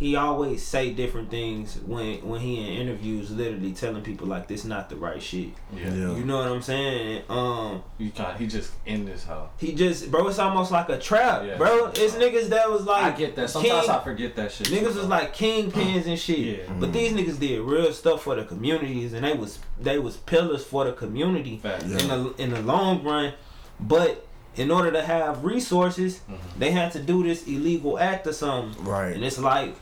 [0.00, 4.64] he always say different things when when he in interviews literally telling people like this
[4.64, 5.50] not the right shit.
[5.76, 5.92] Yeah.
[5.94, 6.16] Yeah.
[6.16, 7.22] You know what I'm saying?
[7.28, 9.50] Um You kind he just in this hoe.
[9.58, 11.58] he just bro it's almost like a trap, Yeah.
[11.58, 11.92] bro.
[11.94, 13.50] It's niggas that was like I get that.
[13.50, 14.68] Sometimes king- I forget that shit.
[14.68, 16.38] Niggas was like kingpins and shit.
[16.66, 16.72] Yeah.
[16.80, 20.64] But these niggas did real stuff for the communities and they was they was pillars
[20.64, 21.84] for the community Facts.
[21.84, 23.34] in the in the long run.
[23.78, 24.26] But
[24.56, 26.58] in order to have resources, Mm-hmm.
[26.58, 28.82] they had to do this illegal act or something.
[28.84, 29.14] Right.
[29.14, 29.74] And it's like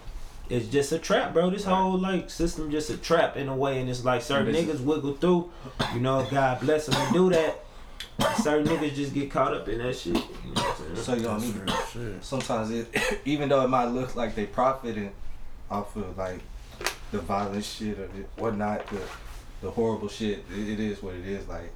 [0.48, 1.50] it's just a trap, bro.
[1.50, 4.64] This whole like system just a trap in a way, and it's like certain This-
[4.66, 5.50] niggas wiggle through.
[5.94, 7.64] You know, God bless them to do that.
[8.42, 10.14] Certain niggas just get caught up in that shit.
[10.16, 10.20] You
[10.54, 10.96] know what I'm?
[10.96, 11.56] So you don't need
[11.94, 15.12] real sometimes it even though it might look like they profiting
[15.70, 16.40] off of like
[17.12, 19.00] the violent shit or the, whatnot, the
[19.60, 21.46] the horrible shit, it, it is what it is.
[21.48, 21.72] Like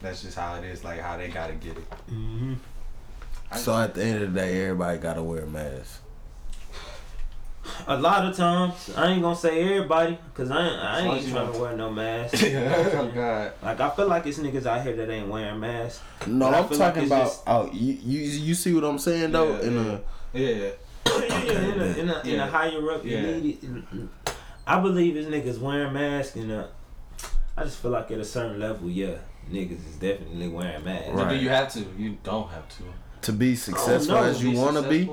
[0.00, 0.84] that's just how it is.
[0.84, 1.84] Like how they gotta get it.
[2.08, 2.54] hmm
[3.54, 6.00] So at the end of the day, everybody gotta wear a mask.
[7.86, 11.14] A lot of times, I ain't gonna say everybody, cause I ain't, I As long
[11.14, 12.34] ain't as you trying don't- to wear no mask.
[12.44, 13.52] oh God.
[13.62, 16.00] Like I feel like it's niggas out here that ain't wearing masks.
[16.26, 17.24] No, I I'm feel like talking about.
[17.24, 19.52] just- oh, you, you you see what I'm saying though?
[19.52, 19.98] Yeah, in yeah.
[20.34, 20.70] a Yeah.
[21.06, 22.46] in a in a, in a Yeah.
[22.48, 23.22] higher up, you Yeah.
[23.22, 24.08] need it.
[24.66, 26.66] I believe it's niggas wearing masks, and uh,
[27.56, 29.14] I just feel like at a certain level, yeah,
[29.50, 31.10] niggas is definitely wearing masks.
[31.14, 31.80] But do you have to?
[31.96, 32.82] You don't have to.
[33.22, 35.08] to be successful no, as you Be want to be.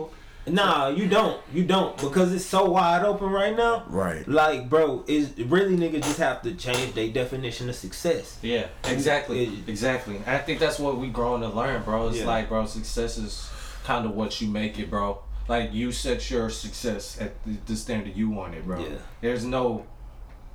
[0.46, 0.54] Successful.
[0.54, 1.42] Nah, you don't.
[1.54, 3.86] You don't because it's so wide open right now.
[3.88, 4.28] Right.
[4.28, 8.38] Like, bro, is really niggas just have to change their definition of success.
[8.42, 10.22] Yeah, exactly, It- exactly.
[10.26, 12.10] I think that's what we growing to learn, bro.
[12.10, 12.26] It's Yeah.
[12.28, 13.50] like, bro, success is
[13.84, 15.20] kind of what you make it, bro.
[15.48, 18.80] Like you set your success at the, the standard you want it, bro.
[18.80, 18.96] Yeah.
[19.20, 19.86] There's no,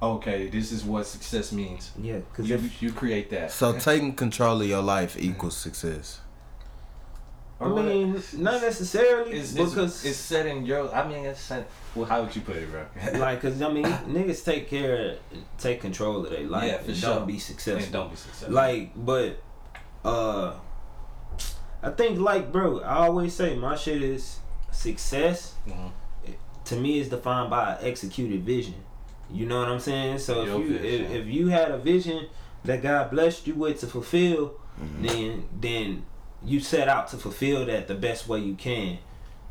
[0.00, 1.90] okay, this is what success means.
[2.00, 3.50] Yeah, because You, if you create that.
[3.52, 6.20] So taking control of your life equals success.
[7.60, 10.94] I mean, not necessarily it's, because it's, it's setting your.
[10.94, 12.04] I mean, it's set, well.
[12.06, 12.86] How would you put it, bro?
[13.18, 15.16] like, cause I mean, niggas take care,
[15.58, 17.14] take control of their life Yeah, for and sure.
[17.16, 17.82] don't be successful.
[17.82, 18.54] and don't be successful.
[18.54, 19.42] Like, but
[20.04, 20.54] uh
[21.82, 24.38] I think like bro, I always say my shit is
[24.70, 25.90] success Mhm.
[26.66, 28.74] to me is defined by executed vision.
[29.30, 30.18] You know what I'm saying?
[30.18, 32.28] So Your if you if, if you had a vision
[32.64, 35.06] that God blessed you with to fulfill, Mm-hmm.
[35.06, 36.04] then then
[36.44, 38.98] you set out to fulfill that the best way you can.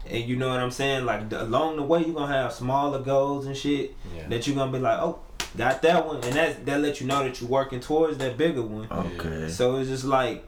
[0.10, 1.06] And you know what I'm saying?
[1.06, 4.28] Like the, along the way, you're gonna have smaller goals and shit Yeah.
[4.30, 5.20] that you're gonna be like, oh,
[5.58, 8.62] got that one, and that that let you know that you're working towards that bigger
[8.62, 8.88] one.
[8.92, 9.50] Okay.
[9.50, 10.46] So it's just like,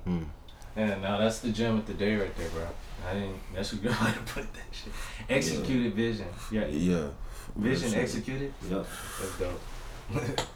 [0.77, 2.67] Yeah, now that's the gem of the day right there, bro.
[3.09, 3.35] I didn't.
[3.53, 4.93] That's a good way to put that shit.
[5.29, 6.27] Executed vision.
[6.51, 6.67] Yeah.
[6.67, 7.07] Yeah.
[7.55, 8.17] Vision That's it.
[8.19, 8.53] executed.
[8.69, 8.87] yup.
[9.19, 10.41] That's dope.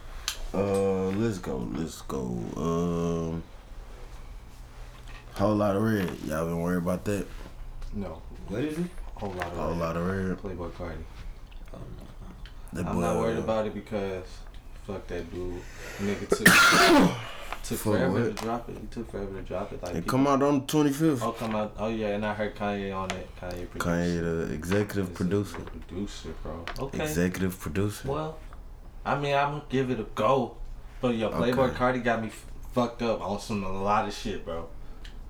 [0.54, 1.68] Uh, let's go.
[1.72, 2.20] Let's go.
[2.56, 3.42] Um,
[5.34, 6.10] whole lot of red.
[6.26, 7.26] Y'all been worried about that?
[7.94, 8.86] no, what is it?
[9.14, 9.78] whole lot of Whole red.
[9.78, 10.38] lot of red.
[10.38, 10.96] Playboi Carti.
[12.72, 14.24] That I'm boy, not worried uh, about it because
[14.86, 15.60] fuck that dude.
[15.98, 16.38] Nigga took
[17.62, 18.36] took Fuck forever what?
[18.36, 18.76] to drop it.
[18.80, 19.80] He took forever to drop it.
[19.82, 21.22] Like It people- come out on the 25th.
[21.22, 21.74] Oh, come out.
[21.78, 23.28] Oh yeah, and I heard Kanye on it.
[23.40, 23.78] Kanye produced.
[23.86, 25.58] Kanye, the executive He's a producer.
[25.60, 26.64] Producer, bro.
[26.80, 27.02] Okay.
[27.04, 28.08] Executive producer.
[28.10, 28.38] Well,
[29.06, 30.56] I mean, I'm gonna give it a go.
[31.00, 31.74] But yo, Playboi Okay.
[31.78, 34.66] Carti got me f- fucked up on some a lot of shit, bro.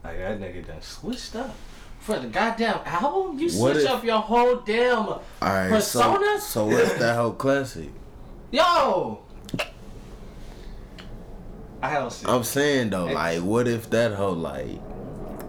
[0.04, 1.54] Like that nigga done switched up.
[2.00, 5.68] For the goddamn album, you switch if- up your whole damn All right.
[5.82, 6.38] So, Persona?
[6.40, 7.88] so what's that whole classic?
[8.50, 9.20] yo.
[11.82, 12.26] I don't see.
[12.26, 14.78] I'm saying though, Ex- like, what if that whole like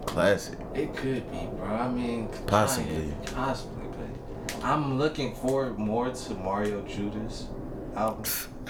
[0.06, 0.58] classic?
[0.74, 1.68] It could be, bro.
[1.68, 3.14] I mean, Possibly.
[3.34, 7.48] Possibly, but I'm looking forward more to Mario Judah's
[7.96, 8.26] album,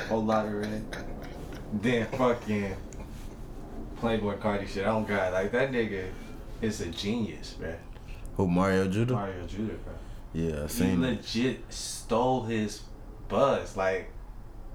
[0.07, 0.85] whole lot of red,
[1.81, 2.75] than fucking
[4.01, 4.85] Playboi Carti shit.
[4.85, 6.07] Oh God, like that nigga
[6.61, 7.73] is a genius, bro.
[8.37, 9.13] Who Mario Judah?
[9.13, 9.93] Mario Judah, bro.
[10.33, 11.07] Yeah, I He seen it.
[11.07, 12.81] legit stole his
[13.29, 13.77] buzz.
[13.77, 14.09] Like,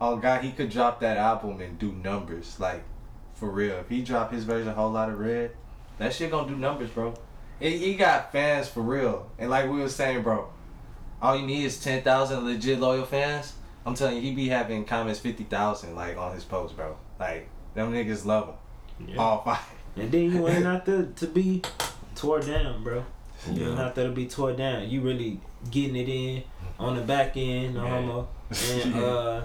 [0.00, 2.58] oh God, he could drop that album and do numbers.
[2.58, 2.82] Like,
[3.34, 3.76] for real.
[3.76, 5.52] If he drop his version, a whole lot of red,
[5.98, 7.14] that shit gonna do numbers, bro.
[7.58, 9.30] He, he got fans for real.
[9.38, 10.48] And like we was saying, bro,
[11.20, 13.52] all you need is ten thousand legit loyal fans.
[13.84, 16.96] I'm telling you, he be having comments fifty thousand like on his post, bro.
[17.18, 18.54] Like them niggas love him.
[19.18, 19.58] All five.
[19.96, 21.62] And then you ain't out there to be
[22.14, 23.04] tore down, bro.
[23.46, 23.82] You ain't Yeah.
[23.84, 24.88] out there to be tore down.
[24.88, 25.40] You really
[25.70, 26.42] getting it in
[26.78, 27.90] on the back end, no Yeah.
[28.00, 28.28] homo,
[28.70, 29.40] and uh,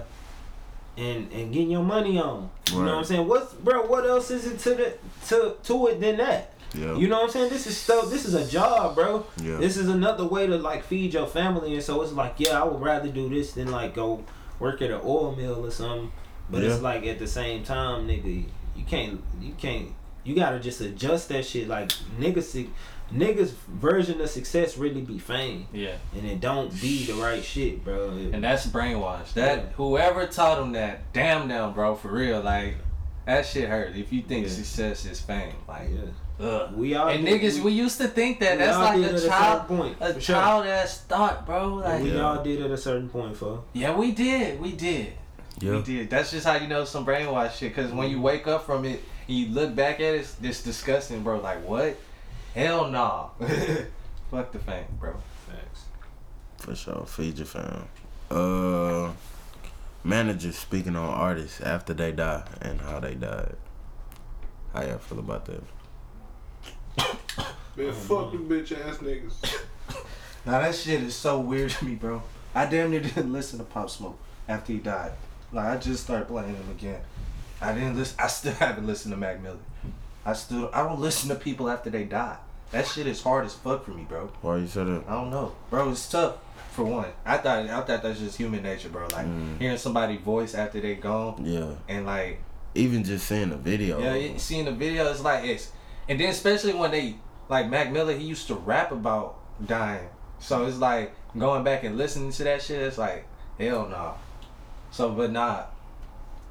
[0.96, 2.48] and and getting your money on.
[2.72, 3.28] You know what I'm saying?
[3.28, 3.86] What's bro?
[3.86, 4.94] What else is it to the
[5.28, 6.52] to to it than that?
[6.74, 6.96] Yeah.
[6.96, 7.50] You know what I'm saying?
[7.50, 8.10] This is stuff.
[8.10, 9.24] This is a job, bro.
[9.42, 9.56] Yeah.
[9.56, 12.64] This is another way to like feed your family, and so it's like, yeah, I
[12.64, 14.24] would rather do this than like go
[14.58, 16.12] work at an oil mill or something.
[16.50, 16.70] But Yeah.
[16.72, 18.46] it's like at the same time, nigga,
[18.76, 19.88] you can't, you can't,
[20.24, 21.68] you gotta just adjust that shit.
[21.68, 21.88] Like
[22.20, 22.66] niggas,
[23.12, 25.94] niggas version of success really be fame, Yeah.
[26.14, 28.10] and it don't be the right shit, bro.
[28.16, 29.34] It- And that's brainwashed.
[29.34, 29.64] That Yeah.
[29.76, 32.40] whoever taught him that, damn them, bro, for real.
[32.40, 32.76] Like
[33.26, 33.96] that shit hurt.
[33.96, 34.52] If you think Yeah.
[34.52, 36.44] success is fame, like yeah.
[36.46, 36.74] ugh.
[36.76, 38.58] We all and did- niggas, we used to think that.
[38.58, 40.34] we That's like a child, certain point, a for sure.
[40.34, 41.74] child ass thought, bro.
[41.76, 42.20] Like We Yeah.
[42.28, 45.12] all did at a certain point, for yeah, we did, we did,
[45.60, 45.82] we Yeah.
[45.82, 46.10] did.
[46.10, 47.74] That's just how you know some brainwash shit.
[47.74, 50.62] Cause when you wake up from it, and you look back at it, it's, it's
[50.62, 51.38] disgusting, bro.
[51.40, 51.96] Like what?
[52.54, 53.30] Hell no.
[54.30, 55.14] Fuck the fame, bro.
[55.48, 55.84] Facts.
[56.58, 57.04] For sure.
[57.06, 57.84] Feed your fam.
[58.30, 59.12] Uh,
[60.02, 63.54] managers speaking on artists after they die and how they died.
[64.72, 65.62] How y'all feel about that?
[67.76, 69.34] Man, fuck them bitch ass niggas.
[70.46, 72.22] Now that shit is so weird to me, bro.
[72.54, 74.16] I damn near didn't listen to Pop Smoke
[74.46, 75.10] after he died.
[75.52, 77.00] Like I just started playing him again.
[77.60, 78.16] I didn't listen.
[78.20, 79.56] I still haven't listened to Mac Miller.
[80.24, 80.70] I still.
[80.72, 82.36] I don't listen to people after they die.
[82.72, 84.28] That shit is hard as fuck for me, bro.
[84.42, 85.04] Why you said that?
[85.08, 85.90] I don't know, bro.
[85.90, 86.36] It's tough.
[86.72, 89.04] For one, I thought I thought that's just human nature, bro.
[89.12, 89.58] Like Mm.
[89.58, 91.70] hearing somebody voice after they gone, Yeah.
[91.88, 92.42] and like
[92.74, 93.98] Even just seeing the video.
[93.98, 95.70] yeah, seeing the video is like it's,
[96.08, 97.16] and then especially when they
[97.48, 100.06] like Mac Miller, he used to rap about dying,
[100.38, 102.82] so it's like going back and listening to that shit.
[102.82, 103.24] It's like
[103.58, 104.14] hell no.
[104.96, 105.64] So, but nah,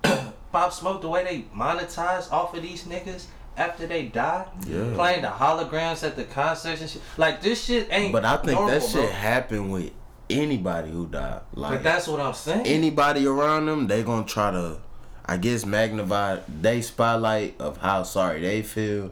[0.51, 3.25] Pop Smoke the way they monetize off of these niggas
[3.57, 4.45] after they die?
[4.67, 4.91] Yeah.
[4.93, 7.01] Playing the holograms at the concerts and shit.
[7.17, 8.13] Like this shit ain't.
[8.13, 9.07] But I think normal, that shit bro.
[9.07, 9.91] happened with
[10.29, 11.41] anybody who died.
[11.55, 12.67] Like But that's what I'm saying.
[12.67, 14.77] anybody around them, they gonna try to,
[15.25, 19.11] I guess, magnify they spotlight of how sorry they feel,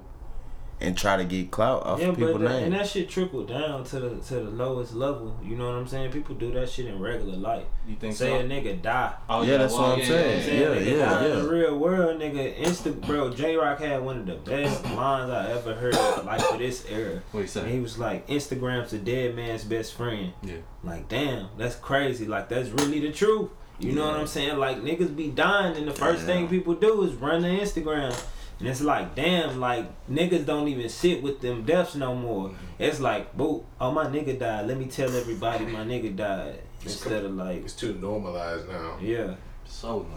[0.84, 3.48] and try to get clout off Yeah, of people's but that, and that shit trickled
[3.48, 5.40] down to the to the lowest level.
[5.44, 6.12] You know what I'm saying?
[6.12, 7.64] People do that shit in regular life.
[7.88, 8.40] you think Say so?
[8.40, 9.14] a nigga die.
[9.30, 10.44] Oh, Yeah, that's what I'm You know what I'm saying.
[10.44, 10.62] saying?
[10.62, 11.50] Yeah, nigga yeah, die In the yeah.
[11.52, 15.74] real world, nigga, Insta bro, Jay Rock had one of the best lines I ever
[15.74, 15.96] heard,
[16.26, 17.22] like for this era.
[17.32, 17.72] What you And say?
[17.72, 20.34] he was like, Instagram's a dead man's best friend.
[20.44, 20.56] Yeah.
[20.84, 22.26] Like, damn, that's crazy.
[22.26, 23.50] Like, that's really the truth.
[23.80, 24.58] You know what I'm saying?
[24.60, 28.14] Like, niggas be dying, and the first thing people do is run to Instagram.
[28.60, 32.52] And it's like, damn, like, niggas don't even sit with them deaths no more.
[32.80, 34.68] It's like, boo, oh, my nigga died.
[34.68, 36.60] Let me tell everybody my nigga died.
[36.84, 38.98] Instead of like, It's too normalized now.
[39.02, 39.36] yeah.
[39.66, 40.08] So lame.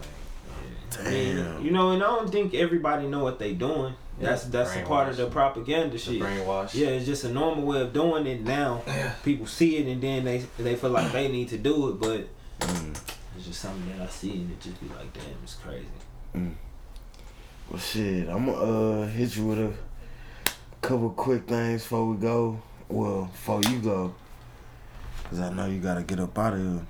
[0.99, 1.65] I mean, Damn.
[1.65, 3.93] you know, and I don't think everybody know what they doing.
[4.19, 4.49] That's Yeah.
[4.51, 6.21] that's a part of the propaganda The shit.
[6.21, 6.73] brainwash.
[6.73, 8.81] Yeah, it's just a normal way of doing it now.
[8.87, 9.11] Yeah.
[9.23, 12.27] People see it and then they they feel like they need to do it, but
[12.67, 12.95] Mm.
[13.37, 15.85] it's just something that I see and it just be like, damn, it's crazy.
[17.69, 18.57] Well, shit, I'm gonna
[19.01, 19.73] uh, hit you with a
[20.81, 22.61] couple quick things before we go.
[22.87, 24.15] Well, before you go,
[25.25, 26.85] cause I know you gotta get up out of here.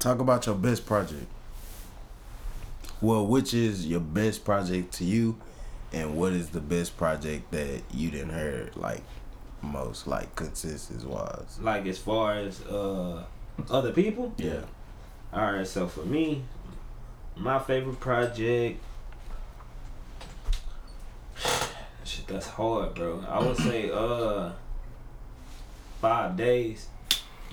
[0.00, 1.26] Talk about your best project.
[3.00, 5.36] Well, which is your best project to you,
[5.92, 9.02] and what is the best project that you didn't hear like
[9.62, 11.58] most, like consistency wise?
[11.60, 13.22] Like as far as uh
[13.70, 14.34] other people.
[14.38, 14.62] Yeah.
[15.32, 16.42] All right, so for me,
[17.36, 18.82] my favorite project.
[22.04, 23.24] Shit, that's hard, bro.
[23.28, 24.52] I would say uh
[26.00, 26.88] five days.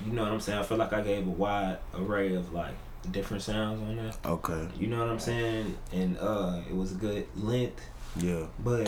[0.06, 0.60] You know what I'm saying?
[0.60, 2.76] I feel like I gave a wide array of like
[3.12, 4.18] different sounds on that.
[4.26, 4.68] Okay.
[4.78, 5.76] You know what I'm saying?
[5.92, 7.82] And uh it was a good length.
[8.18, 8.46] Yeah.
[8.60, 8.88] But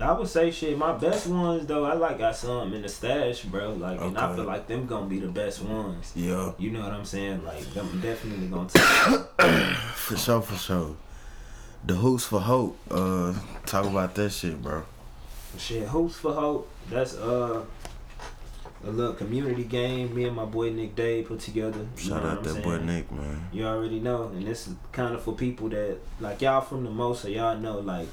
[0.00, 3.42] I would say shit, my best ones though, I like got some in the stash,
[3.42, 3.72] bro.
[3.72, 6.12] Like and I feel like them gonna be the best ones.
[6.14, 6.52] Yeah.
[6.58, 7.44] You know what I'm saying?
[7.44, 8.82] Like I'm definitely gonna take
[9.94, 10.40] For sure.
[10.40, 10.96] For sure.
[11.84, 12.76] The Hoops for Hope.
[12.90, 13.34] Uh,
[13.66, 14.82] talk about that shit, bro.
[15.56, 16.68] Shit, Hoops for Hope.
[16.90, 17.64] That's uh
[18.84, 21.84] a little community game me and my boy Nick Day put together.
[21.96, 22.78] Shout out that I'm boy?
[22.78, 23.48] Nick, man.
[23.52, 26.90] You already know, and this is kind of for people that like y'all from the
[26.90, 28.06] most, so y'all know like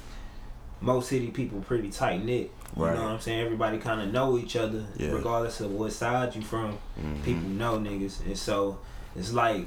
[0.80, 2.50] most city people pretty tight knit.
[2.74, 2.90] Right.
[2.92, 3.40] You know what I'm saying?
[3.44, 5.12] Everybody kind of know each other, Yeah.
[5.12, 6.78] regardless of what side you from.
[7.00, 7.22] Mhm.
[7.24, 8.78] People know niggas, and so
[9.14, 9.66] it's like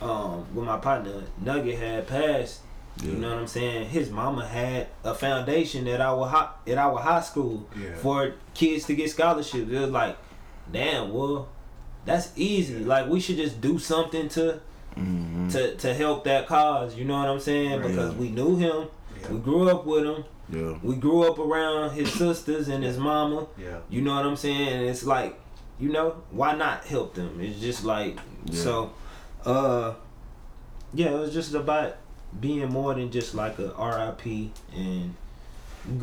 [0.00, 2.60] um with my partner Nugget had passed.
[3.02, 3.12] Yeah.
[3.12, 3.88] You know what I'm saying?
[3.90, 7.94] His mama had a foundation at our high, at our high school Yeah.
[7.96, 9.70] for kids to get scholarships.
[9.70, 10.16] It was like,
[10.72, 11.48] damn, well,
[12.04, 12.78] that's easy.
[12.84, 14.60] Like we should just do something to
[14.96, 15.52] Mhm.
[15.52, 16.96] to to help that cause.
[16.96, 17.80] You know what I'm saying?
[17.80, 17.88] Right.
[17.88, 18.88] Because we knew him,
[19.20, 19.30] Yeah.
[19.32, 20.74] we grew up with him, Yeah.
[20.82, 23.46] we grew up around his sisters and his mama.
[23.56, 23.78] Yeah.
[23.90, 24.68] You know what I'm saying?
[24.68, 25.38] And it's like,
[25.78, 27.38] you know, why not help them?
[27.40, 28.60] It's just like Yeah.
[28.60, 28.90] so
[29.44, 29.94] uh
[30.94, 31.96] yeah, it was just about
[32.40, 35.14] being more than just like a RIP and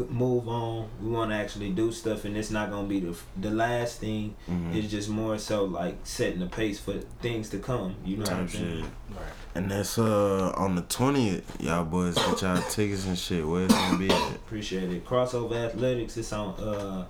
[0.10, 0.90] move on.
[1.02, 4.36] We want to actually do stuff, and it's not gonna be the the last thing.
[4.50, 4.76] Mhm.
[4.76, 7.96] It's just more so like setting the pace for things to come.
[8.04, 8.82] You know what I'm saying?
[9.12, 9.20] Right.
[9.54, 11.62] And that's uh on the twentieth.
[11.62, 13.48] Y'all boys get y'all tickets and shit.
[13.48, 14.32] Where it's gonna be at?
[14.36, 15.06] Appreciate it.
[15.06, 16.18] Crossover Athletics.
[16.18, 16.54] It's on.
[16.60, 17.06] uh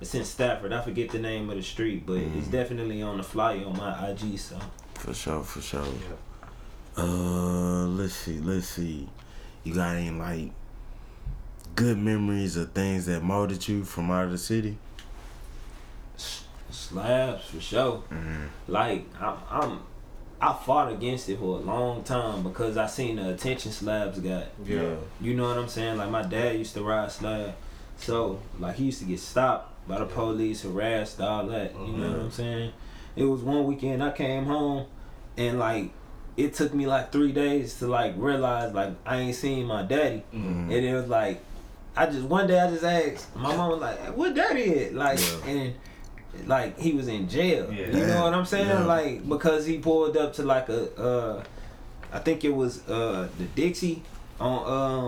[0.00, 0.72] It's in Stafford.
[0.72, 2.52] I forget the name of the street, but it's Mhm.
[2.52, 4.36] definitely on the flyer on my IG.
[4.38, 4.56] So
[4.94, 5.84] For sure, for sure.
[5.84, 7.04] Yeah.
[7.04, 9.08] Uh, let's see, let's see.
[9.64, 10.50] You got any like
[11.74, 14.78] good memories of things that molded you from out of the city?
[16.72, 18.02] slabs for sure.
[18.10, 18.44] Mm-hmm.
[18.68, 19.80] Like I'm, I'm,
[20.40, 24.48] I fought against it for a long time because I seen the attention slabs got.
[24.64, 24.96] Yeah.
[25.20, 25.98] You know what I'm saying?
[25.98, 27.54] Like my dad used to ride slab,
[27.96, 31.74] so like he used to get stopped by the police, harassed, all that.
[31.74, 32.72] You know what I'm saying?
[33.16, 34.86] It was one weekend I came home,
[35.36, 35.90] and like
[36.36, 40.22] it took me like three days to like realize like I ain't seen my daddy,
[40.34, 40.64] Mm.
[40.64, 41.42] and it was like
[41.94, 45.18] I just one day I just asked my mom was like, "What daddy at?" Like
[45.20, 45.50] Yeah.
[45.50, 45.74] and.
[46.46, 47.88] Like he was in jail, Yeah.
[47.88, 48.66] you know what I'm saying?
[48.66, 48.84] Yeah.
[48.86, 51.44] Like because he pulled up to like a, uh,
[52.10, 54.02] I think it was uh the Dixie
[54.40, 54.58] on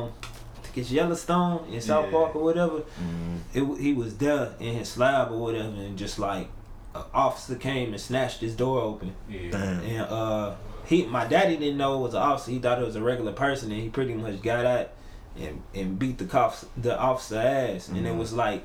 [0.05, 2.11] um, I think it's Yellowstone in South.
[2.11, 2.81] Park or whatever.
[2.81, 3.37] Mm-hmm.
[3.55, 6.49] It he was there in his slab or whatever, and just like
[6.95, 9.51] an officer came and snatched his door open, Yeah.
[9.51, 9.81] Damn.
[9.81, 10.55] and uh
[10.87, 12.51] he my daddy didn't know it was an officer.
[12.51, 14.91] He thought it was a regular person, and he pretty much got out
[15.39, 18.19] and and beat the cops the officer ass, and it Mhm.
[18.19, 18.63] was like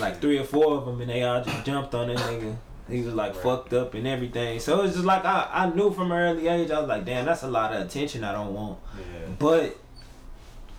[0.00, 2.56] like three or four of them, and they all just jumped on that nigga.
[2.88, 3.42] He was like Right.
[3.42, 4.58] fucked up and everything.
[4.60, 7.24] So it's just like I, I knew from an early age, I was like, damn,
[7.26, 8.78] that's a lot of attention I don't want.
[8.98, 9.28] Yeah.
[9.38, 9.76] But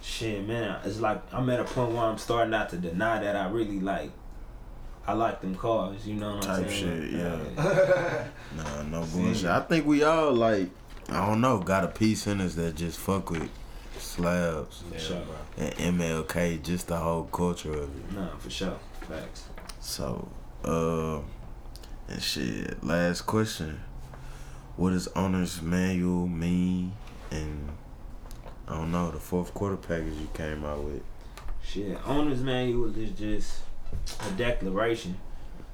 [0.02, 3.36] Shit, man, it's like I'm at a point where I'm starting not to deny that
[3.36, 4.12] I really like.
[5.08, 7.12] I like them cars, you know what I'm Type saying?
[7.12, 8.28] shit, yeah.
[8.58, 9.46] Nah, no bullshit.
[9.46, 10.70] I think we all like,
[11.10, 13.50] I don't know, got a piece in us that just fuck with
[13.98, 15.22] slabs For sure.
[15.58, 18.12] and MLK, just the whole culture of it.
[18.14, 18.78] No, for sure.
[19.08, 19.46] Facts.
[19.80, 20.28] So,
[20.66, 21.20] uh,
[22.10, 22.84] and shit.
[22.84, 23.80] Last question:
[24.76, 26.92] What does owner's manual mean?
[27.32, 27.70] And
[28.68, 31.02] I don't know the fourth quarter package you came out with.
[31.64, 33.62] Shit, owner's manual is just
[34.28, 35.18] a declaration.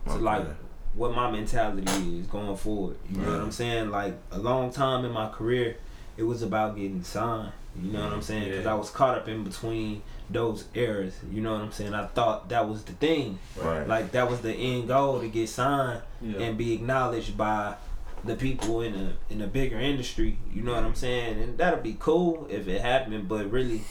[0.06, 0.22] to Okay.
[0.22, 0.46] like
[0.96, 2.98] what my mentality is going forward.
[3.10, 3.90] You know what I'm saying?
[3.90, 5.78] Like a long time in my career,
[6.18, 7.52] it was about getting signed.
[7.82, 8.50] You know what I'm saying?
[8.50, 11.16] Because I was caught up in between those eras.
[11.32, 11.96] You know what I'm saying?
[11.96, 13.40] I thought that was the thing.
[13.60, 13.88] Right.
[13.88, 16.40] Like that was the end goal to get signed Yeah.
[16.40, 17.76] and be acknowledged by
[18.24, 20.38] the people in a in a bigger industry.
[20.54, 21.42] You know what I'm saying?
[21.42, 23.82] And that'll be cool if it happened, but really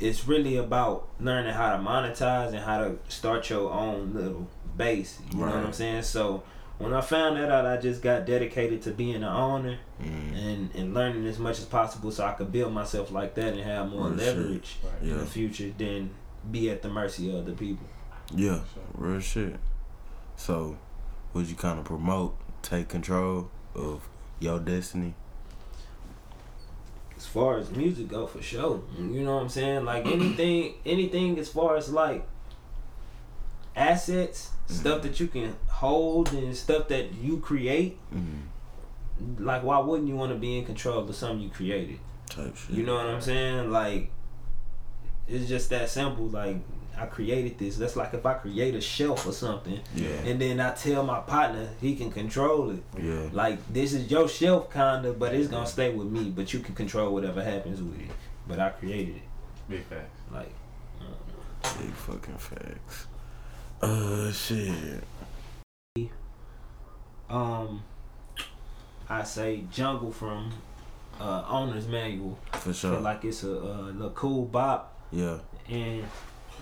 [0.00, 5.18] it's really about learning how to monetize and how to start your own little base.
[5.32, 6.02] You know what I'm saying?
[6.02, 6.42] So
[6.78, 10.74] when I found that out, I just got dedicated to being an owner Mm, and,
[10.74, 13.88] and learning as much as possible so I could build myself like that and have
[13.90, 15.14] more Real leverage in Yeah.
[15.18, 16.10] the future than
[16.50, 17.86] be at the mercy of other people.
[18.34, 18.58] yeah,
[18.94, 19.54] real shit.
[20.36, 20.76] So,
[21.32, 24.08] would you kind of promote, take control of
[24.40, 25.14] your destiny?
[27.24, 28.82] As far as music go for sure.
[28.98, 29.84] You know what i'm saying?
[29.84, 32.26] Like anything anything as far as like
[33.76, 38.42] assets stuff that you can hold and stuff that you create Mm,
[39.38, 41.98] like why wouldn't you want to be in control of something you created?
[42.28, 42.70] Type shit.
[42.76, 43.70] you know what i'm saying?
[43.70, 44.10] Like
[45.26, 46.26] it's just that simple.
[46.26, 46.56] Like
[46.98, 50.08] i created this that's like if i create a shelf or something Yeah.
[50.28, 53.28] and then i tell my partner he can control it Yeah.
[53.32, 56.30] like this is your shelf kinda, but it's gonna stay with me.
[56.30, 58.10] But you can control whatever happens with it.
[58.46, 59.22] But I created it.
[59.68, 60.18] Big facts.
[60.32, 60.52] Like
[61.80, 63.06] Big fucking facts.
[63.82, 65.02] Uh, shit.
[67.28, 67.82] um
[69.08, 70.52] I say jungle from
[71.20, 72.38] uh owner's manual.
[72.52, 73.00] For Feel sure.
[73.00, 75.38] like it's a, a little cool bop Yeah.
[75.68, 76.04] and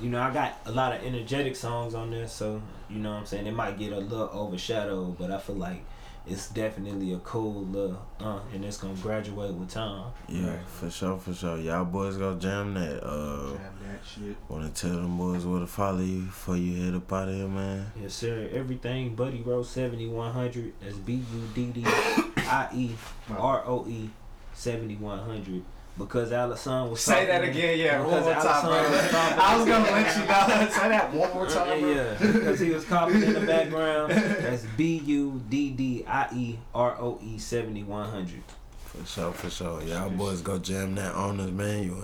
[0.00, 3.20] you know, I got a lot of energetic songs on there, so you know what
[3.20, 3.46] I'm saying?
[3.46, 5.84] It might get a little overshadowed, but I feel like
[6.26, 10.04] it's definitely a cool little uh and it's gonna graduate with time.
[10.28, 11.58] Yeah, for sure, for sure.
[11.58, 13.02] Y'all boys go jam that.
[13.04, 14.36] Uh, that shit.
[14.48, 17.48] wanna tell them boys where to follow you before you head up out of here,
[17.48, 17.90] man.
[18.00, 18.48] Yes, sir.
[18.52, 20.72] Everything Buddie Roe 7100.
[20.80, 22.90] That's B U D D I E
[23.36, 24.10] R O E
[24.54, 25.62] 7100.
[25.98, 28.00] Because Allison was Say that again, yeah.
[28.00, 28.90] One because more time, bro.
[28.90, 30.70] Was I was gonna let you know.
[30.70, 31.80] Say that one more time.
[31.80, 32.32] Yeah, yeah.
[32.32, 34.10] Because he was coughing in the background.
[34.12, 38.42] That's B U D D I E R O E 7100.
[38.86, 39.82] For sure, for sure.
[39.82, 42.02] Y'all boys go jam that on owner's manual.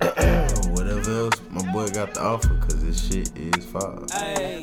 [0.00, 3.98] Whatever else my boy got the offer, cause this shit is fire.
[4.12, 4.62] Hey,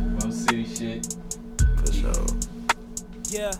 [0.00, 1.16] Mo City shit.
[1.76, 2.26] For sure.
[3.30, 3.52] yeah.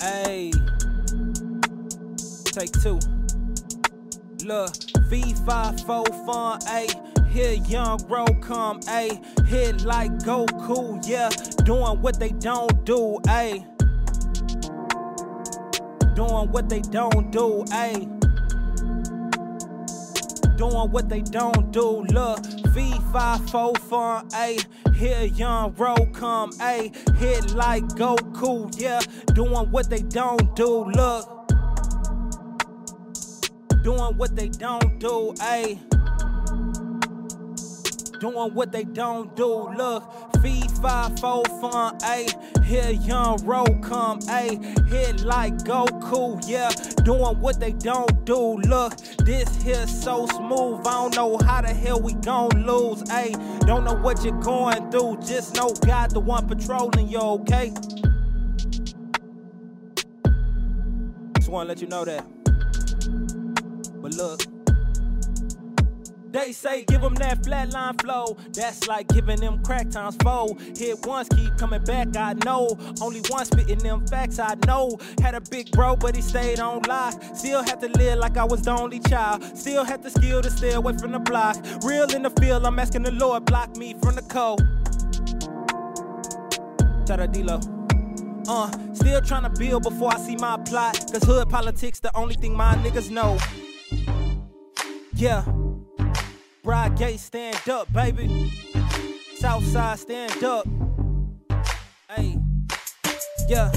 [0.00, 0.52] Hey.
[2.44, 3.00] Take two.
[4.44, 4.72] Look,
[5.10, 7.28] V5 4 fun, ayy.
[7.28, 9.18] Here young bro come, ayy.
[9.46, 11.30] Hit like Goku, yeah.
[11.64, 13.66] Doing what they don't do, ayy.
[16.14, 18.17] Doing what they don't do, ayy.
[20.58, 22.40] Doing what they don't do, look.
[22.74, 24.66] V5 4 fun, ayy.
[24.94, 26.94] Here young bro come, ayy.
[27.16, 29.00] Hit like Goku, yeah.
[29.32, 31.38] Doing what they don't do, look
[33.88, 35.78] doing what they don't do, ayy.
[38.20, 40.02] Doing what they don't do, look.
[40.42, 42.64] Feed five four fun, ayy.
[42.64, 44.88] Here young roll come, ayy.
[44.88, 46.70] Hit like Goku, yeah.
[47.02, 48.96] Doing what they don't do, look.
[49.24, 53.34] This here so smooth, I don't know how the hell we gon' lose, ayy.
[53.66, 57.72] Don't know what you're going through, just know God the one patrolling you, okay?
[61.36, 62.24] Just wanna let you know that.
[64.00, 64.42] But look,
[66.30, 68.36] they say give them that flatline flow.
[68.52, 70.56] That's like giving them crack times four.
[70.76, 72.76] Hit once, keep coming back, I know.
[73.00, 74.98] Only one spitting them facts, I know.
[75.20, 77.22] Had a big bro, but he stayed on lock.
[77.34, 79.42] Still had to live like I was the only child.
[79.56, 81.56] Still had the skill to stay away from the block.
[81.84, 84.60] Real in the field, I'm asking the Lord, block me from the cold.
[87.06, 87.20] Shout.
[88.50, 90.94] Uh, still trying to build before I see my plot.
[91.12, 93.38] Cause hood politics, the only thing my niggas know.
[95.14, 95.44] Yeah.
[96.68, 98.52] Broad Gate, stand up, baby.
[99.36, 100.66] Southside, stand up.
[102.10, 102.36] Hey.
[103.48, 103.72] Yeah.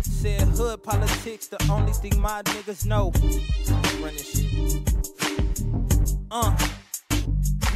[0.00, 3.12] Said hood politics, the only thing my niggas know.
[4.02, 4.82] Running shit.
[6.28, 6.56] Uh.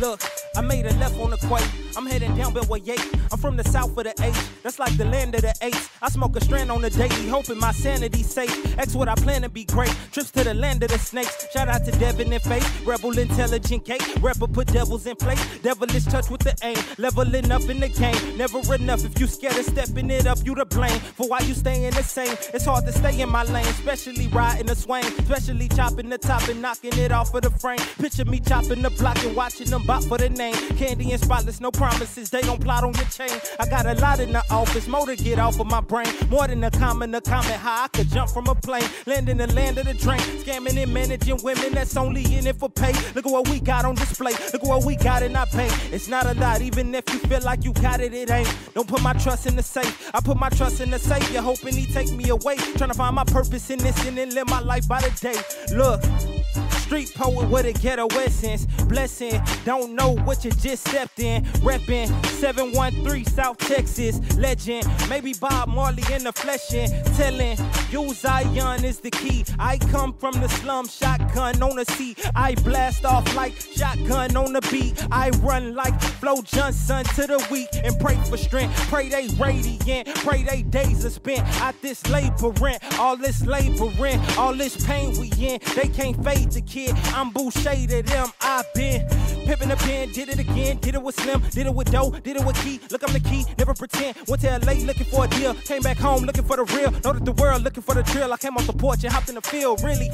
[0.03, 0.20] Look,
[0.57, 1.65] I made a left on the quake.
[1.97, 3.23] I'm heading down Beltway 8.
[3.31, 4.35] I'm from the south of the H.
[4.65, 5.91] That's like the land of the eights.
[6.01, 8.79] I smoke a strand on the daily, hoping my sanity's safe.
[8.79, 9.95] X what I plan to be great.
[10.11, 11.47] Trips to the land of the snakes.
[11.53, 12.87] Shout out to Devin and Faith.
[12.87, 14.03] Rebel intelligent Kate.
[14.20, 15.41] Rapper put devils in place.
[15.61, 16.77] Devilish touch with the aim.
[16.99, 18.37] Leveling up in the game.
[18.37, 19.05] Never enough.
[19.05, 20.99] If you scared of stepping it up, you to blame.
[20.99, 22.37] For why you staying the same.
[22.55, 23.66] It's hard to stay in my lane.
[23.66, 25.05] Especially riding the swing.
[25.05, 27.81] Especially chopping the top and knocking it off of the frame.
[27.99, 30.55] Picture me chopping the block and watching them bop for the name.
[30.81, 32.31] Candy and spotless, no promises.
[32.31, 33.36] They don't plot on your chain.
[33.60, 36.06] I got a lot in the office, more to get off of my brain.
[36.31, 38.89] More than a common, a comment how I could jump from a plane.
[39.06, 40.20] Land in the land of the drain.
[40.43, 42.94] Scamming and managing women that's only in it for pay.
[43.14, 44.32] Look at what we got on display.
[44.52, 45.69] Look at what we got in our pay.
[45.94, 48.51] It's not a lot, even if you feel like you got it, it ain't.
[48.74, 50.10] Don't put my trust in the safe.
[50.14, 52.56] I put my trust in the Savior, hoping he take me away.
[52.78, 55.39] Trying to find my purpose in this and then live my life by the day.
[55.77, 56.01] Look.
[56.93, 58.66] Street poet with a ghetto essence.
[58.85, 59.40] Blessing,
[59.78, 61.44] don't know what you just stepped in.
[61.65, 64.20] Reppin' 713 South Texas.
[64.36, 67.57] Legend, maybe Bob Marley in the flesh and telling
[67.90, 69.44] you Zion is the key.
[69.59, 72.19] I come from the slum, shotgun on the seat.
[72.35, 75.07] I blast off like shotgun on the beat.
[75.11, 78.74] I run like Flo Johnson to the weak and pray for strength.
[78.89, 82.78] Pray they radiant, pray they days are spent out this laboring.
[82.99, 85.61] All this laboring, all this pain we in.
[85.74, 86.94] They can't fade the kid.
[87.15, 88.28] I'm Boucher to them.
[88.40, 89.09] I've been
[89.47, 92.37] pimping the pen, did it again, did it with Slim, did it with Doe, did
[92.37, 92.81] it with Key.
[92.91, 94.17] Look, I'm the key, never pretend.
[94.29, 96.91] Went to LA looking for a deal, came back home looking for the real.
[96.91, 98.33] Know that the world looking for the drill.
[98.33, 99.83] I came off the porch and hopped in the field.
[99.83, 100.11] Really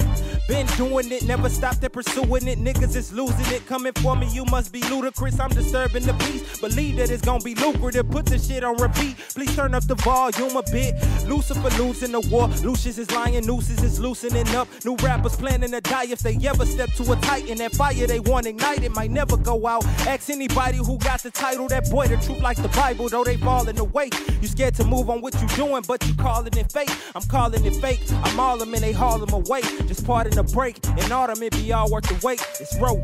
[0.49, 2.59] been doing it, never stopped at pursuing it.
[2.59, 4.29] Niggas is losing it, coming for me.
[4.33, 5.39] You must be ludicrous.
[5.41, 6.61] I'm disturbing the peace.
[6.61, 8.11] Believe that it's gonna be lucrative.
[8.11, 9.17] Put the shit on repeat.
[9.35, 10.95] Please turn up the volume a bit.
[11.27, 12.49] Lucifer losing the war.
[12.63, 14.69] Lucius is lying, nooses is loosening up.
[14.85, 17.59] New rappers planning to die if they ever step to a titan.
[17.59, 19.85] That fire they want ignited might never go out.
[20.07, 21.69] Ask anybody who got the title.
[21.69, 24.11] That boy, the truth like the Bible, though they falling away.
[24.41, 26.91] You scared to move on what you doing, but you calling it fake.
[27.15, 28.01] I'm calling it fake.
[28.25, 29.63] I'm all them and they haul them away.
[29.87, 30.85] Just pardon the break.
[30.99, 32.45] In autumn, it be all worth the wait.
[32.61, 33.03] It's rope.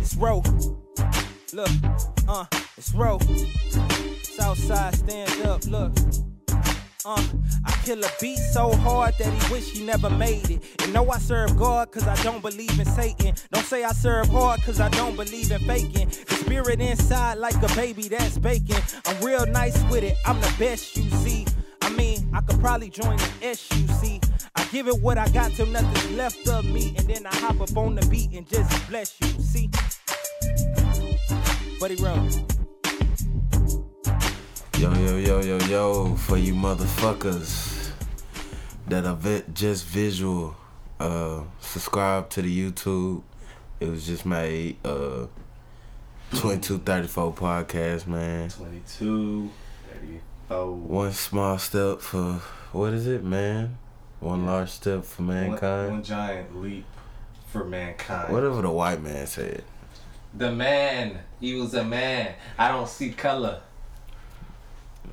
[0.00, 0.46] It's rope.
[1.52, 1.70] Look,
[2.28, 2.44] uh,
[2.76, 3.22] it's rope.
[4.22, 5.92] Southside, stand up, look.
[7.04, 7.22] Uh,
[7.64, 10.62] I kill a beat so hard that he wish he never made it.
[10.82, 13.34] And know I serve God cause I don't believe in Satan.
[13.52, 16.08] Don't say I serve hard cause I don't believe in faking.
[16.08, 18.82] The spirit inside like a baby that's baking.
[19.06, 21.46] I'm real nice with it, I'm the best you see.
[21.80, 24.22] I mean, I could probably join the SUC.
[24.56, 26.94] I give it what I got till nothing's left of me.
[26.98, 29.28] And then I hop up on the beat and just bless you.
[29.40, 29.70] See?
[31.80, 32.59] Buddie Roe.
[34.80, 37.90] Yo, yo, yo, yo, yo, for you motherfuckers
[38.88, 40.56] that are vi- just visual,
[40.98, 43.22] uh, subscribe to the YouTube.
[43.78, 45.26] It was just made, uh,
[46.32, 48.48] 2234 podcast, man.
[48.48, 49.50] 22,
[50.48, 50.74] 34.
[50.76, 52.40] One small step for,
[52.72, 53.76] what is it, man?
[54.20, 55.90] One large step for One, mankind.
[55.92, 56.86] one giant leap
[57.52, 58.32] for mankind.
[58.32, 59.62] Whatever the white man said.
[60.32, 62.34] The man, he was a man.
[62.56, 63.60] I don't see color.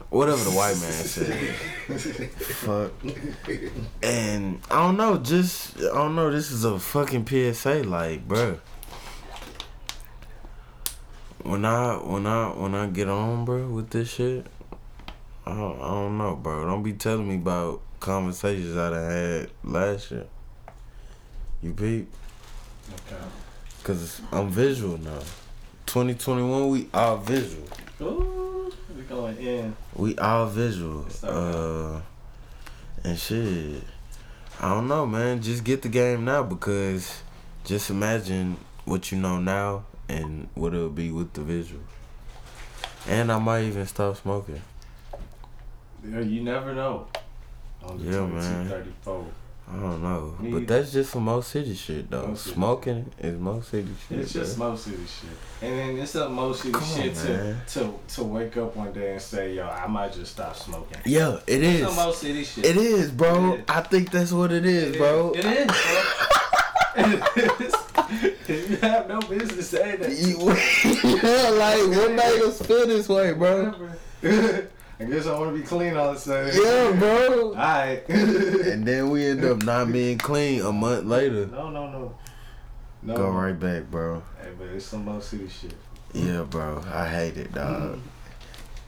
[0.10, 2.30] Whatever the white man said.
[2.30, 2.92] Fuck.
[4.02, 6.32] And I don't know, just I don't know.
[6.32, 8.60] This is a fucking PSA, like, bro.
[11.44, 14.48] When I when I when I get on, bro, with this shit,
[15.46, 16.66] I don't, I don't know, bro.
[16.66, 20.26] Don't be telling me about conversations I done had last year.
[21.62, 22.10] You peep?
[22.94, 23.22] Okay.
[23.84, 25.20] Cause I'm visual now.
[25.86, 27.68] 2021, we all visual.
[28.02, 28.47] Ooh,
[29.10, 29.76] we going in.
[29.96, 31.06] We all visual.
[31.24, 32.02] Uh,
[33.04, 33.84] and shit.
[34.60, 35.42] I don't know, man.
[35.42, 37.22] Just get the game now because
[37.64, 41.82] just imagine what you know now and what it'll be with the visual.
[43.08, 44.62] And I might even stop smoking.
[46.04, 47.08] Yeah, you never know.
[47.84, 48.70] On the Yeah, man.
[48.70, 49.26] 34.
[49.70, 50.34] I don't know.
[50.40, 52.34] But that's just for Mo City shit, though.
[52.36, 54.20] City Smoking is Mo City shit.
[54.20, 54.70] It's just bro.
[54.70, 55.30] Mo City shit.
[55.62, 57.62] And then it's some Mo City Come on, shit to, man.
[57.68, 60.98] to to wake up one day and say, yo, I might just stop smoking.
[61.06, 61.86] Yeah, it It's is.
[61.88, 62.66] some Mo City shit.
[62.66, 63.54] It is, bro.
[63.56, 63.66] It is.
[63.68, 65.34] I think that's what it is, bro.
[65.36, 67.04] It is, bro.
[67.04, 67.74] it is.
[68.72, 70.12] you have no business saying that.
[70.12, 70.48] You-
[71.22, 73.74] yeah, like what made us feel this way, bro?
[75.00, 76.52] I guess I want to be clean all of a sudden.
[76.56, 77.50] Yeah, bro.
[77.50, 78.10] Alright.
[78.10, 81.46] And then we end up not being clean a month later.
[81.48, 82.16] no, no, no.
[83.04, 83.16] No.
[83.16, 84.24] Go right back, bro.
[84.42, 85.74] Hey, but it's some Mo City shit.
[86.14, 86.84] Yeah, bro.
[86.92, 88.00] I hate it, dog.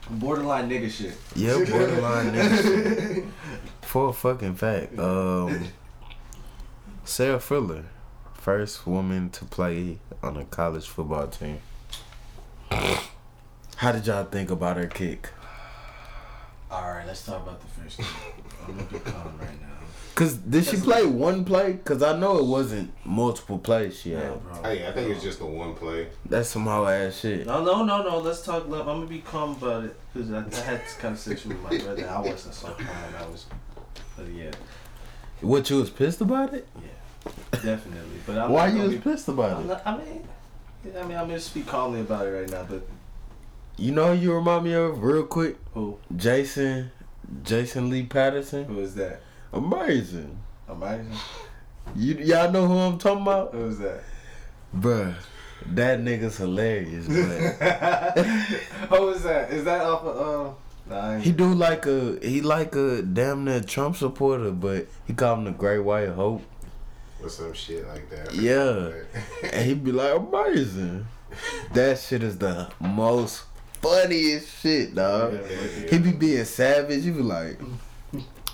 [0.10, 1.14] Borderline nigga shit.
[1.36, 2.64] Yeah, borderline nigga.
[2.64, 3.24] shit.
[3.84, 4.98] For a fucking fact.
[4.98, 5.66] Um,
[7.06, 7.86] Sarah Fuller,
[8.34, 11.60] first woman to play on a college football team.
[13.76, 15.30] How did y'all think about her kick?
[16.72, 18.08] All right, let's talk about the first game.
[18.68, 19.68] I'm gonna be calm right now.
[20.16, 21.80] Cause did she play one play?
[21.86, 24.44] Cause I know it wasn't multiple plays she Yeah, had.
[24.44, 24.64] bro.
[24.64, 26.08] Hey, I think it's just the one play.
[26.26, 27.48] That's some hoe ass shit.
[27.48, 28.20] No, no, no, no.
[28.20, 28.88] Let's talk love.
[28.88, 32.08] I'm gonna be calm about it because I, I had this conversation with my brother.
[32.10, 32.88] I wasn't so calm.
[33.18, 33.46] I was,
[34.18, 34.52] but yeah,
[35.42, 36.68] What you was pissed about it?
[36.76, 38.20] Yeah, definitely.
[38.28, 39.68] But I'm Why you was be, pissed about I'm it?
[39.68, 40.28] not, I mean,
[40.86, 42.66] yeah, I mean, I'm gonna speak calmly about it right now.
[42.70, 42.86] But
[43.80, 45.56] You know who you remind me of real quick?
[45.74, 45.98] who?
[46.14, 46.92] Jason,
[47.44, 48.66] Jason Lee Patterson.
[48.66, 49.22] Who is that?
[49.54, 50.38] Amazing.
[50.68, 51.16] Amazing.
[51.96, 53.54] You y'all know who I'm talking about?
[53.54, 54.04] Who is that?
[54.76, 55.16] Bruh,
[55.66, 57.14] that nigga's hilarious, who
[59.12, 59.50] is that?
[59.50, 60.48] Is that off of?
[60.48, 60.54] Uh,
[60.94, 65.36] nah, he do like a he like a damn near Trump supporter, but he call
[65.36, 66.42] him the Great White Hope,
[67.24, 68.36] Or some shit like that.
[68.36, 68.92] Yeah.
[69.54, 71.08] and he be like amazing.
[71.74, 73.44] That shit is the most
[73.82, 75.40] funniest shit, dog.
[75.90, 77.04] He be being savage.
[77.04, 77.60] He be like,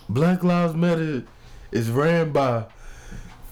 [0.09, 1.23] Black Lives Matter
[1.71, 2.65] is ran by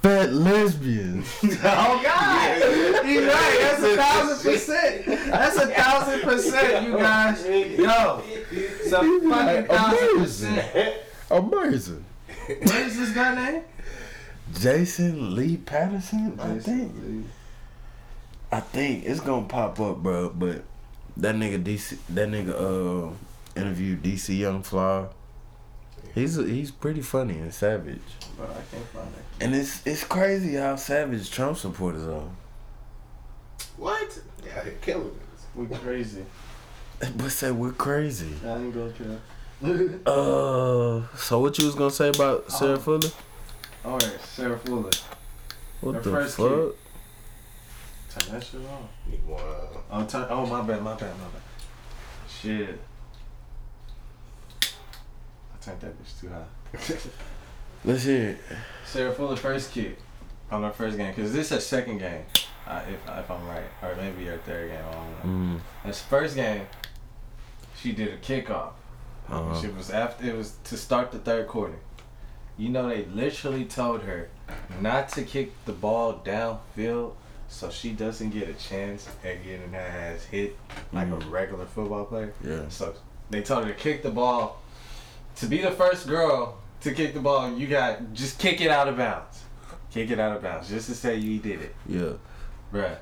[0.02, 1.28] fat lesbians.
[1.66, 3.06] Oh God!
[3.06, 3.58] He's right.
[3.62, 5.06] That's a thousand percent.
[5.06, 7.46] That's a thousand percent, you guys.
[7.46, 10.98] Yo, it's a fucking thousand percent.
[11.32, 12.06] Amazing.
[12.48, 13.64] What is this guy name?
[14.54, 17.26] Jason Lee Patterson, I think.
[18.52, 20.30] I think it's gonna pop up, bro.
[20.30, 20.64] But
[21.18, 22.54] that nigga DC, that nigga
[23.10, 23.14] uh
[23.60, 25.06] interviewed DC Young Fly.
[26.16, 28.02] He's he's pretty funny and savage,
[28.38, 29.44] But I can't find it.
[29.46, 32.30] and it's it's crazy how savage Trump supporters are.
[33.78, 34.20] What?
[34.46, 35.46] Yeah, they're killing us.
[35.56, 36.26] We're crazy.
[37.18, 38.30] But say we're crazy.
[38.46, 39.20] I ain't gonna kill.
[40.06, 43.10] Uh, so what you was gonna say about Sarah Um, Fuller?
[43.86, 44.90] All right, Sarah Fuller.
[45.82, 46.50] What her the first fuck?
[46.50, 46.74] kid.
[48.20, 48.60] Turn that shit.
[49.10, 49.40] Need more.
[49.40, 50.26] Uh, Oh, turn.
[50.30, 50.82] Oh, my bad.
[50.82, 51.12] My bad.
[51.18, 51.42] My bad.
[52.30, 52.80] Shit.
[54.62, 57.10] I turned that bitch too high.
[57.86, 58.38] Let's hear it.
[58.86, 59.98] Sarah Fuller first kick
[60.52, 62.24] on her first game because this is her second game,
[62.68, 64.80] uh, if if I'm right, or maybe her third game.
[64.90, 65.10] I don't
[65.52, 65.58] know.
[65.58, 66.66] Mm, This first game,
[67.76, 68.72] she did a kickoff.
[69.30, 69.60] uh-huh.
[69.62, 71.76] She was after it was to start the third quarter.
[72.58, 74.30] You know they literally told her
[74.80, 77.14] not to kick the ball downfield
[77.54, 80.58] so she doesn't get a chance at getting her ass hit
[80.92, 81.32] like a Mhm.
[81.32, 82.34] regular football player.
[82.44, 82.68] Yeah.
[82.70, 82.94] So
[83.30, 84.62] they told her to kick the ball.
[85.38, 88.88] To be the first girl to kick the ball, you got just kick it out
[88.88, 89.44] of bounds.
[89.92, 92.14] Kick it out of bounds, just to say you did it, Yeah.
[92.74, 92.98] bruh.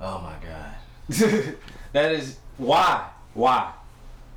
[0.00, 0.74] Oh my god,
[1.92, 3.04] that is why,
[3.34, 3.72] why,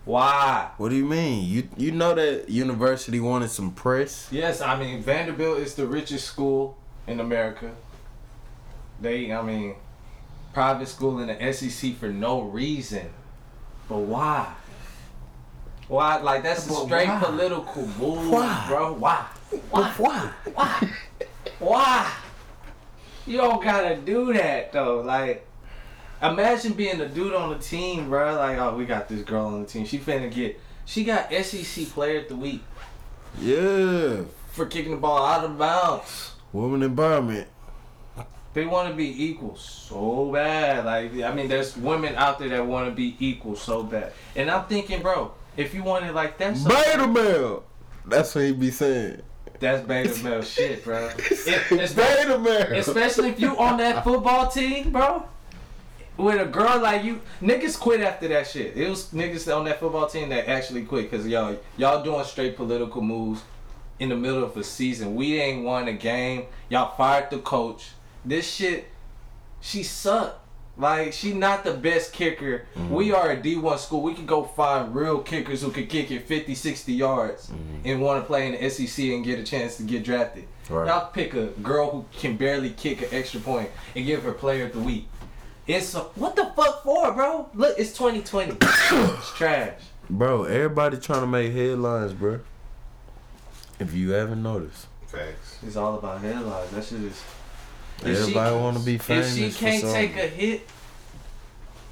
[0.05, 0.69] why.
[0.77, 1.45] What do you mean?
[1.47, 4.27] You you know that university wanted some press?
[4.31, 7.71] Yes, I mean Vanderbilt is the richest school in America.
[9.03, 9.75] They, I mean,
[10.53, 13.09] private school in the SEC for no reason.
[13.89, 14.51] But why?
[15.89, 16.21] Why?
[16.21, 17.19] Like that's a straight why?
[17.19, 18.65] political move, Why?
[18.69, 18.93] bro.
[18.93, 19.25] Why?
[19.69, 19.89] Why?
[19.97, 20.31] Why?
[20.53, 20.89] Why?
[21.59, 22.11] Why?
[23.27, 25.01] You don't gotta do that though.
[25.01, 25.45] Like,
[26.21, 28.35] imagine being a dude on the team, bro.
[28.35, 29.85] Like, oh, we got this girl on the team.
[29.85, 30.59] She finna get.
[30.85, 32.61] She got SEC Player of the Week
[33.39, 34.21] Yeah.
[34.51, 36.31] for kicking the ball out of bounds.
[36.53, 37.47] Woman environment.
[38.53, 40.85] They want to be equal so bad.
[40.85, 44.13] Like, I mean, there's women out there that want to be equal so bad.
[44.35, 47.63] And I'm thinking, bro, if you want it like that, so Beta male.
[48.05, 49.21] That's what he be saying.
[49.59, 51.07] that's beta male shit, bro.
[51.17, 52.73] If- especially, Beta male.
[52.79, 55.23] especially if you on that football team, bro.
[56.15, 58.77] With a girl like you, niggas quit after that shit.
[58.77, 62.55] It was niggas on that football team that actually quit because y'all y'all doing straight
[62.55, 63.41] political moves
[63.99, 65.15] in the middle of a season.
[65.15, 66.45] We ain't won a game.
[66.69, 67.89] Y'all fired the coach.
[68.25, 68.87] This shit,
[69.61, 70.39] she sucked.
[70.75, 72.65] Like she not the best kicker.
[72.75, 72.93] Mm-hmm.
[72.93, 74.01] We are a D1 school.
[74.01, 77.87] We can go find real kickers who can kick it 50, 60 yards mm-hmm.
[77.87, 80.47] and want to play in the SEC and get a chance to get drafted.
[80.69, 80.87] Right.
[80.87, 84.65] Y'all pick a girl who can barely kick an extra point and give her player
[84.65, 85.07] of the week.
[85.67, 87.49] It's a, what the fuck for, bro?
[87.53, 88.57] Look, it's 2020.
[88.61, 89.79] it's trash.
[90.09, 92.39] Bro, everybody trying to make headlines, bro.
[93.79, 94.87] If you haven't noticed.
[95.07, 95.59] facts.
[95.65, 96.71] It's all about headlines.
[96.71, 97.21] That shit is.
[98.01, 99.93] If she- Everybody want to be If famous she can't something.
[100.13, 100.67] take a hit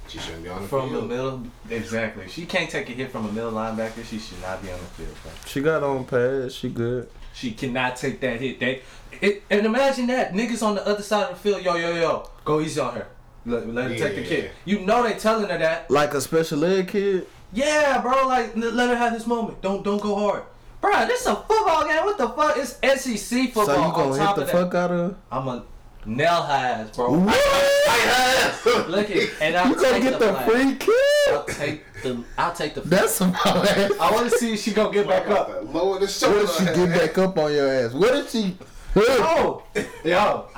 [0.08, 1.08] She shouldn't be on the from the field.
[1.08, 2.28] middle, exactly.
[2.28, 4.04] She can't take a hit from a middle linebacker.
[4.04, 5.32] She should not be on the field, bro.
[5.46, 6.54] She got on pads.
[6.54, 7.08] She good.
[7.32, 8.60] She cannot take that hit.
[8.60, 8.82] They,
[9.22, 12.28] it, and imagine that niggas on the other side of the field, yo, yo, yo,
[12.44, 13.06] go easy on her.
[13.46, 14.28] Let, let her take the Yeah.
[14.28, 14.50] kick.
[14.66, 15.90] You know they telling her that.
[15.90, 17.26] Like a special ed kid.
[17.54, 18.26] Yeah, bro.
[18.28, 19.60] Like let her have this moment.
[19.62, 20.42] Don't don't go hard,
[20.80, 21.06] bro.
[21.06, 22.04] This is a football game.
[22.04, 22.56] What the fuck?
[22.56, 22.72] It's
[23.02, 23.66] SEC football.
[23.66, 25.16] So you gonna top hit the fuck out of her?
[25.30, 25.64] I'm a
[26.06, 27.18] nail her ass, bro.
[27.18, 28.88] What?
[28.88, 30.82] Look at and I'll You gonna take get the, the flag.
[30.82, 30.94] free
[31.28, 32.24] I'll take the.
[32.38, 32.80] I'll take the.
[32.82, 33.92] That's about ass.
[34.00, 35.48] I want to see if she gonna get back up.
[35.72, 36.44] Lower the shoulder.
[36.44, 37.92] What if she get back up on your ass?
[37.92, 38.56] What if she?
[38.96, 39.62] Oh,
[40.04, 40.48] yo,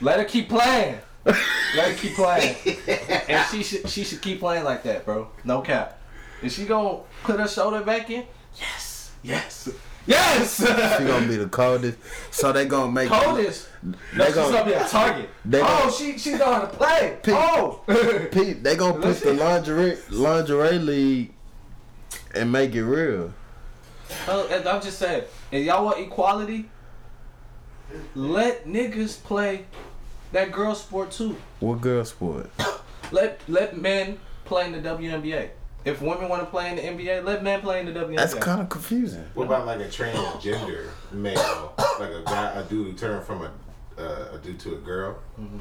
[0.00, 0.98] let her keep playing.
[1.24, 2.56] Let her keep playing,
[3.28, 5.28] and she should she should keep playing like that, bro.
[5.44, 5.98] No cap.
[6.42, 8.24] Is she gonna put her shoulder back in?
[8.58, 9.68] Yes, yes,
[10.06, 10.56] yes.
[10.58, 11.98] She gonna be the coldest.
[12.30, 13.68] So they gonna make coldest.
[13.82, 15.28] No, They she's gonna- gonna be a target.
[15.44, 17.18] they oh, gonna- she she to play.
[17.22, 17.34] Pete.
[17.36, 17.80] Oh,
[18.32, 21.32] Pete, they gonna put the lingerie lingerie league
[22.34, 23.32] and make it real.
[24.26, 26.68] Oh, I'm just saying, if y'all want equality,
[28.14, 29.64] let niggas play
[30.32, 31.36] that girl sport too.
[31.60, 32.50] What girl sport?
[33.12, 35.50] Let let men play in the WNBA.
[35.84, 38.16] If women want to play in the NBA, let men play in the WNBA.
[38.16, 39.24] That's kind of confusing.
[39.34, 43.50] What about like a transgender male, like a guy, a dude who turned from a
[43.98, 45.18] uh, a dude to a girl?
[45.40, 45.58] Mm-hmm.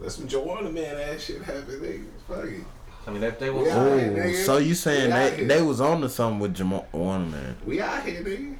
[0.00, 2.04] Let some Joanna man ass shit happen, nigga.
[2.26, 2.64] Fuck it.
[3.06, 3.74] I mean, if they was Yeah.
[3.76, 7.30] Oh, so you saying We out they they was on to something with Jamal one
[7.30, 7.56] man?
[7.64, 8.57] We out here, nigga.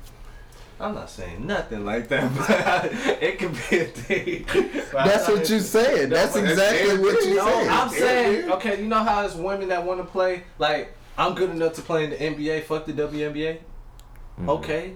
[0.80, 4.46] I'm not saying nothing like that, but it could be a thing.
[4.92, 6.10] That's what you said.
[6.10, 7.36] That's but that's exactly what you everything.
[7.36, 7.68] No, said.
[7.68, 11.50] I'm saying, okay, you know how it's women that want to play, like, I'm good
[11.50, 13.58] enough to play in the NBA, fuck the WNBA?
[13.58, 14.48] Mm-hmm.
[14.48, 14.94] Okay.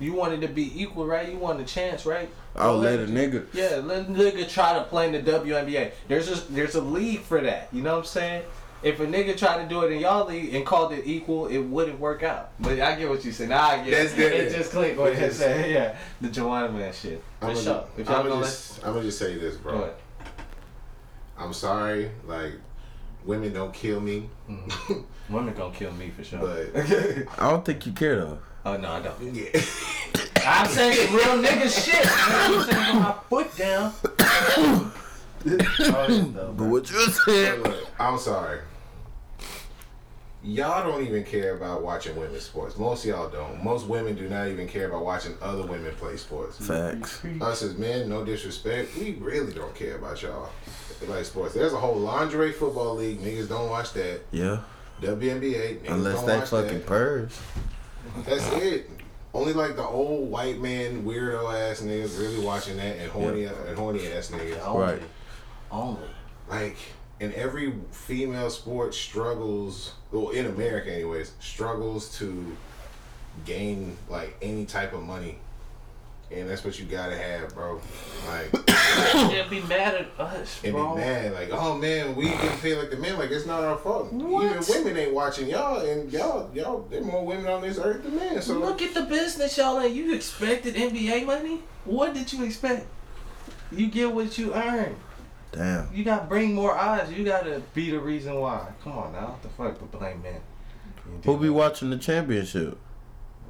[0.00, 1.28] You wanted to be equal, right?
[1.28, 2.30] You wanted a chance, right?
[2.56, 3.46] I'll Go let a nigga.
[3.52, 5.92] Yeah, let a nigga try to play in the WNBA.
[6.08, 7.68] There's just there's a league for that.
[7.72, 8.42] You know what I'm saying?
[8.84, 11.58] If a nigga tried to do it in y'all league and called it equal, it
[11.58, 12.50] wouldn't work out.
[12.60, 13.48] But I get what you said.
[13.48, 14.16] Now I get That's it.
[14.16, 14.32] good.
[14.34, 15.70] It just clicked what you Because- said.
[15.70, 17.22] Yeah, the Joanna man shit.
[17.40, 17.64] I'm sure.
[17.64, 19.74] gonna, If y'all I'm gonna gonna let, just, I'm gonna just say this, bro.
[19.74, 19.94] ahead.
[21.38, 22.52] I'm sorry, like
[23.24, 25.34] women don't kill me, mm-hmm.
[25.34, 26.38] Women gonna kill me for sure.
[26.38, 26.76] but
[27.38, 28.38] I don't think you care though.
[28.66, 29.34] oh no, I don't.
[29.34, 29.48] yeah.
[30.46, 32.04] I'm saying real nigga shit.
[32.06, 33.92] I'm saying my foot down.
[35.46, 37.60] Oh, But what you said?
[38.00, 38.60] I'm sorry.
[40.44, 42.76] Y'all don't even care about watching women's sports.
[42.76, 43.64] Most of y'all don't.
[43.64, 46.58] Most women do not even care about watching other women play sports.
[46.64, 47.24] Facts.
[47.40, 50.50] Us as men, no disrespect, we really don't care about y'all.
[51.08, 51.54] Like sports.
[51.54, 53.20] There's a whole lingerie football league.
[53.20, 54.20] Niggas don't watch that.
[54.32, 54.60] Yeah,
[55.00, 55.88] WNBA.
[55.88, 56.86] Unless don't they watch fucking that.
[56.86, 57.40] purrs.
[58.24, 58.90] That's it.
[59.32, 63.76] Only like the old white man weirdo ass niggas really watching that and horny and
[63.76, 64.64] horny ass niggas.
[64.64, 64.82] Only.
[64.82, 65.02] Right.
[65.70, 66.08] Only.
[66.48, 66.76] Like
[67.20, 72.56] in every female sport struggles well in America anyways, struggles to
[73.44, 75.38] gain like any type of money.
[76.30, 77.80] And that's what you gotta have, bro.
[78.26, 78.50] Like
[79.12, 80.94] They'll be mad at us, and bro.
[80.94, 83.76] be mad, like, oh man, we get paid like the men, like it's not our
[83.76, 84.12] fault.
[84.12, 84.46] What?
[84.46, 88.16] Even women ain't watching y'all, and y'all, y'all, there more women on this earth than
[88.16, 88.40] men.
[88.40, 91.60] So Look at the business y'all And You expected NBA money?
[91.84, 92.86] What did you expect?
[93.70, 94.96] You get what you earn.
[95.54, 95.88] Damn.
[95.94, 97.10] You gotta bring more eyes.
[97.12, 98.66] You gotta be the reason why.
[98.82, 99.28] Come on now.
[99.28, 99.78] What the fuck?
[99.78, 100.40] But blame men.
[101.06, 102.76] You Who did be watching the championship?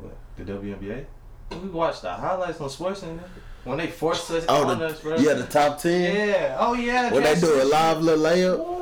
[0.01, 0.17] What?
[0.37, 1.05] The WNBA?
[1.63, 3.21] We watched the highlights on SportsCenter
[3.65, 5.17] when they forced us Oh, on us, bro.
[5.17, 6.29] the, yeah, the top ten.
[6.29, 6.57] Yeah.
[6.59, 7.11] Oh yeah.
[7.13, 8.59] When they do a live little layup.
[8.59, 8.75] Ooh.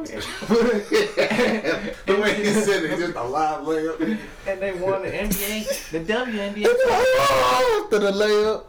[0.06, 0.14] the
[2.20, 4.18] way he said it, just a live layup.
[4.46, 6.64] and they won the NBA, the WNBA.
[7.84, 8.64] After the layup.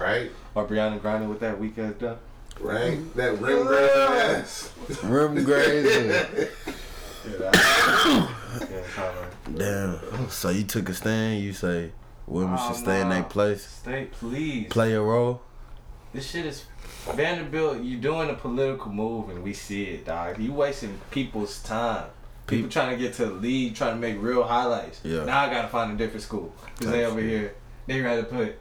[0.00, 2.18] Right, Or Brittney Griner with that weak ass dunk.
[2.60, 2.98] Right.
[2.98, 3.18] Mm-hmm.
[3.18, 4.72] That rim grabbing ass.
[5.04, 6.48] Rim grazing.
[9.54, 10.00] Damn.
[10.30, 11.42] So you took a stand.
[11.42, 11.92] You say
[12.26, 14.66] women Oh, should stay in their place, Stay, please.
[14.68, 15.42] play a role.
[16.12, 16.64] This shit is
[17.14, 17.82] Vanderbilt.
[17.82, 20.38] You doing a political move, and we see it, dog.
[20.40, 22.08] You wasting people's time.
[22.46, 25.00] People Peop- trying to get to the league, trying to make real highlights.
[25.04, 25.24] Yeah.
[25.24, 27.28] Now I gotta find a different school because they over shit.
[27.30, 27.54] here.
[27.86, 28.56] They rather put.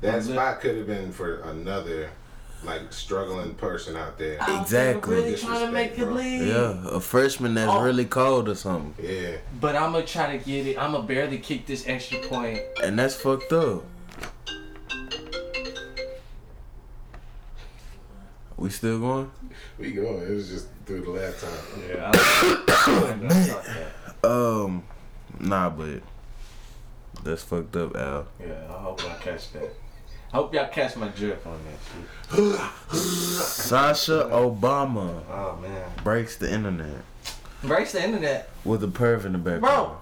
[0.00, 2.10] That spot could have been for another,
[2.64, 4.38] like struggling person out there.
[4.60, 5.14] Exactly.
[5.16, 6.14] Really trying to make the Disrespect, bro.
[6.14, 6.48] league.
[6.48, 7.82] Yeah, a freshman that's Oh.
[7.82, 10.76] really cold or something, Yeah, But I'm gonna try to get it.
[10.78, 12.60] I'm gonna barely kick this extra point.
[12.82, 13.84] and that's fucked up.
[18.56, 19.30] We still going?
[19.78, 20.20] we going.
[20.22, 21.50] It was just through the laptop.
[21.88, 22.10] Yeah.
[22.12, 24.64] I don't know.
[24.64, 24.82] Um,
[25.38, 26.02] nah, but
[27.22, 28.26] that's fucked up, Al.
[28.40, 29.72] Yeah, I hope I catch that.
[30.32, 32.98] I hope y'all catch my drift on that shit.
[32.98, 35.90] Sasha Obama Oh man.
[36.04, 37.02] breaks the internet
[37.62, 38.50] Breaks the internet.
[38.64, 39.88] with a perv in the background.
[39.88, 39.98] Bro.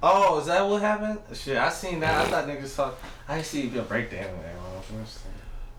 [0.00, 1.18] Oh, is that what happened?
[1.34, 2.26] Shit, I seen that.
[2.26, 2.98] I thought niggas talk.
[3.28, 4.54] I see you break the internet.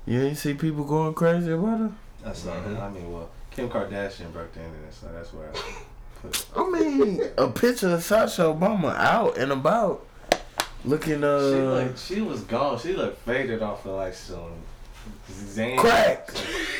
[0.05, 1.91] You ain't see people going crazy about her?
[2.23, 2.57] That's not.
[2.57, 5.51] I mean, well, Kim Kardashian broke the internet, so that's where.
[6.55, 10.05] I mean, a picture of Sasha Obama out and about,
[10.85, 11.39] looking She uh
[11.71, 12.79] like she was gone.
[12.79, 14.53] She looked faded off of like some
[15.77, 16.29] crack.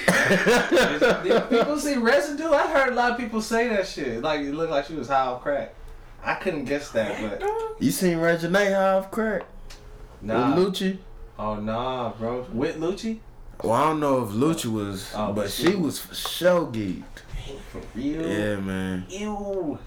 [1.49, 2.51] People see residue?
[2.51, 4.21] I heard a lot of people say that shit.
[4.21, 5.73] Like it looked like she was high off crack.
[6.23, 7.43] I couldn't guess that, but
[7.80, 9.43] You seen Regina high off crack
[10.21, 10.55] nah.
[10.55, 10.97] with Lucci?
[11.38, 12.45] Oh nah, bro.
[12.51, 13.19] With Lucci?
[13.63, 17.03] Well, I don't know if Lucci was, Oh, but she she- was sure geeked.
[17.71, 18.27] For real?
[18.27, 19.05] Yeah, man.
[19.09, 19.80] Ew.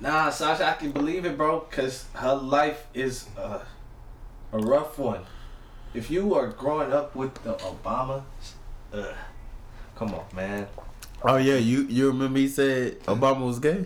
[0.00, 3.60] Nah, Sasha, I can believe it, bro, because her life is uh,
[4.52, 5.20] a rough one.
[5.92, 8.22] If you are growing up with the Obama,
[8.92, 9.12] uh,
[9.96, 10.66] come on, man.
[11.22, 13.84] Oh yeah, you you remember he said Obama was gay?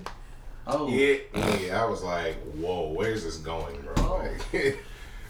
[0.66, 1.16] Oh, Yeah,
[1.58, 1.82] yeah.
[1.82, 3.94] I was like, whoa, where's this going, bro?
[3.98, 4.28] Oh.
[4.52, 4.78] Like,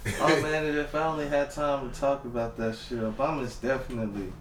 [0.21, 4.33] oh man, if I only had time to talk about that shit, Obama's definitely.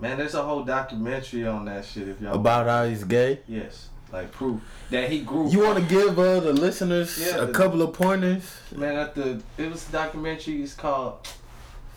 [0.00, 2.08] Man, there's a whole documentary on that shit.
[2.08, 3.38] If y'all About how he's gay.
[3.46, 4.60] yes, like proof
[4.90, 5.50] that he grew.
[5.50, 8.44] You want to give uh, the listeners Yeah, a the- couple of pointers?
[8.74, 10.62] Man, at the it was a documentary.
[10.62, 11.26] It's called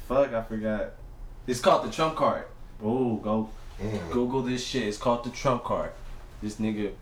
[0.08, 0.34] fuck.
[0.34, 0.94] I forgot.
[1.48, 2.46] It's called the Trump card.
[2.84, 3.50] Oh, go
[3.82, 4.12] mm.
[4.12, 4.84] Google this shit.
[4.84, 5.92] It's called the Trump card.
[6.42, 6.94] This nigga,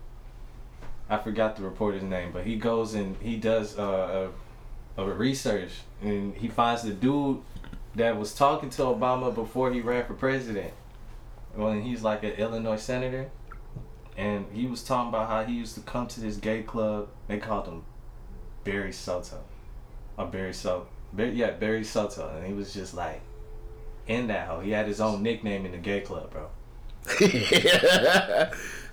[1.08, 4.28] I forgot the reporter's name, but he goes and he does uh,
[4.96, 5.70] a, a research
[6.02, 7.40] and he finds the dude
[7.94, 10.72] that was talking to Obama before he ran for president.
[11.56, 13.30] Well, and he's like an Illinois senator,
[14.16, 17.08] and he was talking about how he used to come to this gay club.
[17.26, 17.82] They called him
[18.62, 19.40] Barry Soto,
[20.16, 20.86] or Barry Soto.
[21.12, 23.20] Barry, yeah, Barry Soto, and he was just like
[24.06, 24.60] in that hoe.
[24.60, 26.48] He had his own nickname in the gay club, bro.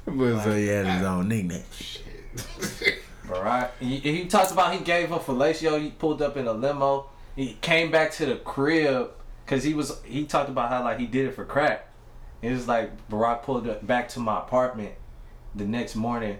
[0.05, 1.63] but so he had his own nickname.
[1.71, 3.01] Shit.
[3.25, 3.71] Barack.
[3.79, 5.79] He, he talks about he gave her fellatio.
[5.79, 7.05] He pulled up in a limo.
[7.35, 9.11] He came back to the crib
[9.45, 10.01] because he was.
[10.03, 11.87] He talked about how like he did it for crack.
[12.41, 14.95] It was like Barack pulled up back to my apartment
[15.55, 16.37] the next morning.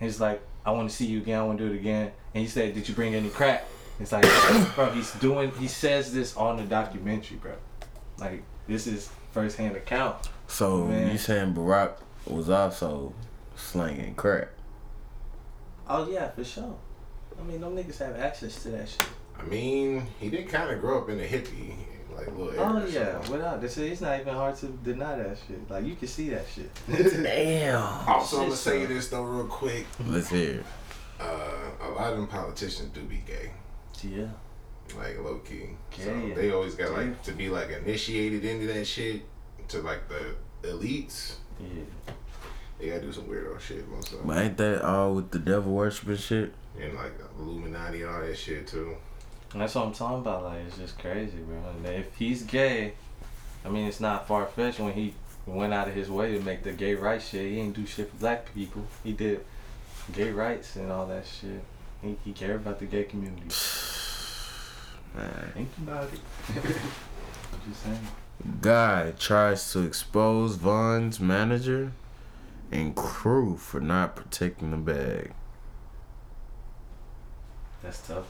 [0.00, 1.38] He's like, I want to see you again.
[1.38, 2.12] I want to do it again.
[2.34, 3.64] And he said, Did you bring any crack?
[3.98, 4.24] It's like,
[4.74, 5.52] bro, he's doing.
[5.52, 7.52] He says this on the documentary, bro.
[8.18, 10.28] Like this is first hand account.
[10.48, 11.10] So Man.
[11.12, 13.14] you saying Barack was also
[13.54, 14.48] slinging crack?
[15.88, 16.76] Oh yeah, for sure.
[17.38, 19.06] I mean, them niggas have access to that shit.
[19.38, 21.76] I mean, he did kind of grow up in a hippie,
[22.16, 22.52] like little.
[22.58, 25.70] Oh area, yeah, so- without this, it's not even hard to deny that shit.
[25.70, 26.70] Like you can see that shit.
[27.22, 27.82] Damn.
[28.08, 29.86] Also, I'm gonna say so- this though, real quick.
[30.06, 30.60] Let's hear.
[30.60, 30.64] it.
[31.18, 31.50] Uh,
[31.82, 33.50] a lot of them politicians do be gay,
[34.02, 34.26] yeah.
[34.98, 35.70] like low key.
[35.98, 36.94] So they always got Gay.
[37.06, 39.22] like to be like initiated into that shit
[39.68, 40.34] to like the
[40.68, 41.36] elites.
[41.58, 42.12] Yeah.
[42.78, 45.38] They gotta do some weirdo shit most of them, But ain't that all with the
[45.38, 46.52] devil worshiping shit?
[46.78, 48.94] and like Illuminati and all that shit too.
[49.52, 50.44] And that's what I'm talking about.
[50.44, 51.56] Like it's just crazy, bro.
[51.76, 52.94] And if he's gay,
[53.64, 55.14] I mean, it's not far fetched when he
[55.46, 57.50] went out of his way to make the gay rights shit.
[57.50, 58.86] He ain't do shit for black people.
[59.04, 59.44] He did
[60.12, 61.62] gay rights and all that shit.
[62.02, 63.48] He, he cared about the gay community.
[65.16, 65.52] Man.
[65.54, 66.20] Think about it.
[67.68, 67.98] Just saying.
[68.60, 71.92] Guy tries to expose Von's manager
[72.70, 75.32] and crew for not protecting the bag.
[77.82, 78.26] That's tough,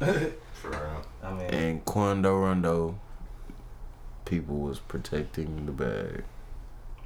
[0.00, 0.32] man.
[0.60, 1.04] For real.
[1.22, 2.98] I mean, And Quando Rondo
[4.24, 6.24] people was protecting the bag.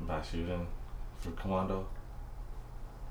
[0.01, 0.67] by shooting
[1.21, 1.87] for Commando.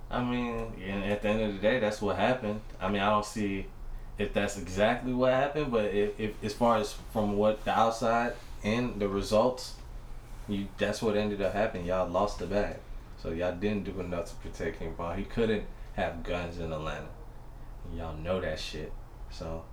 [0.10, 2.60] I mean, and at the end of the day, that's what happened.
[2.82, 3.68] I mean, I don't see
[4.18, 8.34] if that's exactly what happened, but if, if as far as from what the outside
[8.64, 9.76] and the results,
[10.50, 11.86] you that's what ended up happening.
[11.86, 12.78] Y'all lost the bag,
[13.22, 14.94] so y'all didn't do enough to protect him.
[14.98, 15.64] But he couldn't
[15.94, 17.08] have guns in Atlanta.
[17.96, 18.92] Y'all know that shit.
[19.30, 19.64] So,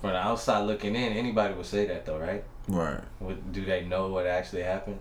[0.00, 2.44] from the outside looking in, anybody would say that though, right?
[2.68, 3.00] Right.
[3.20, 4.98] Would, do they know what actually happened?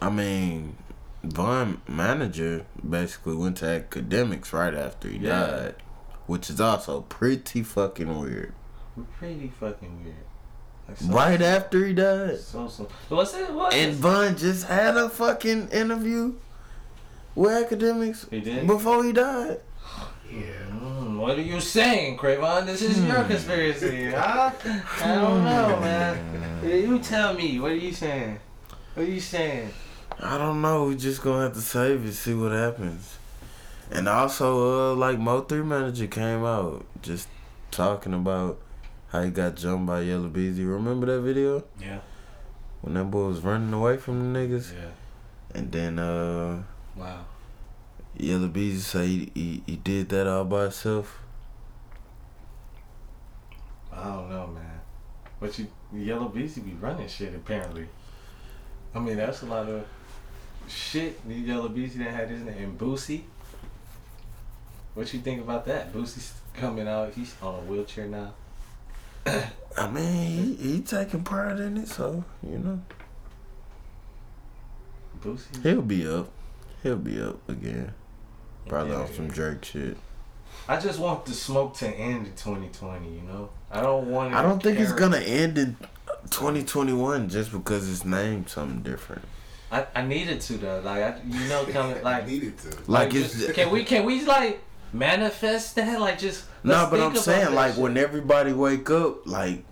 [0.00, 0.76] I mean,
[1.22, 5.46] Von manager basically went to Akademiks right after he Yeah.
[5.46, 5.74] died,
[6.26, 8.52] which is also pretty fucking weird.
[9.18, 10.16] Pretty fucking weird.
[10.88, 12.38] Like, so- Right after he died.
[12.38, 12.88] So so.
[13.08, 13.50] What's it?
[13.52, 13.72] What?
[13.74, 16.34] And Von just had a fucking interview
[17.34, 18.66] with Akademiks He did?
[18.66, 19.60] before he died.
[20.30, 20.40] Yeah.
[21.24, 22.66] What are you saying, Cravon?
[22.66, 24.50] This is your conspiracy, huh?
[25.00, 26.62] I don't know, man.
[26.62, 27.58] You tell me.
[27.58, 28.38] What are you saying?
[28.92, 29.70] What are you saying?
[30.20, 30.84] I don't know.
[30.84, 33.16] We just gonna have to save it, see what happens.
[33.90, 37.28] And also, uh, like Mo three manager came out just
[37.70, 38.58] talking about
[39.08, 40.66] how he got jumped by Yella Beezy.
[40.66, 42.00] Remember that video Yeah.
[42.82, 44.74] when that boy was running away from the niggas?
[44.74, 44.90] Yeah.
[45.58, 46.64] And then uh,
[46.94, 47.24] Wow.
[48.16, 51.18] Yella Beezy say he, he he did that all by himself.
[53.92, 54.80] I don't know, man.
[55.40, 57.86] But you, Yella Beezy be running shit apparently.
[58.94, 59.84] I mean, that's a lot of.
[60.68, 61.20] shit.
[61.28, 63.22] Yella Beezy that had his name Boosie.
[64.94, 65.92] What you think about that?
[65.92, 67.12] Boosie's coming out.
[67.14, 68.32] He's on a wheelchair now.
[69.76, 72.80] I mean, he, he taking pride in it, so you know
[75.20, 75.62] Boosie.
[75.64, 76.30] he'll be up.
[76.84, 77.92] He'll be up again.
[78.68, 79.00] Probably Yeah.
[79.00, 79.96] on some jerk shit.
[80.68, 83.06] I just want the smoke to end in 2020.
[83.14, 84.34] You know, I don't want.
[84.34, 85.76] I don't think it's gonna end in
[86.30, 89.22] 2021 just because it's named something different.
[89.70, 90.80] I, I needed to though.
[90.84, 92.68] Like I, you know, coming like needed to.
[92.86, 94.62] Like, just- it's can we can we like
[94.92, 96.00] manifest that?
[96.00, 97.82] Like just no, let's but I'm about saying like shit.
[97.82, 99.64] when everybody wake up, like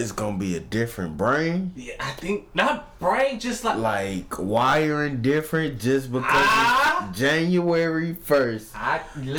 [0.00, 1.72] it's gonna be a different brain.
[1.76, 7.08] Yeah, I think not brain, just like like wiring different just because Ah!
[7.10, 8.72] it's January 1st,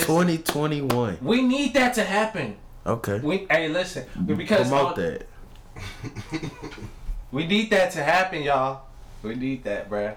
[0.06, 1.18] 2021.
[1.22, 2.56] We need that to happen.
[2.86, 3.19] Okay.
[3.19, 5.26] We hey listen because Promote all- that.
[7.31, 8.81] we need that to happen, y'all.
[9.23, 10.15] We need that, bruh.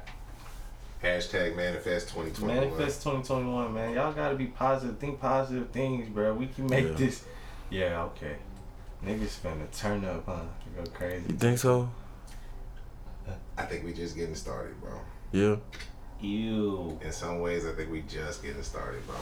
[1.02, 2.54] Hashtag manifest 2021.
[2.70, 3.94] Manifest 2021, man.
[3.94, 4.98] Y'all gotta be positive.
[4.98, 6.36] Think positive things, bruh.
[6.36, 6.92] We can make Yeah.
[6.94, 7.24] this.
[7.70, 8.36] Yeah, okay.
[9.04, 10.42] Niggas finna turn up, huh?
[10.76, 11.24] Go crazy.
[11.28, 11.90] You think so?
[13.56, 14.92] I think we just getting started, bro.
[15.32, 15.56] Yeah.
[16.20, 19.16] Ew, In some ways, I think we just getting started, bro.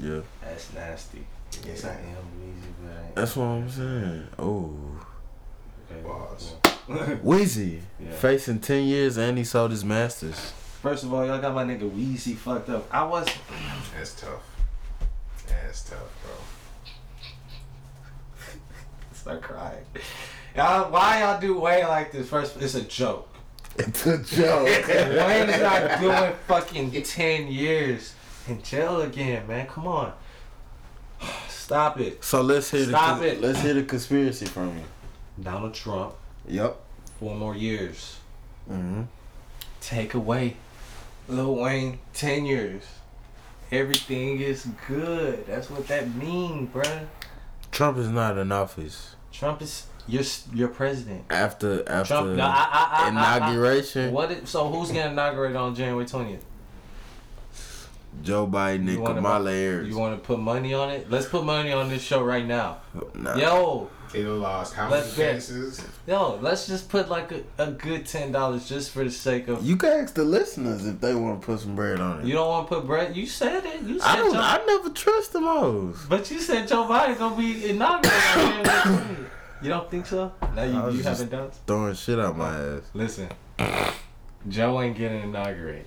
[0.00, 0.20] Yeah.
[0.42, 1.26] that's nasty.
[1.64, 1.96] Yes, I am
[2.40, 3.14] Weezy, but I ain't.
[3.14, 4.26] That's what I'm saying.
[4.38, 4.74] Oh.
[5.90, 6.02] Okay.
[6.02, 6.54] Boss.
[7.24, 7.80] Weezy.
[8.00, 8.10] Yeah.
[8.12, 10.52] Facing 10 years and he sold his masters.
[10.82, 12.86] First of all, y'all got my nigga Weezy fucked up.
[12.92, 13.26] I was.
[13.96, 14.42] That's tough.
[15.46, 16.32] That's tough, bro.
[19.26, 19.84] Start crying.
[20.54, 22.28] Y'all, why y'all do Wayne like this?
[22.28, 23.28] First, it's a joke.
[23.76, 24.66] It's a joke.
[24.88, 28.14] Wayne is not doing fucking 10 years
[28.46, 29.66] in jail again, man.
[29.66, 30.12] Come on.
[31.48, 32.22] Stop it.
[32.22, 33.40] so let's hear Stop the it.
[33.40, 34.84] let's hear the conspiracy from you.
[35.42, 36.14] Donald Trump,
[36.46, 36.76] Yep.
[37.18, 38.18] four more years.
[38.70, 39.02] Mm-hmm.
[39.80, 40.54] Take away
[41.26, 42.84] Lil Wayne, 10 years.
[43.72, 45.48] Everything is good.
[45.48, 47.06] That's what that mean, bruh.
[47.72, 50.22] Trump is not in office Trump is your
[50.54, 51.24] your president.
[51.30, 52.36] after after Trump.
[52.36, 54.12] No, I, I, I, inauguration.
[54.12, 54.30] What?
[54.30, 56.40] Is, so who's getting inaugurated on January 20th?
[58.22, 59.88] Joe Biden and You wanna- Kamala Harris.
[59.88, 61.10] You want to put money on it?
[61.10, 62.78] Let's put money on this show right now.
[63.14, 63.36] Nah.
[63.36, 65.34] Yo, He lost how many Let's bet.
[65.34, 65.84] cases?
[66.06, 69.64] yo, let's just put like a, a good ten dollars just for the sake of.
[69.64, 72.26] You can ask the listeners if they want to put some bread on it.
[72.26, 73.14] You don't want to put bread.
[73.16, 73.82] You said it.
[73.82, 74.32] You said I don't.
[74.32, 76.06] Joe, I never trust them hoes.
[76.08, 78.12] But you said Joe Biden gonna be inaugurated.
[78.36, 79.26] on January 20th.
[79.62, 80.32] you don't think so?
[80.54, 81.50] No, I you, was you just- haven't done.
[81.66, 82.82] Throwing shit out my ass.
[82.94, 83.28] Listen,
[84.48, 85.86] Joe ain't getting inaugurated.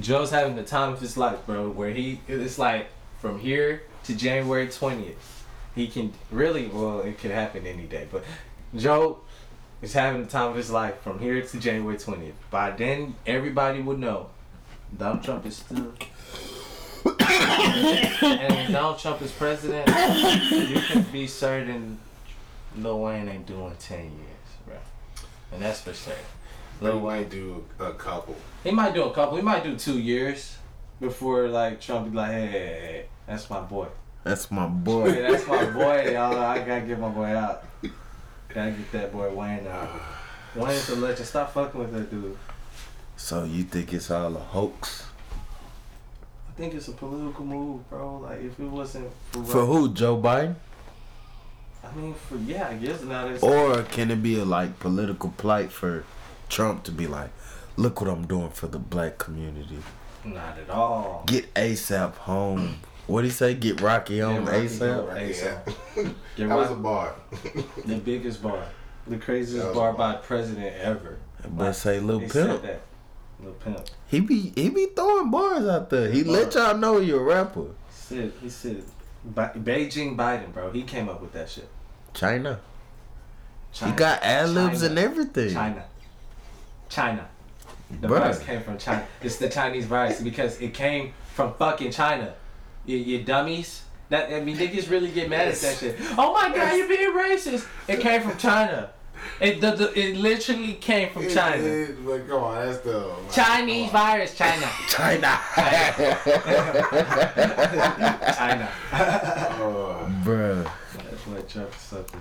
[0.00, 1.70] Joe's having the time of his life, bro.
[1.70, 2.88] Where he it's like
[3.20, 5.44] from here to January twentieth,
[5.74, 8.06] he can really well it could happen any day.
[8.10, 8.24] But
[8.74, 9.20] Joe
[9.82, 12.34] is having the time of his life from here to January twentieth.
[12.50, 14.30] By then, everybody would know
[14.96, 15.92] Donald Trump is still.
[18.22, 21.98] and Donald Trump is president, you can be certain
[22.76, 24.76] Lil Wayne ain't doing ten years, bro.
[25.52, 26.14] And that's for sure.
[26.80, 28.36] Lil Wayne do a couple.
[28.64, 29.36] he might do a couple.
[29.36, 30.56] He might do two years
[31.00, 33.88] before like Trump be like, hey, hey, hey, that's my boy.
[34.24, 35.12] That's my boy.
[35.12, 36.38] that's my boy, y'all.
[36.38, 37.64] I gotta get my boy out.
[38.48, 39.88] Gotta get that boy Wayne out.
[40.56, 41.26] Wayne's a legend.
[41.26, 42.36] Stop fucking with that dude.
[43.16, 45.06] so you think it's all a hoax
[46.48, 48.18] I think it's a political move, bro.
[48.18, 49.92] Like if it wasn't for, for who?
[49.94, 50.56] Joe Biden?
[51.82, 53.42] I mean, for yeah, I guess not.
[53.42, 56.04] Or can it be a like political plight for
[56.50, 57.30] Trump to be like,
[57.76, 59.78] look what I'm doing for the black community.
[60.24, 61.24] not at all.
[61.26, 62.76] Get ASAP home.
[63.06, 63.54] What would he say?
[63.54, 65.08] Get Rocky on Rocky ASAP.
[65.08, 65.16] home.
[65.16, 65.74] ASAP.
[65.96, 66.02] Yeah.
[66.36, 67.14] Get that was a bar.
[67.86, 68.62] the biggest bar,
[69.06, 71.18] the craziest was bar by president ever.
[71.48, 72.62] But say Lil They said Pimp.
[72.62, 72.80] that.
[73.42, 73.80] Lil Pimp.
[74.08, 76.10] He be he be throwing bars out there.
[76.10, 77.62] He let y'all know he a rapper.
[77.62, 78.82] He said, he said,
[79.24, 80.70] Be- Beijing Biden, bro.
[80.70, 81.68] He came up with that shit.
[82.12, 82.60] China.
[83.72, 83.92] China.
[83.92, 85.52] He got ad libs and everything.
[85.54, 85.84] China.
[86.90, 87.26] China.
[88.00, 88.18] The Bruh.
[88.20, 89.06] virus came from China.
[89.22, 92.34] It's the Chinese virus because it came from fucking China.
[92.84, 93.82] You, you dummies.
[94.10, 95.96] That I mean, niggas really get mad at that shit.
[96.18, 97.66] Oh my god, you're being racist.
[97.88, 98.90] It came from China.
[99.40, 101.62] It the, the, it literally came from China.
[101.62, 104.66] It- it- but come on, that's the Chinese virus, China.
[104.88, 105.38] China.
[108.36, 108.68] China.
[108.92, 110.64] Uh, Bruh.
[110.64, 112.20] That's why Trump is something.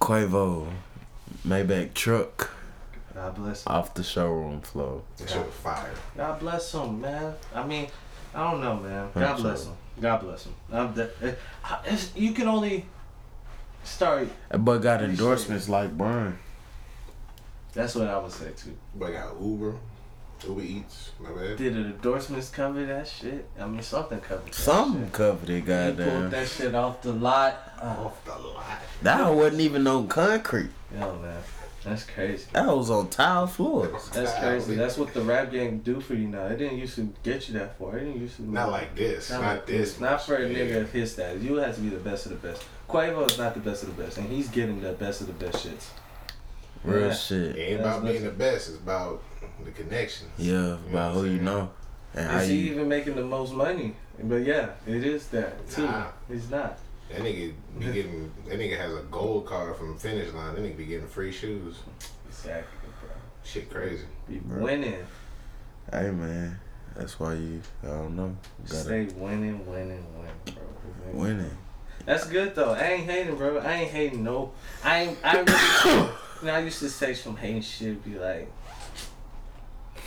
[0.00, 0.68] Quavo.
[1.46, 2.50] Maybach truck
[3.24, 3.72] God bless him.
[3.72, 5.02] off the showroom floor.
[5.16, 5.90] that shit was fire.
[6.16, 7.34] God bless him, man.
[7.54, 7.88] I mean,
[8.34, 9.08] I don't know, man.
[9.14, 9.72] God That's bless all.
[9.72, 9.78] him.
[10.02, 10.54] God bless him.
[10.72, 11.34] I'm the, eh,
[11.86, 12.84] it's- you can only
[13.84, 14.28] start.
[14.50, 16.38] But boy got endorsements like Burn.
[17.72, 18.76] That's what I would say too.
[18.94, 19.74] But I got Uber.
[20.46, 21.12] Uber Eats.
[21.18, 21.56] My bad.
[21.56, 23.48] Did the endorsements cover that shit?
[23.58, 25.12] I mean, something covered that Some shit.
[25.12, 25.60] covered it, He
[26.04, 27.56] pulled that shit off the lot.
[27.80, 28.64] Oh, Off the lot.
[29.02, 30.70] That wasn't even on concrete.
[30.92, 31.38] yo, man.
[31.84, 32.46] That's crazy.
[32.52, 34.08] That was on tile floors.
[34.08, 34.74] That's crazy.
[34.74, 36.46] That's what the rap game do for you now.
[36.46, 37.98] It didn't used to get you that far.
[37.98, 38.42] It didn't used to.
[38.50, 39.30] Not like this.
[39.30, 40.00] Not, like this.
[40.00, 40.76] Not for a nigga Yeah.
[40.76, 41.42] of his status.
[41.42, 42.64] You have to be the best of the best.
[42.88, 45.32] Quavo is not the best of the best, and he's getting the best of the
[45.34, 45.88] best shits.
[46.84, 47.14] Real Yeah.
[47.14, 47.56] shit.
[47.56, 48.68] It ain't That's about being the best.
[48.68, 49.22] It's about
[49.64, 50.30] the connections.
[50.38, 51.70] Yeah, know about who I'm you know.
[52.14, 53.96] And how Is he you even making the most money?
[54.22, 55.82] But yeah, it is that too.
[55.84, 56.06] Nah.
[56.30, 56.78] He's not.
[57.10, 58.32] That nigga be getting.
[58.48, 60.54] That nigga has a gold card from the finish line.
[60.54, 61.76] That nigga be getting free shoes.
[62.28, 63.10] Exactly, bro.
[63.44, 64.04] Shit, crazy.
[64.28, 64.62] Be Bro.
[64.62, 65.06] winning.
[65.92, 66.58] Hey man.
[66.96, 68.36] That's why you I don't know.
[68.66, 71.20] Gotta Stay winning, winning, winning, bro.
[71.20, 71.50] winning.
[72.06, 72.72] That's good though.
[72.72, 73.58] I ain't hating, bro.
[73.58, 74.24] I ain't hating.
[74.24, 74.52] No,
[74.82, 75.18] I ain't.
[75.22, 76.08] I really.
[76.40, 78.02] you know, I used to say some hating shit.
[78.04, 78.50] Be like,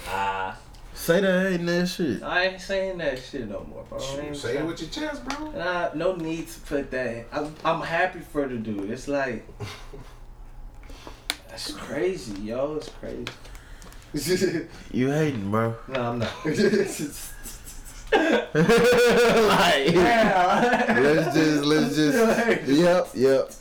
[0.08, 0.58] ah,
[0.98, 2.22] Say that ain't that shit.
[2.24, 3.98] I ain't saying that shit no more, bro.
[3.98, 5.52] I Shoot, ain't say it trying- with your chest, bro.
[5.52, 7.08] Nah, no need to put that.
[7.08, 7.26] In.
[7.32, 8.90] I'm, I'm happy for the dude.
[8.90, 9.48] It's like
[11.50, 12.76] that's crazy, yo.
[12.78, 13.26] It's crazy.
[14.92, 15.76] You hating, bro.
[15.88, 16.32] no, I'm not.
[16.46, 16.56] like,
[19.94, 20.96] Yeah.
[21.00, 23.52] let's just let's just Yep, yep.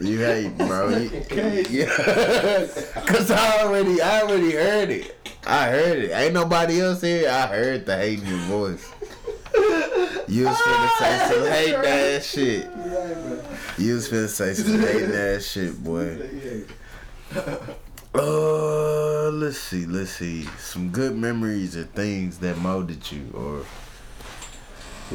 [0.00, 0.90] You hate, bro.
[0.90, 1.10] You,
[1.70, 2.66] yeah.
[3.06, 5.16] Cause I already I already heard it.
[5.46, 6.10] I heard it.
[6.12, 7.28] Ain't nobody else here.
[7.28, 8.92] I heard the hate in your voice.
[10.28, 12.70] You was finna say some hate ass shit.
[13.78, 16.64] You was finna say some hating ass shit, boy.
[18.14, 20.44] Uh, let's see, let's see.
[20.58, 23.64] Some good memories or things that molded you, or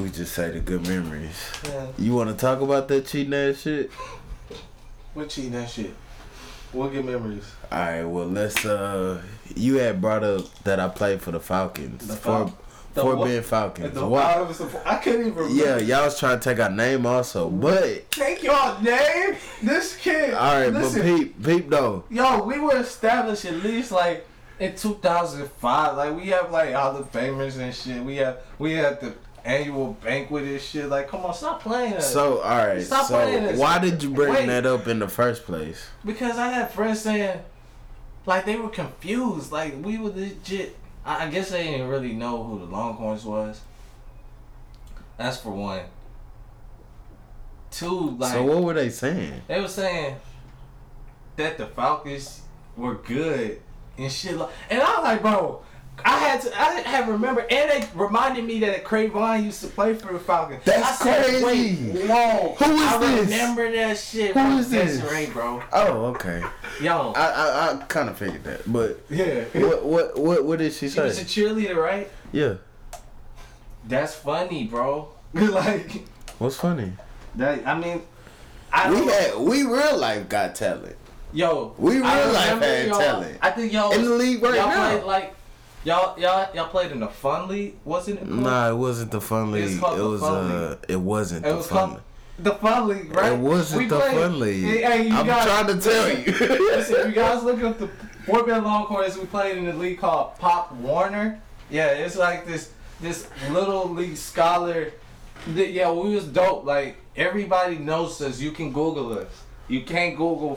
[0.02, 1.52] we just say the good memories.
[1.66, 1.88] Yeah.
[1.98, 3.92] You want to talk about that cheating ass shit?
[5.14, 5.94] What cheating that shit?
[6.72, 7.46] What good memories?
[7.72, 8.66] All right, well let's.
[8.66, 9.22] Uh,
[9.56, 12.58] you had brought up that I played for the Falcons, The for Fal-
[12.96, 13.26] the for what?
[13.28, 13.94] being Falcons.
[13.94, 14.24] The- What?
[14.26, 15.64] I, was, I couldn't even remember.
[15.64, 19.36] Yeah, y'all was trying to take our name also, but Take your name.
[19.62, 20.34] This kid.
[20.34, 22.06] all right, listen, but peep, peep though.
[22.10, 24.26] Yo, we were established at least like
[24.60, 25.98] in 2005.
[25.98, 28.04] Like we have like all the famous and shit.
[28.04, 29.14] We have we have the
[29.46, 30.88] annual banquet and shit.
[30.88, 32.12] Like, come on, stop playing us.
[32.14, 33.60] So all right, Stop playing so this.
[33.60, 34.46] why did you bring Wait.
[34.48, 35.86] that up in the first place?
[36.06, 37.42] because I had friends saying,
[38.26, 39.52] like they were confused.
[39.52, 40.78] Like we were legit.
[41.06, 43.62] I, I guess they didn't really know who the Longhorns was.
[45.18, 45.82] That's for one.
[47.72, 49.42] Two, like so what were they saying?
[49.48, 50.16] They were saying
[51.38, 52.42] that the Falcons
[52.78, 53.60] were good
[53.98, 54.38] and shit.
[54.38, 55.62] Like, and I was like, bro,
[56.06, 59.68] I had to, I had to remember, and it reminded me that Cravon used to
[59.68, 60.62] play for the Falcons.
[60.66, 61.92] That's I said, crazy.
[61.92, 63.30] Wait, whoa, Who is I this?
[63.30, 64.28] remember that shit.
[64.28, 64.70] Who from this?
[65.00, 65.64] Desiree, bro.
[65.72, 66.44] Oh, okay.
[66.82, 69.44] Yo, I I, I kind of figured that, but yeah.
[69.54, 72.10] what what what what did she She was a cheerleader, right?
[72.32, 72.56] Yeah,
[73.88, 75.10] That's funny, bro.
[75.34, 76.04] like
[76.40, 76.94] what's funny?
[77.36, 77.66] that.
[77.68, 78.02] I mean,
[78.72, 80.96] I We had we real life got talent
[81.34, 83.38] yo, we real life had talent.
[83.42, 84.92] I think y'all in the league right y'all now.
[84.92, 85.36] played like
[85.84, 88.28] y'all y'all y'all played in the fun league, wasn't it?
[88.28, 89.80] Nah, it wasn't the fun league.
[89.80, 91.90] called It was Fun uh, it wasn't It the was fun.
[91.90, 92.02] called
[92.40, 93.34] the fun league, right?
[93.34, 94.64] It wasn't We the played- fun league.
[94.66, 96.68] Hey, I'm guys, trying to tell listen, you.
[96.68, 97.88] listen, you guys look up the
[98.26, 99.18] Fort Bend Longhorns.
[99.18, 101.40] We played in the league called Pop Warner.
[101.70, 104.92] Yeah, it's like this this little league scholar.
[105.54, 106.66] th- Yeah, we was dope.
[106.66, 108.40] Like everybody knows us.
[108.40, 109.28] You can Google us.
[109.68, 110.56] You can't Google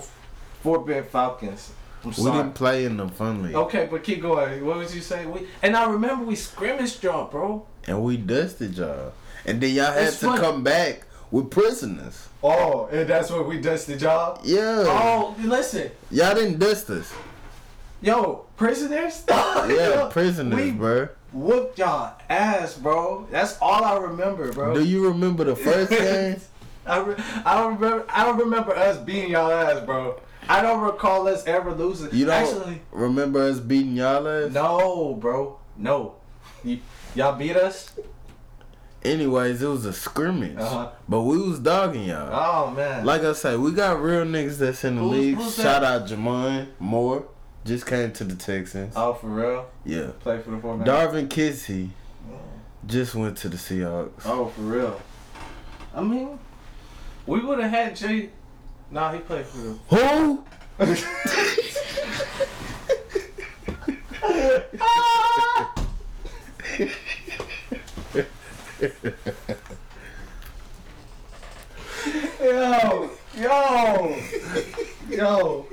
[0.63, 1.73] Fort Bend Falcons.
[2.07, 2.37] I'm we sorry.
[2.43, 4.65] didn't play in the fun league, Okay, but keep going.
[4.65, 5.31] What was you saying?
[5.31, 7.67] We and I remember we scrimmaged y'all, bro.
[7.87, 9.13] and we dusted y'all.
[9.45, 12.29] And then y'all had It's to come back with prisoners.
[12.43, 14.41] Oh, and that's what we dusted y'all.
[14.45, 17.13] Yeah, Oh, listen, y'all didn't dust us.
[18.01, 19.25] yo, prisoners.
[19.29, 21.09] Yeah, prisoners, We bro.
[21.33, 23.27] whooped y'all ass, bro.
[23.31, 24.75] That's all I remember, bro.
[24.75, 26.41] Do you remember the first game?
[26.87, 28.05] I, re- I don't remember.
[28.09, 30.21] I don't remember us beating y'all ass, bro.
[30.49, 32.13] I don't recall us ever losing.
[32.15, 34.53] You don't Actually, remember us beating y'all ass?
[34.53, 36.15] no, bro, no.
[36.65, 36.81] Y-
[37.15, 37.93] y'all beat us.
[39.03, 40.89] Anyways, it was a scrimmage, Uh-huh.
[41.09, 42.29] but we was dogging y'all.
[42.33, 43.05] Oh man.
[43.05, 45.37] Like I say, we got real niggas that's in the Who's- league.
[45.37, 46.03] who's Shout that?
[46.03, 47.25] out Jamon Moore,
[47.65, 48.95] just came to the Texans.
[48.97, 49.67] oh, for real?
[49.85, 50.87] Yeah, Play for the four man.
[50.87, 51.91] Darvin Kissy
[52.87, 54.11] just went to the Seahawks.
[54.25, 55.01] Oh, for real.
[55.95, 56.39] I mean,
[57.27, 58.31] we would have had Jay.
[58.91, 59.81] Nah, he played for them.
[59.89, 60.45] Who?
[72.41, 74.17] Yo, yo,
[75.09, 75.67] yo.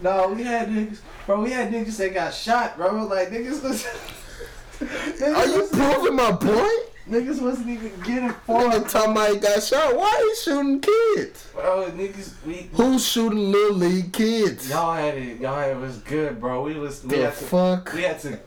[0.00, 1.42] No, we had niggas, bro.
[1.42, 3.06] We had niggas that got shot, bro.
[3.06, 3.86] Like niggas was.
[4.80, 6.90] niggas, Are you was- proving my point?
[7.08, 9.96] Niggas wasn't even getting Nigga formed, talking about he got shot.
[9.96, 11.48] Why he shooting kids?
[11.54, 11.90] bro.
[11.90, 12.68] Niggas, we.
[12.72, 14.68] Who's shooting little league kids?
[14.68, 15.40] Y'all had it.
[15.40, 16.62] Y'all had it was good, bro.
[16.62, 17.02] We was.
[17.04, 17.44] We the had to.
[17.44, 17.92] fuck?
[17.92, 18.38] We had to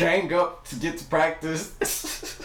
[0.00, 1.74] gang up to get to practice.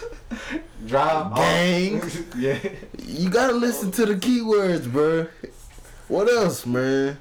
[0.86, 1.32] Drive.
[1.32, 1.38] off.
[1.38, 2.02] Gang?
[2.38, 2.60] yeah.
[3.02, 5.27] You gotta listen to the keywords, bro.
[6.07, 7.18] What else, man?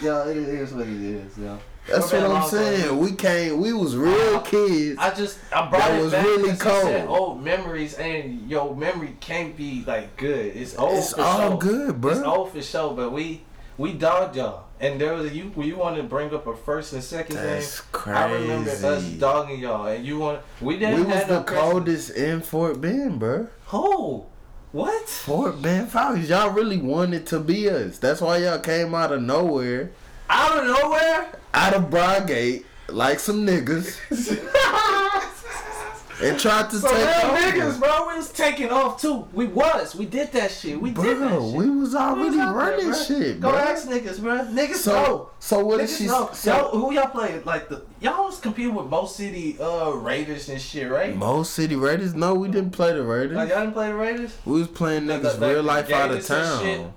[0.00, 1.58] Yo, it is what it is, yo.
[1.88, 2.88] That's what I'm saying.
[2.88, 2.98] time.
[2.98, 3.60] We came.
[3.60, 4.98] We was real kids.
[4.98, 7.18] I just I brought That it was back really you said cold.
[7.20, 10.54] old memories and yo memory can't be like good.
[10.56, 10.98] It's old.
[10.98, 11.58] It's all sure.
[11.58, 12.12] good, bro.
[12.12, 13.42] It's old for sure, but we
[13.76, 14.64] we dogged y'all.
[14.80, 17.80] And there was a you you wanted to bring up a first and second That's
[17.80, 18.14] game.
[18.14, 22.10] I remember us dogging y'all, and you want we didn't We was the no coldest
[22.10, 23.48] in Fort Bend, bruh.
[23.66, 24.26] Who?
[24.70, 25.08] What?
[25.08, 26.28] Fort Bend Falcons.
[26.28, 27.98] Y'all really wanted to be us.
[27.98, 29.90] That's why y'all came out of nowhere,
[30.28, 31.32] Out of nowhere?
[31.54, 33.96] Out of Brogate, like some niggas,
[36.22, 37.36] and tried to So take over.
[37.36, 38.08] niggas, bro.
[38.08, 39.28] We was taking off too.
[39.32, 39.94] We was.
[39.94, 40.80] We did that shit.
[40.80, 41.56] We did that Bro, shit.
[41.58, 43.06] we was already We was out there, running bruh.
[43.06, 44.38] shit, Go ask niggas, bro.
[44.46, 45.30] Niggas So, know.
[45.38, 46.06] so what Niggas she?
[46.06, 46.30] know.
[46.32, 47.40] So, y'all, who y'all play?
[47.44, 51.14] Like the y'all was competing with Mo City uh Raiders and shit, right?
[51.14, 52.14] Mo City Raiders?
[52.14, 53.36] No, we didn't play the Raiders.
[53.36, 54.36] Like y'all didn't play the Raiders?
[54.44, 56.78] we was playing niggas the- real life out of Gators and shit.
[56.80, 56.94] town.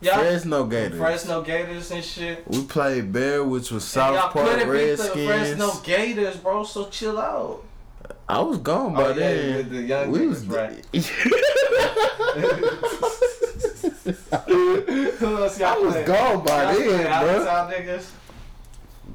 [0.00, 0.98] Y'all Fresno Gators.
[0.98, 2.46] Fresno Gators and shit.
[2.48, 5.26] We played Bear, which was And South y'all Park couldn't beat the Redskins.
[5.26, 6.62] Fresno Gators, bro.
[6.64, 7.64] So chill out.
[8.28, 9.56] I was gone by Oh, yeah, then.
[9.56, 10.84] the- the young we was right.
[14.32, 17.44] I was gone by then,
[17.84, 17.98] bro.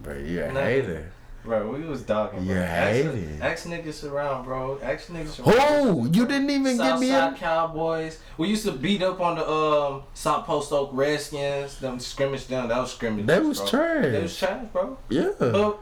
[0.02, 1.12] Bro, you're a hater.
[1.44, 2.46] Bro, we was dogging.
[2.46, 2.56] Bro.
[2.56, 3.40] You're hating.
[3.42, 4.80] Ask niggas around, bro.
[4.82, 5.98] Ask niggas around.
[5.98, 6.10] Who?
[6.18, 7.40] You didn't even get me Southside in.
[7.40, 8.20] Cowboys.
[8.38, 11.80] We used to beat up on the um South Post Oak Redskins.
[11.80, 12.70] Them scrimmage down.
[12.70, 13.26] That was scrimmage.
[13.26, 13.68] That was bro.
[13.68, 14.04] trash.
[14.06, 14.98] They was trash, bro.
[15.10, 15.32] Yeah.
[15.38, 15.80] But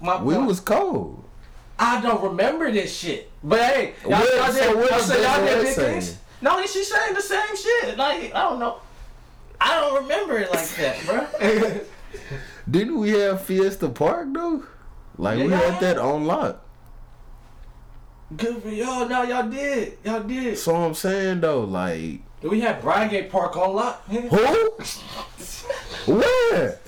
[0.00, 1.24] my We point- was cold.
[1.80, 3.30] I don't remember this shit.
[3.42, 5.90] But hey, y'all, What- y'all so did, what y'all is y'all did big saying?
[6.02, 6.18] things.
[6.40, 7.96] No, she's saying the same shit.
[7.98, 8.76] Like I don't know.
[9.60, 11.26] I don't remember it like that, bro.
[12.70, 14.64] Didn't we have Fiesta Park though?
[15.16, 16.64] Like we had that on lock.
[18.36, 19.08] Good for y'all.
[19.08, 19.98] No, y'all did.
[20.04, 20.58] Y'all did.
[20.58, 24.04] So I'm saying though, like Do We had Briargate Park on lock.
[24.06, 24.18] who?
[26.12, 26.78] Where?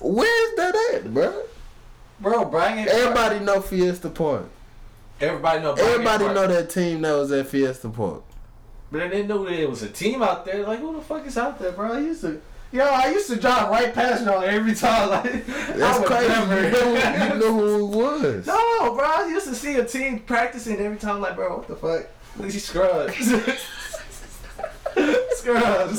[0.00, 1.42] Where's that at, bro?
[2.20, 2.78] Bro, Park.
[2.78, 4.48] Everybody know Fiesta Park.
[5.20, 5.74] Everybody know.
[5.74, 6.34] Everybody Park.
[6.34, 8.22] know that team that was at Fiesta Park.
[8.90, 10.66] But I didn't know there was a team out there.
[10.66, 11.92] Like, who the fuck is out there, bro?
[11.92, 12.40] I used to,
[12.72, 15.10] yo, I used to drive right past y'all every time.
[15.10, 16.28] Like, That's crazy.
[16.28, 18.46] never- You know, who it was.
[18.46, 21.20] no, bro, I used to see a team practicing every time.
[21.20, 22.06] Like, bro, what the fuck?
[22.38, 23.14] These scrubs.
[25.38, 25.96] scrubs.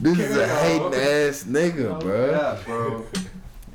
[0.00, 2.30] This is a Carry hating ass nigga, Oh, bro.
[2.30, 3.04] Yeah, bro.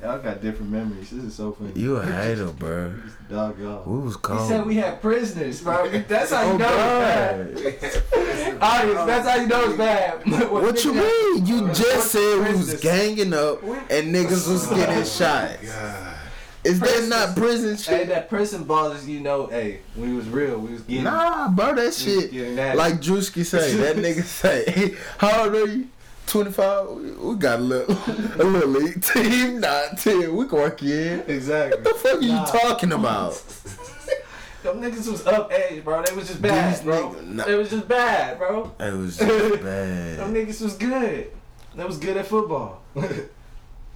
[0.04, 1.08] Y'all got different memories.
[1.08, 1.72] This is so funny.
[1.74, 2.92] You a hater, bro.
[3.30, 3.90] Dog, y'all.
[3.90, 5.88] We was He said we had prisoners, bro.
[6.08, 8.02] That's how you Oh, know it's bad.
[8.10, 8.58] God.
[8.60, 10.50] Audience, that's how you know it's bad.
[10.50, 11.46] What you mean?
[11.46, 12.80] You just said we was prisoners?
[12.82, 15.56] ganging up and niggas was oh, getting shot.
[15.64, 16.16] God.
[16.64, 17.98] Is that not prison shit?
[18.00, 21.04] Hey, that prison ballers, you know, hey, when it was real, we was getting.
[21.04, 22.32] Nah, bro, that shit.
[22.76, 25.88] Like Drewski say, that nigga say, hey, how old are you?
[26.26, 26.88] 25?
[26.88, 30.34] We- We got a little, a little league team, not 10.
[30.34, 31.20] We can work you in.
[31.28, 31.80] exactly.
[31.80, 32.44] What the fuck are you Nah.
[32.46, 33.32] talking about?
[34.62, 36.02] Them niggas was up age, bro.
[36.02, 37.10] They was just bad, These bro.
[37.10, 37.44] niggas- nah.
[37.44, 38.72] They was just bad, bro.
[38.80, 40.18] It was just bad.
[40.18, 41.30] Them niggas was good.
[41.74, 42.80] They was good at football.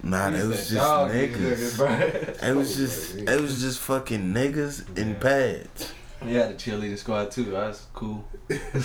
[0.03, 1.77] Nah, it was just niggas.
[1.77, 2.49] bro.
[2.49, 5.91] It was just, it was just fucking niggas in pads.
[6.23, 7.45] We had a cheerleading squad too.
[7.45, 8.25] That's cool.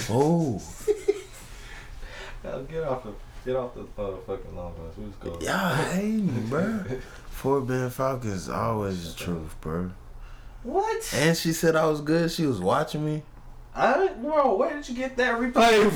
[0.09, 0.62] Oh,
[2.43, 3.12] Now get off the
[3.45, 4.97] get off the uh, fucking long bus.
[4.97, 5.41] Was going.
[5.43, 6.85] y'all hating, bro.
[7.31, 9.91] Fort Bend Falcons always the truth, bro.
[10.62, 11.12] What?
[11.15, 12.31] And she said I was good.
[12.31, 13.23] She was watching me.
[13.75, 15.91] I bro, where did you get that replay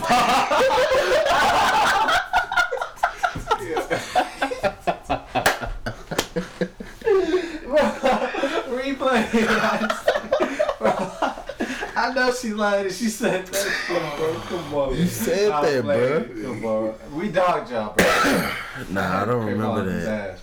[8.98, 10.04] replay.
[12.10, 12.90] I know she lied.
[12.92, 14.34] She said that shit, bro.
[14.40, 14.96] Come on.
[14.96, 16.24] You said I'll that, bro.
[16.42, 16.94] Come on.
[17.14, 18.06] We dog y'all, bro.
[18.90, 20.30] Nah, I don't remember that.
[20.30, 20.40] ass.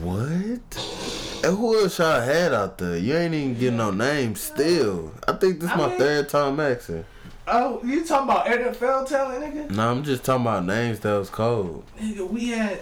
[0.00, 1.44] What?
[1.44, 2.96] And who else y'all had out there?
[2.96, 5.12] You ain't even getting no names still.
[5.26, 7.04] I think this I my mean- third time asking.
[7.48, 9.70] Oh, you talking about NFL talent, nigga?
[9.70, 11.84] No, I'm just talking about names that was cold.
[12.00, 12.80] Nigga, we had,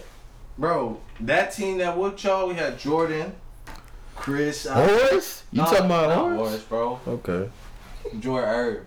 [0.57, 3.35] bro, that team that whooped y'all, we had Jordan,
[4.17, 4.65] Chris.
[4.65, 5.43] uh, Horace?
[5.53, 6.39] You talking about Horace?
[6.39, 7.01] Horace, bro.
[7.07, 7.51] Okay.
[8.21, 8.87] Jordan Herb.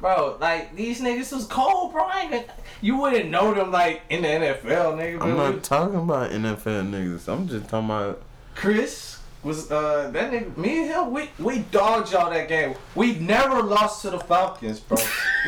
[0.00, 2.04] Bro, like these niggas was cold, bro.
[2.04, 2.44] I ain't even,
[2.80, 5.22] you wouldn't know them like in the NFL, nigga.
[5.22, 7.28] I'm not talking about NFL niggas.
[7.28, 8.22] I'm just talking about.
[8.54, 12.74] Chris was uh that nigga me and him we we dogged y'all that game.
[12.94, 14.98] We never lost to the Falcons, bro.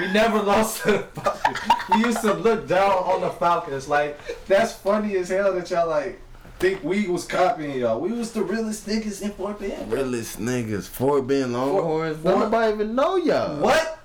[0.01, 1.59] we never lost to the Falcons.
[1.95, 3.89] We used to look down on the Falcons.
[3.89, 6.21] Like that's funny as hell that y'all like
[6.63, 7.99] think we was copying y'all.
[8.01, 9.91] We was the realest niggas in Fort Bend.
[9.91, 9.99] bro.
[9.99, 10.87] Realest niggas.
[10.87, 12.19] Fort Bend Longhorns.
[12.23, 13.61] Fort- Nobody even know y'all.
[13.61, 13.99] What?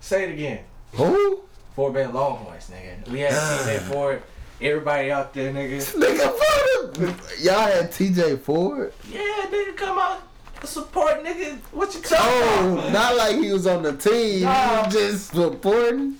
[0.00, 0.60] Say it again.
[0.94, 1.42] Who?
[1.76, 3.08] Fort Bend Longhorns, nigga.
[3.10, 3.62] We had ah.
[3.66, 4.22] TJ Ford.
[4.60, 5.78] Everybody out there, nigga.
[5.94, 7.14] Nigga, Ford.
[7.40, 8.92] Y'all had TJ Ford?
[9.10, 9.20] Yeah,
[9.50, 10.22] nigga, come out
[10.64, 11.56] support, nigga.
[11.72, 12.92] What you talking Oh, about?
[12.92, 14.42] not like he was on the team.
[14.44, 14.78] Nah.
[14.78, 16.16] He was just supporting.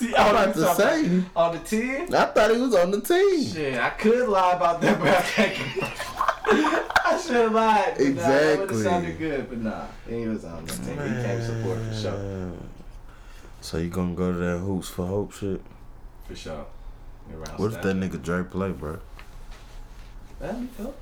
[0.00, 1.24] See, I'm about you to talking say.
[1.36, 2.14] on the team.
[2.14, 3.44] I thought he was on the team.
[3.44, 5.56] Shit, I could lie about that, but I can't.
[7.06, 7.94] I should have lied.
[7.98, 8.76] but Nah, that would Exactly.
[8.76, 10.94] have sounded good, but nah, he was on the team.
[10.96, 12.52] He came support for sure.
[13.60, 15.60] So you gonna go to that hoops for hope shit?
[16.26, 16.64] For sure.
[17.32, 18.98] Around What if that nigga Dre play, bro?
[20.40, 20.98] That'd be dope.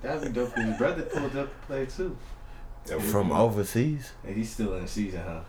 [0.00, 0.54] That'd be dope.
[0.54, 2.16] 'cause His brother pulled up to play too,
[3.10, 4.12] From overseas?
[4.24, 5.40] and he's still in season, huh?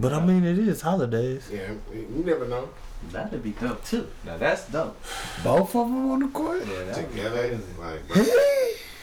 [0.00, 1.48] But I mean, it is holidays.
[1.52, 2.70] Yeah, you never know.
[3.12, 4.08] That'd be dope too.
[4.24, 4.96] Now that's dope.
[5.44, 6.62] Both of them on the court.
[6.66, 7.62] Yeah, that Together, crazy.
[7.78, 8.24] like, bro,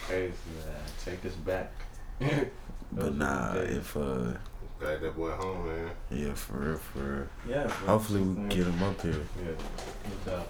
[0.07, 0.83] Crazy, man.
[1.03, 1.71] Take us back.
[2.89, 4.31] But nah, if uh,
[4.79, 5.89] glad that boy home, man.
[6.09, 7.27] yeah, for real, for real.
[7.55, 7.63] Yeah.
[7.63, 7.87] bro.
[7.87, 9.11] Hopefully we can get him up here.
[9.45, 9.51] Yeah.
[10.25, 10.47] No doubt.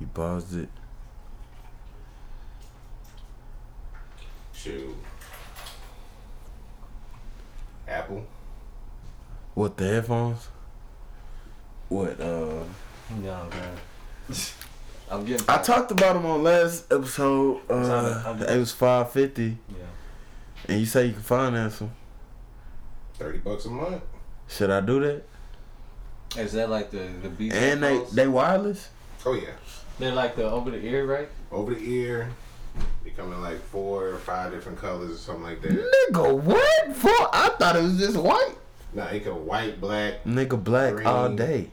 [0.00, 0.68] You paused it.
[4.62, 4.94] Shoot.
[7.88, 8.24] Apple.
[9.54, 10.48] What the headphones?
[11.88, 12.62] What uh?
[13.20, 13.76] No, man.
[15.10, 15.44] I'm getting.
[15.48, 17.60] I talked about them on last episode.
[17.68, 18.48] Uh, How much?
[18.48, 19.74] it was five fifty, Yeah.
[20.68, 21.92] and you say you can finance them.
[23.14, 24.02] Thirty bucks a month.
[24.48, 25.24] Should I do that?
[26.40, 27.52] Is that like the the beat?
[27.52, 28.88] And they they wireless.
[29.26, 29.50] Oh yeah.
[29.98, 31.28] they're like the over the ear, right?
[31.50, 32.30] Over the ear.
[33.04, 35.70] They come in like four or five different colors or something like that.
[36.12, 36.96] Nigga, what?
[36.96, 38.54] For I thought it was just white.
[38.94, 40.24] Nah, it can white, black.
[40.24, 41.06] Nigga, black Green.
[41.06, 41.70] all day.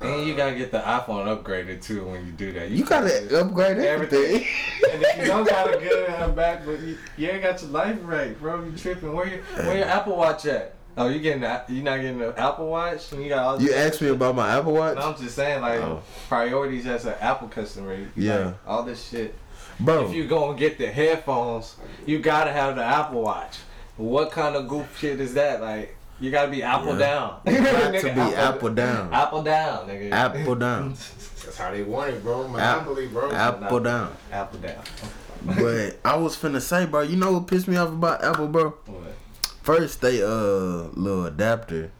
[0.00, 2.70] And you gotta get the iPhone upgraded too when you do that.
[2.70, 4.44] You gotta upgrade everything.
[4.92, 7.70] And if you don't got a good uh, back, but you, you ain't got your
[7.72, 8.62] life right, bro.
[8.64, 9.12] You tripping?
[9.12, 10.74] Where your where your Apple Watch at?
[10.96, 13.10] Oh, you getting the, you not getting the Apple Watch?
[13.12, 15.34] And you got all you this asked me about my Apple Watch, No, I'm just
[15.34, 16.02] saying like Oh.
[16.28, 17.94] priorities as an Apple customer.
[17.94, 18.38] you Yeah.
[18.46, 19.34] like, all this shit.
[19.80, 20.06] Bro.
[20.08, 21.76] If you go and get the headphones,
[22.06, 23.58] you gotta have the Apple Watch.
[23.96, 25.60] What kind of goof shit is that?
[25.60, 26.98] Like, you gotta be Apple Yeah.
[26.98, 27.40] down.
[27.46, 29.12] You got to be Apple down.
[29.12, 30.10] Apple down, nigga.
[30.12, 30.90] Apple down.
[30.90, 32.46] That's how they want it, bro.
[32.48, 33.30] Monopoly, bro.
[33.32, 34.14] Apple down.
[34.32, 34.82] Apple down.
[35.44, 37.02] But I was finna say, bro.
[37.02, 38.70] You know what pissed me off about Apple, bro?
[38.86, 39.14] What?
[39.62, 40.26] First, they uh
[40.94, 41.90] little adapter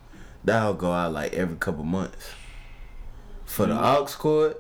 [0.45, 2.31] that'll go out like every couple months
[3.45, 4.57] for the aux cord.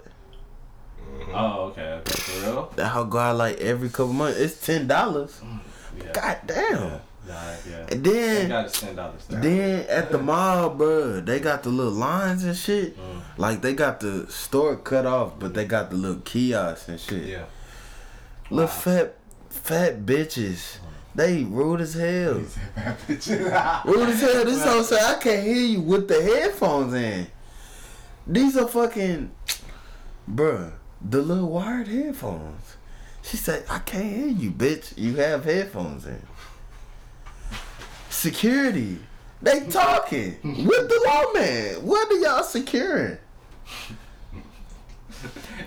[1.09, 1.33] Mm-hmm.
[1.35, 1.93] Oh, okay.
[2.01, 2.73] Okay, for real?
[2.77, 4.39] That'll go out like every couple months.
[4.39, 5.41] It's ten dollars.
[5.45, 5.61] Mm,
[5.99, 6.13] yeah.
[6.13, 6.83] God damn.
[6.83, 6.99] Yeah.
[7.29, 7.87] Nah, yeah.
[7.91, 11.93] And then gotta send out the Then at the mall, bro, they got the little
[11.93, 12.97] lines and shit.
[12.97, 13.21] Mm.
[13.37, 15.69] Like they got the store cut off, but they mm.
[15.69, 17.27] got the little kiosks and shit.
[17.27, 17.45] Yeah.
[18.51, 18.73] Little Wow.
[18.73, 19.15] fat,
[19.51, 20.79] fat bitches.
[20.79, 20.89] Mm.
[21.15, 22.35] They rude as hell.
[23.85, 24.45] Rude as hell.
[24.45, 27.27] This whole say I can't hear you with the headphones in.
[28.25, 29.31] These are fucking,
[30.31, 32.77] bruh, the little wired headphones.
[33.23, 34.97] She said, I can't hear you, bitch.
[34.97, 36.23] You have headphones in.
[38.09, 38.99] Security.
[39.41, 41.87] They talking with the lawman.
[41.87, 43.19] What are y'all securing?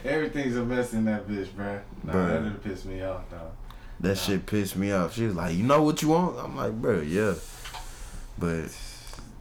[0.03, 1.82] Everything's a mess in that bitch, bruh.
[2.03, 2.28] Nah, Bruh.
[2.30, 3.52] that didn't piss me off, dog.
[3.99, 5.14] That shit pissed me off.
[5.14, 7.36] She was like, "You know what you want?" I'm like, "Bro, yeah."
[8.40, 8.76] But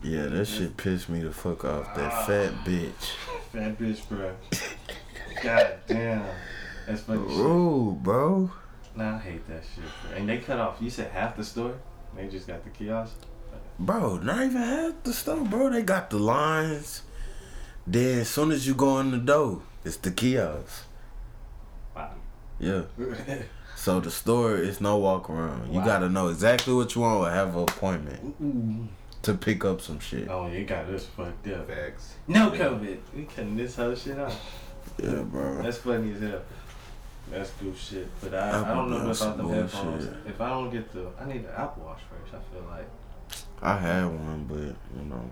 [0.03, 1.95] yeah, that shit pissed me the fuck off.
[1.95, 2.25] That ah.
[2.27, 3.11] fat bitch.
[3.53, 4.35] Fat bitch, bruh.
[5.43, 6.25] God damn.
[6.87, 8.03] That's funny shit.
[8.03, 8.51] Bro.
[8.97, 10.17] Nah, I hate that shit, bro.
[10.17, 11.75] And they cut off, you said half the store?
[12.17, 13.15] They just got the kiosk?
[13.79, 15.71] Bro, not even half the stuff, bro.
[15.71, 17.03] They got the lines.
[17.87, 20.85] Then as soon as you go in the door, it's the kiosk.
[21.95, 22.15] Wow.
[22.59, 22.83] Yeah.
[23.77, 25.73] So the store is no walk around.
[25.73, 28.91] You gotta know exactly what you want or have an appointment
[29.23, 30.29] to pick up some shit.
[30.29, 31.67] Oh, you got this fucked up.
[31.67, 32.17] Facts.
[32.29, 32.99] No COVID.
[33.17, 34.39] We cutting this whole shit off.
[34.99, 35.63] Yeah, bro.
[35.63, 36.43] That's funny as hell.
[37.31, 38.09] That's goof shit.
[38.21, 40.05] But I, I don't know got about some the headphones.
[40.07, 40.27] bullshit.
[40.27, 42.35] If I don't get the, I need the Apple Watch first.
[42.35, 42.89] I feel like
[43.63, 44.57] I had one, but
[44.99, 45.31] you know,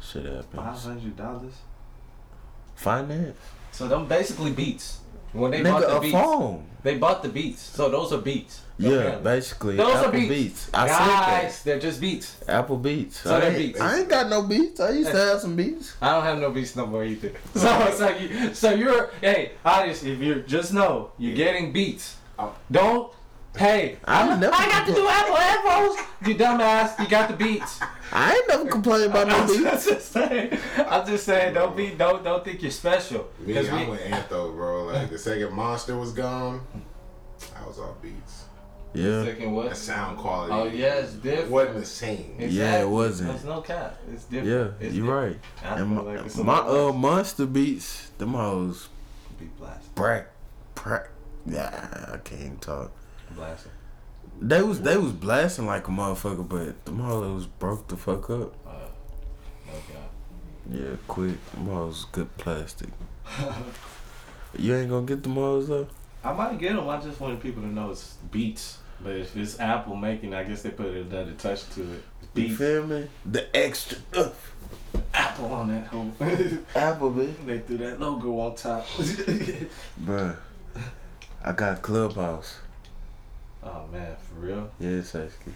[0.00, 0.84] shit five happens.
[0.84, 1.54] hundred dollars.
[2.76, 3.36] Finance.
[3.72, 5.00] So them basically beats.
[5.36, 6.64] When they bought Nigga, the a beats, phone.
[6.82, 7.62] they bought the beats.
[7.62, 8.62] So those are beats.
[8.78, 9.22] Yeah, apparently.
[9.24, 9.76] basically.
[9.76, 10.28] Those Apple are beats.
[10.28, 10.70] Beats.
[10.74, 12.36] I Guys, they're just beats.
[12.46, 13.20] Apple Beats.
[13.20, 13.80] So I they're ain't, beats.
[13.80, 14.80] I ain't got no beats.
[14.80, 15.96] I used to have some beats.
[16.02, 17.32] I don't have no beats no more either.
[17.54, 22.16] So it's like, you, so you're, hey, honestly, if you're just know you're getting beats.
[22.38, 22.54] Oh.
[22.70, 23.12] Don't,
[23.56, 25.98] hey, I I, never I got the new Apple headphones.
[26.26, 27.80] You dumbass, you got the beats.
[28.12, 29.86] I ain't never complained about no I'm beats.
[29.86, 33.28] just saying, I'm just saying, don't be, don't, don't think you're special.
[33.40, 34.84] Me, 'Cause I'm we- with Antho, bro.
[34.84, 36.60] Like the second Monster was gone,
[37.60, 38.44] I was off beats.
[38.94, 39.24] Yeah.
[39.24, 39.68] Second what?
[39.70, 40.52] The sound quality.
[40.54, 41.50] Oh yeah, it's different.
[41.50, 42.36] wasn't the same.
[42.38, 42.56] Exactly.
[42.58, 43.30] Yeah, it wasn't.
[43.30, 43.98] There's no cap.
[44.10, 44.48] It's different.
[44.80, 45.38] Yeah, It's you're different.
[45.62, 45.78] right.
[45.80, 48.88] And my, like my uh monster beats, them hoes
[49.38, 49.94] be blasted.
[49.94, 50.28] brack,
[50.74, 51.08] brack.
[51.44, 52.90] Yeah, I can't even talk.
[53.34, 53.70] Blasted.
[54.40, 58.54] They was they was blasting like a motherfucker, but them hoes broke the fuck up.
[58.66, 58.70] Uh,
[59.66, 60.78] no.
[60.78, 61.36] Yeah, quick.
[61.52, 62.90] Them good plastic.
[64.58, 65.88] you ain't gonna get them hoes though.
[66.22, 66.88] I might get them.
[66.88, 68.78] I just wanted people to know it's beats.
[69.02, 72.02] But if it's Apple making, I guess they put another touch to it.
[72.34, 73.08] You feel me?
[73.24, 74.30] The extra uh,
[75.12, 76.12] Apple on that whole.
[76.74, 77.46] Apple, bitch.
[77.46, 78.86] they threw that logo on top.
[80.04, 80.36] Bruh,
[81.44, 82.58] I got Clubhouse.
[83.66, 85.52] Oh man, for real, Yeah, Sasky.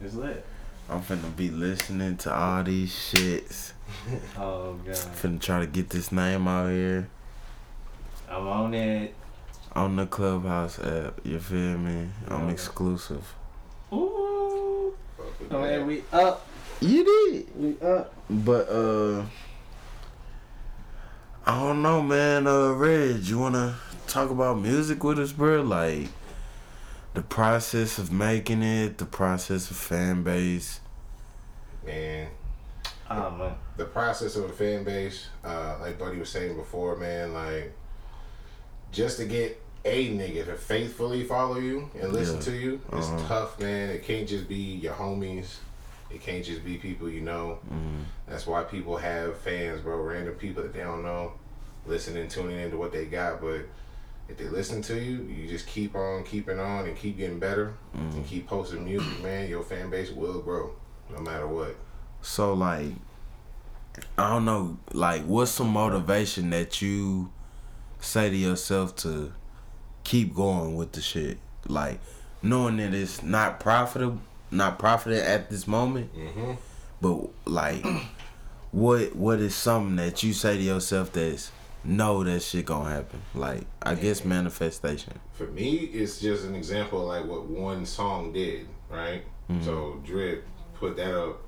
[0.00, 0.44] it's lit.
[0.90, 3.72] I'm finna be listening to all these shits.
[4.38, 7.08] Oh god, Finna try to get this name out here
[8.30, 9.14] I'm on it.
[9.74, 11.20] on the Clubhouse app.
[11.24, 12.08] You feel me?
[12.28, 13.34] I'm exclusive.
[13.92, 14.92] Ooh,
[15.50, 16.46] oh, man, we up,
[16.80, 17.46] You did.
[17.56, 18.12] we up.
[18.28, 19.22] But uh
[21.46, 23.76] I don't know man, uh Reg, you wanna
[24.06, 25.62] talk about music with us, bro?
[25.62, 26.08] Like
[27.18, 30.78] the process of making it, the process of fan base.
[31.84, 32.28] Man,
[33.10, 37.34] Oh man, the process of a fan base, uh, like Buddy was saying before, man,
[37.34, 37.72] like
[38.92, 42.42] just to get a nigga to faithfully follow you and listen Yeah.
[42.42, 43.26] to you, it's Uh-huh.
[43.28, 43.88] tough, man.
[43.90, 45.56] It can't just be your homies.
[46.10, 47.58] It can't just be people you know.
[47.68, 49.96] Mm, That's why people have fans, bro.
[50.02, 51.32] Random people that they don't know,
[51.84, 53.40] listening, tuning into what they got.
[53.40, 53.62] But
[54.28, 57.74] if they listen to you, you just keep on keeping on and keep getting better
[57.94, 59.48] and keep posting music, man.
[59.48, 60.72] Your fan base will grow,
[61.10, 61.76] no matter what.
[62.22, 62.92] So like
[64.16, 67.30] I don't know, like what's some motivation that you
[68.00, 69.32] say to yourself to
[70.04, 71.38] keep going with the shit?
[71.66, 71.98] Like
[72.42, 76.52] knowing that it's not profitable not profiting at this moment, Mm-hmm.
[77.02, 77.84] but like
[78.70, 81.50] what what is something that you say to yourself that's
[81.88, 83.20] no that shit gonna happen?
[83.34, 85.18] Like I guess manifestation.
[85.32, 89.24] For me, it's just an example of like what one song did, right?
[89.50, 89.64] Mm-hmm.
[89.64, 90.44] So Drip
[90.74, 91.40] put that up,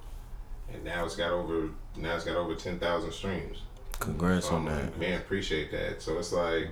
[0.72, 3.62] and now it's got over now it's got over ten thousand streams.
[3.98, 4.84] Congrats So on I'm that.
[4.84, 6.00] like, man, appreciate that.
[6.00, 6.68] So it's like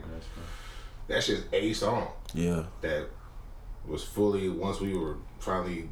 [1.06, 2.64] that's just a song Yeah.
[2.80, 3.06] that
[3.86, 5.88] was fully once we were finally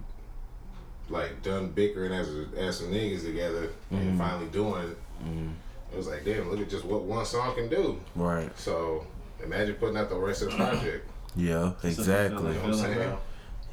[1.09, 4.19] like done bickering as a, as some niggas together and mm-hmm.
[4.19, 4.99] finally doing it.
[5.93, 8.01] It was like, damn, look at just what one song can do.
[8.15, 8.51] Right.
[8.59, 9.07] So
[9.43, 11.09] imagine putting out the rest of the project.
[11.37, 12.49] Yeah, exactly.
[12.55, 13.17] You know what I'm saying?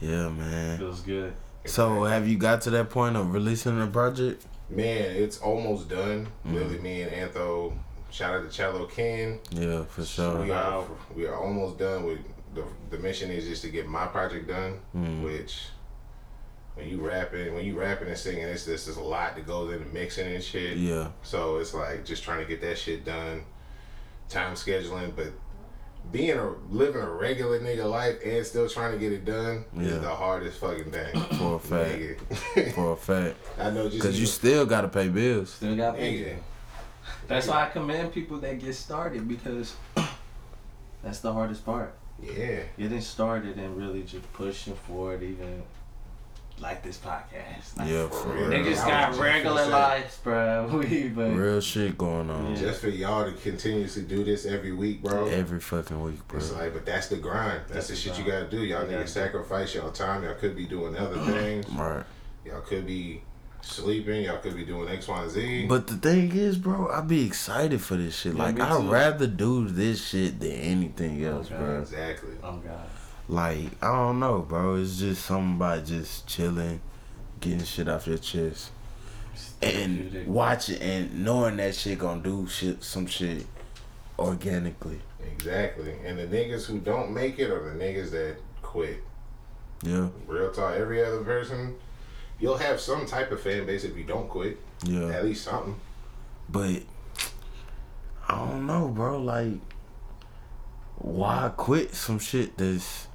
[0.01, 0.77] Yeah, man.
[0.77, 1.33] Feels good.
[1.65, 4.45] So have you got to that point of releasing the project?
[4.69, 6.27] Man, it's almost done.
[6.45, 6.55] Mm-hmm.
[6.55, 7.73] Lily, me, and Antho.
[8.11, 9.39] Shout out to Cello Ken.
[9.51, 10.41] Yeah, for sure.
[10.41, 10.55] We sure.
[10.55, 10.83] are
[11.15, 12.19] we are almost done with
[12.53, 15.23] the the mission is just to get my project done, Mm.
[15.23, 15.67] which
[16.75, 19.73] when you rapping when you rapping and singing, it's just there's a lot that goes
[19.73, 20.77] into mixing and shit.
[20.77, 21.09] Yeah.
[21.21, 23.43] So it's like just trying to get that shit done,
[24.29, 25.27] time scheduling, but
[26.11, 29.83] being a living a regular nigga life and still trying to get it done Yeah.
[29.83, 31.13] is the hardest fucking thing.
[31.37, 32.73] For a fact.
[32.75, 33.37] For a fact.
[33.59, 35.51] I know just Cause you still gotta pay bills.
[35.53, 35.99] Still got Nigga.
[36.25, 36.39] picture.
[37.27, 39.75] That's why I commend people that get started because
[41.03, 41.93] that's the hardest part.
[42.21, 42.59] Yeah.
[42.77, 45.63] Getting started and really just pushing forward, even
[46.59, 47.77] like this podcast.
[47.77, 48.47] Like, Yeah, for real.
[48.47, 48.59] real.
[48.59, 50.69] Niggas got just regular lives, bro.
[50.89, 52.51] We but Real shit going on.
[52.55, 52.61] Yeah.
[52.61, 55.25] Just for y'all to continuously do this every week, bro.
[55.27, 56.39] Every fucking week, bro.
[56.39, 57.61] It's like, but that's the grind.
[57.67, 58.57] That's, That's the the shit you gotta do.
[58.63, 60.23] Y'all You niggas gotta sacrifice y'all time.
[60.23, 61.67] Y'all could be doing other things.
[61.69, 62.03] Right.
[62.45, 63.21] Y'all could be
[63.61, 64.23] sleeping.
[64.23, 65.65] Y'all could be doing X, Y, and Z.
[65.67, 68.35] But the thing is, bro, I'd be excited for this shit.
[68.35, 71.57] Yeah, like I'd rather do this shit than anything else, Okay.
[71.57, 71.79] bro.
[71.79, 72.33] exactly.
[72.43, 72.87] oh god,
[73.27, 74.75] Like, I don't know, bro.
[74.75, 76.81] It's just something about just chilling,
[77.39, 78.71] getting shit off your chest.
[79.61, 83.45] And watching and knowing that shit gonna do shit some shit
[84.19, 84.99] organically.
[85.25, 85.95] Exactly.
[86.05, 89.01] And the niggas who don't make it are the niggas that quit.
[89.81, 90.75] Yeah, Real talk.
[90.75, 91.75] Every other person,
[92.39, 94.57] you'll have some type of fan base if you don't quit.
[94.83, 95.07] yeah.
[95.09, 95.75] At least something.
[96.49, 96.83] But
[98.27, 99.21] I don't know, bro.
[99.21, 99.53] Like
[100.97, 103.07] why quit some shit that's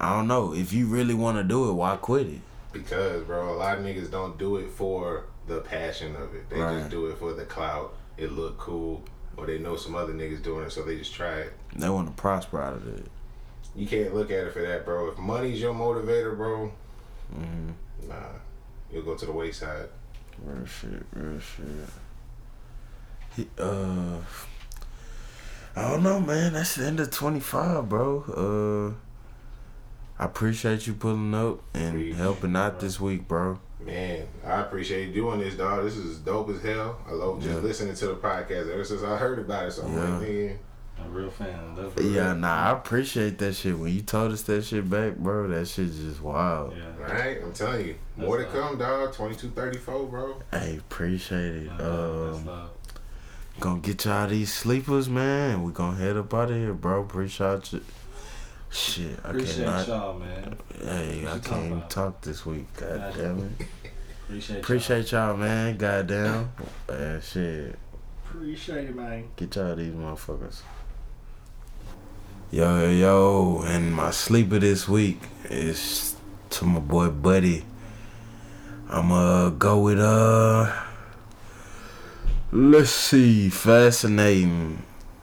[0.00, 0.54] I don't know.
[0.54, 2.40] If you really want to do it, why quit it?
[2.72, 6.48] Because, bro, a lot of niggas don't do it for the passion of it.
[6.50, 6.78] They Right.
[6.78, 7.94] just do it for the clout.
[8.16, 9.02] It look cool,
[9.36, 11.52] or they know some other niggas doing it, so they just try it.
[11.74, 13.06] They want to prosper out of it.
[13.74, 15.08] You can't look at it for that, bro.
[15.08, 16.70] If money's your motivator, bro,
[17.34, 18.08] Mm-hmm.
[18.08, 18.14] nah,
[18.90, 19.88] you'll go to the wayside.
[20.44, 21.66] Real shit, real shit.
[23.36, 24.16] He, uh,
[25.76, 26.54] I don't know, man.
[26.54, 28.94] That's the end of twenty five, bro.
[28.94, 29.07] Uh,
[30.18, 33.60] I appreciate you pulling up and Appreciate helping out this week, bro.
[33.80, 35.84] Man, I appreciate you doing this, dog.
[35.84, 36.98] This is dope as hell.
[37.08, 37.60] I love just Yeah.
[37.60, 39.72] listening to the podcast ever since I heard about it.
[39.72, 40.00] So I'm Yeah.
[40.18, 40.56] like, nigga,
[41.00, 41.76] A real fan.
[41.76, 42.06] Love it.
[42.06, 43.78] Yeah, nah, I appreciate that shit.
[43.78, 46.74] When you told us that shit back, bro, that shit just wild.
[46.76, 46.82] Yeah.
[47.06, 49.12] all right, I'm telling you, more to That's come, dog.
[49.12, 50.42] 2234, bro.
[50.50, 51.68] Hey, appreciate it.
[51.68, 52.26] That's love.
[52.26, 52.70] That's Um, love.
[53.60, 55.62] gonna get y'all these sleepers, man.
[55.62, 57.02] We gonna head up out of here, bro.
[57.02, 57.80] Appreciate you.
[58.70, 59.88] Shit, I Appreciate cannot.
[59.88, 60.56] y'all, man.
[60.82, 62.66] Hey, I can't even talk this week.
[62.76, 63.18] God Gotcha.
[63.18, 64.58] damn it.
[64.58, 65.28] Appreciate y'all.
[65.28, 65.76] Y'all, man.
[65.78, 66.50] Goddamn.
[66.88, 67.78] Man, shit.
[68.26, 69.24] Appreciate it, man.
[69.36, 70.60] Get y'all these motherfuckers.
[72.50, 73.62] Yo, yo, yo.
[73.66, 76.14] And my sleeper this week is
[76.50, 77.64] to my boy Buddy.
[78.90, 80.74] I'ma go with, uh.
[82.52, 83.48] Let's see.
[83.48, 84.82] Fascinating.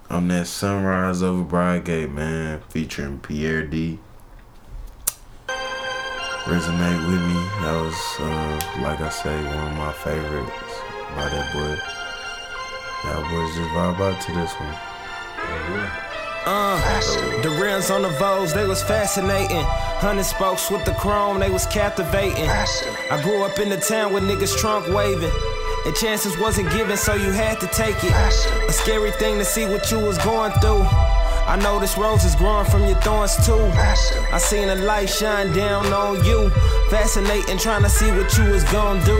[0.09, 2.61] On that Sunrise Over Briargate, man.
[2.69, 3.99] Featuring Pierre D.
[6.45, 7.41] Resonate with me.
[7.63, 10.51] That was, uh, like I say, one of my favorites
[11.15, 11.75] by that boy.
[13.09, 14.75] Y'all boys just vibe out to this one.
[16.45, 19.63] Uh, the rims on the Vogues, they was fascinating.
[19.97, 22.47] Hundred spokes with the chrome, they was captivating.
[22.47, 25.31] I grew up in the town with niggas trunk waving.
[25.85, 28.11] And chances wasn't given, so you had to take it.
[28.67, 30.83] A scary thing to see what you was going through.
[31.47, 33.59] I know this rose is growing from your thorns too.
[34.33, 36.49] I seen a light shine down on you.
[36.89, 39.17] Fascinating, trying to see what you was gonna do.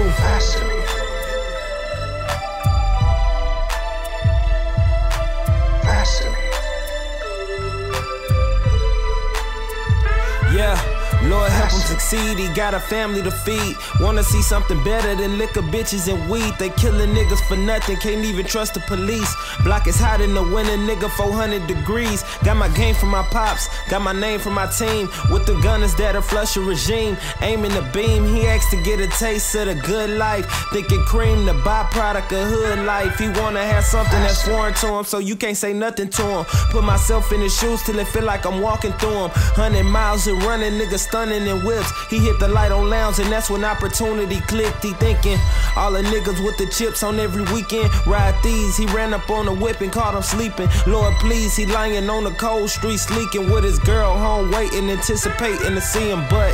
[11.96, 12.38] Succeed.
[12.38, 13.76] He got a family to feed.
[14.00, 16.54] Wanna see something better than liquor, bitches, and weed.
[16.60, 17.98] They killing niggas for nothing.
[17.98, 19.32] Can't even trust the police.
[19.64, 22.24] Block is hot in the winter, nigga, 400 degrees.
[22.44, 23.70] Got my game from my pops.
[23.90, 25.10] Got my name from my team.
[25.32, 27.18] With the gunners that'll flush a regime.
[27.42, 28.26] Aiming the beam.
[28.26, 30.46] He asked to get a taste of the good life.
[30.72, 33.18] Thinking cream, the byproduct of hood life.
[33.18, 36.46] He wanna have something that's foreign to him, so you can't say nothing to him.
[36.72, 39.32] Put myself in his shoes till it feel like I'm walking through him.
[39.62, 41.66] Hundred miles and running, niggas stunning and in
[42.10, 44.84] He hit the light on lounge, and that's when opportunity clicked.
[44.84, 45.38] He thinking
[45.76, 48.78] all the niggas with the chips on every weekend ride these.
[48.78, 50.70] He ran up on the whip and caught him sleeping.
[50.88, 55.76] Lord, please, he lying on the cold street, leaking with his girl home, waiting, anticipating
[55.76, 56.24] to see him.
[56.30, 56.54] But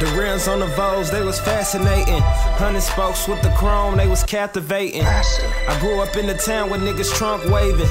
[0.00, 2.20] the rims on the Vogues, they was fascinating.
[2.58, 5.02] Hundred spokes with the chrome, they was captivating.
[5.02, 7.88] I grew up in the town with niggas trunk waving.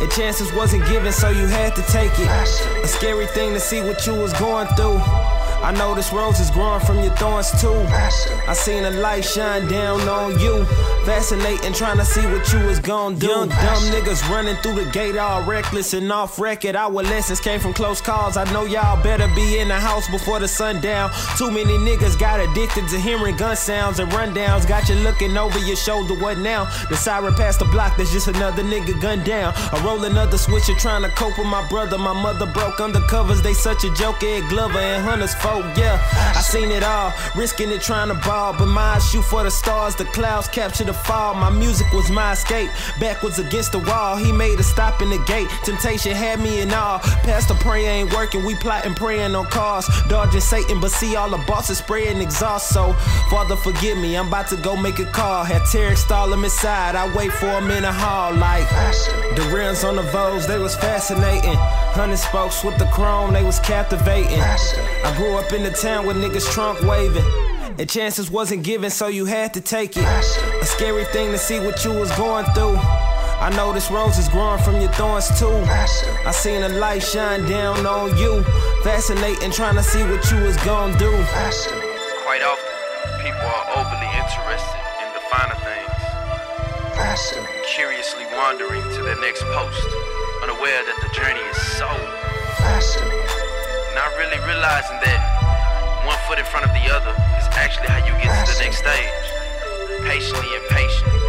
[0.00, 2.28] And chances wasn't given, so you had to take it.
[2.82, 5.00] A scary thing to see what you was going through.
[5.64, 7.72] I noticed roses growing from your thorns too.
[7.72, 10.66] I seen a light shine down on you.
[11.06, 13.28] Fascinating, trying to see what you was gon' do.
[13.28, 16.76] Young dumb niggas running through the gate all reckless and off record.
[16.76, 18.36] Our lessons came from close calls.
[18.36, 21.10] I know y'all better be in the house before the sundown.
[21.38, 24.68] Too many niggas got addicted to hearing gun sounds and rundowns.
[24.68, 26.14] Got you looking over your shoulder.
[26.20, 26.64] What now?
[26.90, 27.96] The siren past the block.
[27.96, 29.54] There's just another nigga gunned down.
[29.56, 31.96] I roll another switcher trying to cope with my brother.
[31.96, 33.42] My mother broke undercovers.
[33.42, 34.22] They such a joke.
[34.22, 35.34] Ed Glover and Hunters
[35.76, 36.00] Yeah,
[36.34, 37.12] I seen it all.
[37.36, 39.94] Risking it trying to ball, but my shoot for the stars.
[39.94, 41.34] The clouds capture the fall.
[41.34, 42.70] My music was my escape.
[43.00, 44.16] Backwards against the wall.
[44.16, 45.48] He made a stop in the gate.
[45.64, 46.98] Temptation had me in awe.
[47.22, 48.44] Pastor prayer ain't working.
[48.44, 49.86] We plotting praying on cars.
[50.08, 52.70] Dodging Satan, but see all the bosses spraying exhaust.
[52.70, 52.92] So,
[53.30, 54.16] Father, forgive me.
[54.16, 55.44] I'm about to go make a call.
[55.44, 56.96] Had Tarek stall him inside.
[56.96, 58.34] I wait for him in the hall.
[58.34, 58.68] Like
[59.36, 61.54] the rims on the Vogues, they was fascinating.
[61.94, 64.40] Hundred spokes with the chrome, they was captivating.
[64.40, 67.24] I grew up in the town with niggas trunk waving.
[67.78, 70.04] And chances wasn't given, so you had to take it.
[70.04, 72.76] A scary thing to see what you was going through.
[72.78, 75.50] I noticed roses growing from your thorns too.
[75.66, 78.42] I seen a light shine down on you.
[78.84, 81.10] Fascinating, trying to see what you was gonna do.
[82.24, 82.72] Quite often,
[83.26, 87.50] people are overly interested in the finer things, Fascinating.
[87.74, 89.88] curiously wandering to their next post,
[90.44, 91.90] unaware that the journey is so.
[92.62, 93.18] Fascinating.
[93.94, 95.33] Not really realizing that
[96.06, 97.10] one foot in front of the other
[97.40, 99.24] is actually how you get to the next stage.
[100.04, 101.20] Patiently and patiently,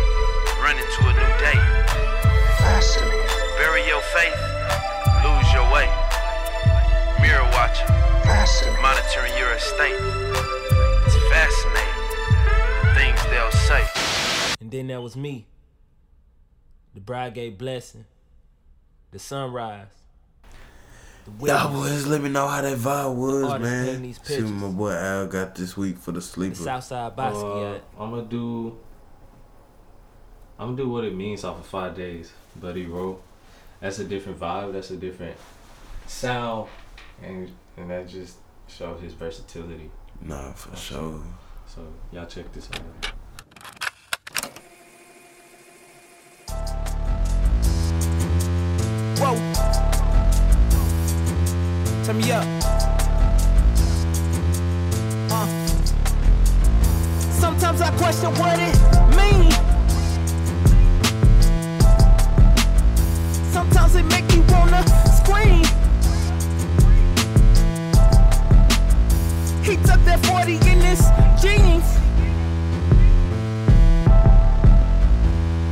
[0.66, 1.60] a new day.
[2.60, 3.26] Fascinating.
[3.58, 4.36] Bury your faith,
[5.24, 5.88] lose your way.
[7.22, 7.88] Mirror watching,
[8.82, 9.96] monitoring your estate.
[11.06, 12.02] It's fascinating,
[12.84, 13.86] the things they'll say.
[14.60, 15.48] And then there was me.
[16.94, 18.06] The bride gave blessing.
[19.12, 20.05] The sunrise.
[21.26, 24.14] The Y'all boys, let me know how that vibe was, man.
[24.14, 26.56] See what my boy Al got this week for the the sleeper.
[26.56, 28.78] Southside Uh, I'm gonna do.
[30.60, 33.20] I'm gonna do what it means off of five days, Buddie Roe.
[33.82, 34.74] That's a different vibe.
[34.74, 35.36] That's a different
[36.06, 36.70] sound,
[37.24, 38.38] and and that just
[38.68, 39.90] shows his versatility.
[40.22, 41.24] Nah, for sure.
[41.66, 41.82] So
[42.12, 42.82] y'all check this out.
[49.18, 49.92] Whoa.
[52.06, 52.46] Turn me up.
[55.32, 55.48] Uh.
[57.32, 58.78] Sometimes I question what it
[59.18, 59.56] means.
[63.52, 64.86] Sometimes it make me wanna
[65.18, 65.66] scream.
[69.64, 71.02] He took that 40 in his
[71.42, 71.88] jeans.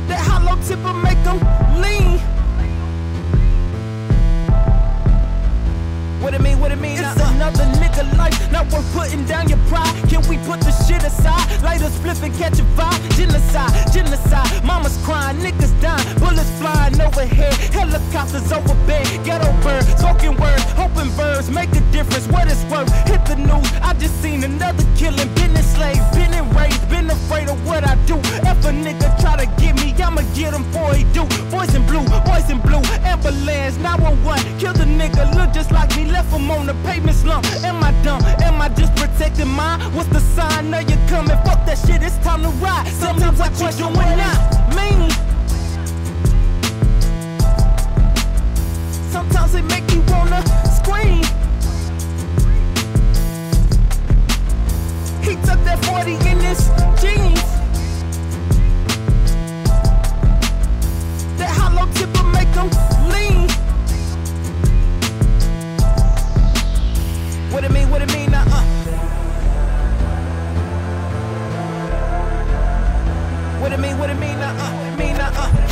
[0.08, 1.38] That hollow tipper make him
[1.80, 2.33] lean.
[6.24, 6.96] What it mean, what it mean?
[6.96, 9.94] It's another nigga life, not worth putting down your pride.
[10.08, 11.46] Can we put the shit aside?
[11.62, 12.98] Light a spliff and catch a vibe.
[13.16, 14.64] Genocide, genocide.
[14.64, 17.54] Mama's crying, niggas dying, bullets flying overhead.
[17.72, 18.74] Helicopters over
[19.24, 22.26] ghetto bird, spoken word, hoping verbs make a difference.
[22.28, 23.68] What it's worth, hit the news.
[23.82, 28.16] I just seen another killing, been enslaved, been enraged, been afraid of what I do.
[28.18, 31.24] If a nigga try to get me, I'ma get him before he do.
[31.50, 34.58] Boys in blue, boys in blue, ambulance, 911.
[34.58, 37.46] Kill the nigga, look just like me, left him on the pavement slump.
[37.64, 38.22] Am I dumb?
[38.42, 39.78] Am I just protecting mine?
[39.92, 40.70] What's the sign?
[40.70, 41.36] Know you coming?
[41.44, 42.88] Fuck that shit, it's time to ride.
[42.88, 44.32] Sometimes I question what I
[44.74, 45.10] mean.
[49.12, 50.40] Sometimes it make me wanna
[50.78, 51.24] scream.
[55.26, 56.60] He took that 40 in his
[57.02, 57.44] jeans.
[61.38, 62.93] That hollow tipper make him
[67.64, 68.62] What it mean, what it mean, now, uh.
[73.58, 74.96] What it mean, what it mean, now, uh.
[74.98, 75.63] Mean, now, uh.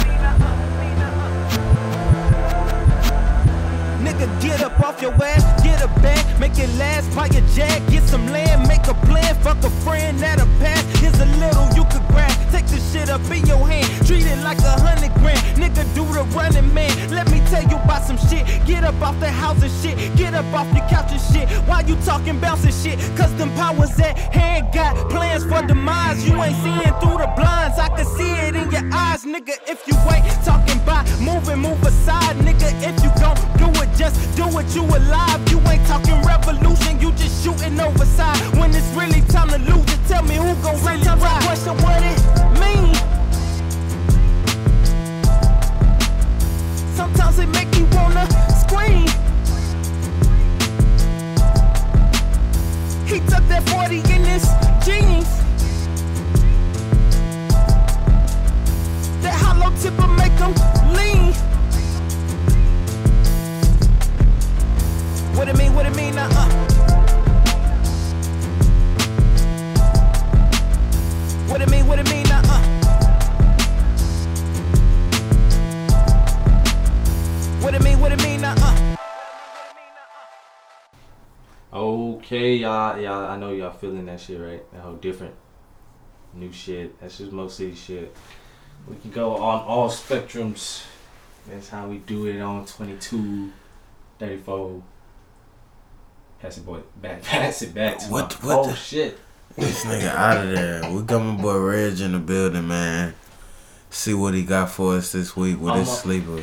[4.22, 7.82] Nigga, get up off your ass, get a bag, make it last, buy your jag,
[7.90, 10.84] get some land, make a plan, fuck a friend that'll pass.
[11.00, 14.38] Here's a little you could grab, take the shit up in your hand, treat it
[14.44, 15.40] like a hundred grand.
[15.58, 16.92] Nigga, do the running man.
[17.10, 18.46] Let me tell you about some shit.
[18.64, 21.48] Get up off the house and shit, get up off your couch and shit.
[21.66, 23.00] Why you talking bouncing shit?
[23.16, 26.24] Cause them powers at hand got plans for demise.
[26.24, 29.58] You ain't seeing through the blinds, I can see it in your eyes, nigga.
[29.66, 32.70] If you ain't talking by moving, move aside, nigga.
[32.86, 34.74] If you gon' do it, just do it.
[34.74, 35.40] You alive.
[35.50, 38.38] You ain't talking revolution, you just shooting overside.
[38.58, 41.42] When it's really time to lose it, tell me who gon' really ride.
[41.42, 42.18] I question what it
[42.62, 42.94] mean.
[46.94, 48.26] Sometimes it make me wanna
[48.62, 49.06] scream.
[53.06, 54.44] He took that 40 in his
[54.84, 55.28] jeans.
[59.22, 60.54] That hollow tipper make him
[60.94, 61.51] lean.
[65.34, 66.48] What it mean, what it mean, now, uh.
[71.48, 72.60] What it mean, what it mean, now, uh.
[77.60, 78.96] What it mean, what it mean, now, uh.
[81.72, 83.30] Okay, y'all, y'all.
[83.30, 84.62] I know y'all feeling that shit, right?
[84.72, 85.34] That whole different,
[86.34, 87.00] new shit.
[87.00, 88.14] That's just Mo City shit.
[88.86, 90.84] We can go on all spectrums.
[91.48, 93.50] That's how we do it on 22,
[94.18, 94.82] 34.
[96.42, 96.80] Pass it, boy.
[97.00, 97.98] Back, pass it back.
[98.00, 99.18] To What- my- what Oh the- shit.
[99.56, 100.90] This nigga out of there.
[100.90, 103.14] We got my boy Reg in the building, man.
[103.90, 106.42] See what he got for us this week with his I'm a- sleeper.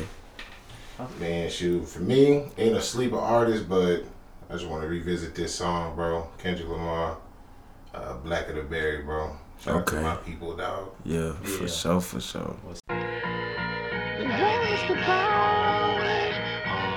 [1.18, 4.04] Man, shoot, for me, ain't a sleeper artist, but
[4.48, 6.28] I just want to revisit this song, bro.
[6.38, 7.16] Kendrick Lamar,
[7.94, 9.32] uh, Blacker the Berry, bro.
[9.60, 10.02] Shout out to Okay.
[10.04, 10.90] my people, dog.
[11.04, 12.54] Yeah, for sure, for sure.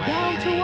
[0.06, 0.63] Down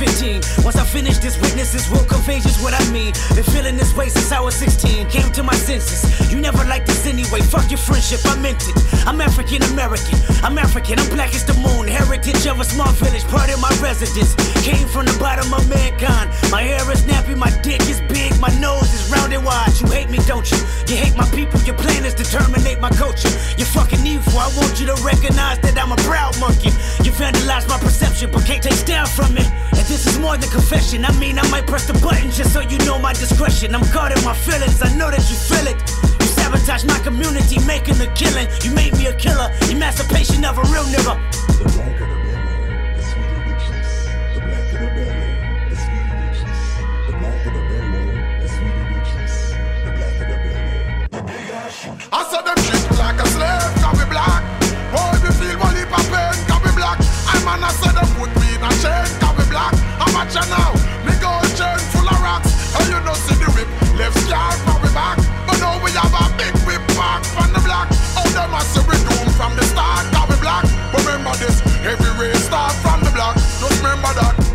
[0.00, 0.64] 15.
[0.64, 3.12] Once I finish this, witnesses will convey just what I mean.
[3.36, 5.10] Been feeling this way since I was 16.
[5.10, 6.00] Came to my senses.
[6.32, 7.42] You never liked this anyway.
[7.42, 8.76] Fuck your friendship, I meant it.
[9.06, 10.16] I'm African American.
[10.42, 11.86] I'm African, I'm black as the moon.
[11.86, 14.32] Heritage of a small village, part of my residence.
[14.64, 16.32] Came from the bottom of mankind.
[16.50, 19.76] My hair is nappy, my dick is big, my nose is round and wide.
[19.80, 20.56] You hate me, don't you?
[20.88, 23.28] You hate my people, your plan is to terminate my culture.
[23.60, 26.72] You're fucking evil, I want you to recognize that I'm a proud monkey.
[27.04, 29.48] You vandalized my perception, but can't take style from it.
[29.76, 31.04] And this is more than confession.
[31.04, 33.74] I mean, I might press the button just so you know my discretion.
[33.74, 34.80] I'm in my feelings.
[34.80, 35.76] I know that you feel it.
[36.22, 38.46] You sabotage my community, making a killing.
[38.62, 39.50] You made me a killer.
[39.68, 41.18] Emancipation of a real nigga.
[41.58, 44.06] The black of the belly, the sweeter the juice.
[44.34, 45.34] The black of the belly,
[45.70, 46.70] the sweeter the juice.
[47.10, 49.38] The black of the belly, the sweeter the juice.
[49.50, 50.70] The black of the belly.
[52.14, 54.42] I saw them treat me like a slave, cause we black.
[54.94, 57.02] Boy, we feel one heap of pain, cause we black.
[57.26, 59.74] I man, I said them put me in a chain, cause we black.
[60.16, 60.72] At you now,
[61.06, 62.52] me gold chain full of rocks.
[62.76, 63.68] And you know see the whip,
[63.98, 65.16] left scar for we back.
[65.46, 67.88] But now we have a big whip back from the black.
[68.18, 68.99] Oh, them I say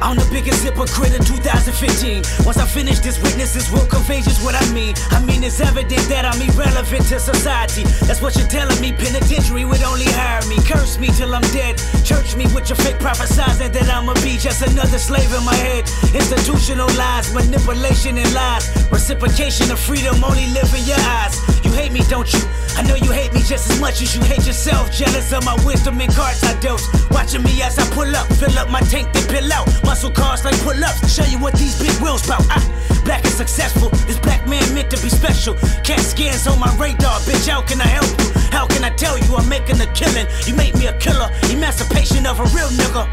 [0.06, 2.46] I'm the biggest hypocrite in 2015.
[2.46, 4.94] Once I finish this, witnesses will convey just what I mean.
[5.10, 7.90] I mean, it's evident that I'm irrelevant to society.
[8.06, 8.94] That's what you're telling me.
[8.94, 10.62] Penitentiary would only hire me.
[10.62, 11.82] Curse me till I'm dead.
[12.06, 15.90] Church me with your fake prophesizing that I'ma be just another slave in my head.
[16.14, 18.70] Institutional lies, manipulation and lies.
[18.94, 21.34] Reciprocation of freedom only live in your eyes.
[21.66, 22.46] You hate me, don't you?
[22.78, 24.92] I know you hate me just as much as you hate yourself.
[24.92, 26.84] Jealous of my wisdom and cards I dealt.
[27.10, 29.66] Watching me as I pull up, fill up my tank, then pill out.
[29.96, 31.16] Muscle cars like pull ups.
[31.16, 32.46] Show you what these big wheels bout.
[32.50, 32.60] Ah,
[33.06, 33.88] black and successful.
[34.06, 35.54] This black man meant to be special.
[35.86, 37.48] Cat scans on my radar, bitch.
[37.48, 38.30] How can I help you?
[38.52, 40.28] How can I tell you I'm making a killing?
[40.46, 41.30] You made me a killer.
[41.50, 43.08] Emancipation of a real nigga.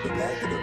[0.00, 0.60] The black of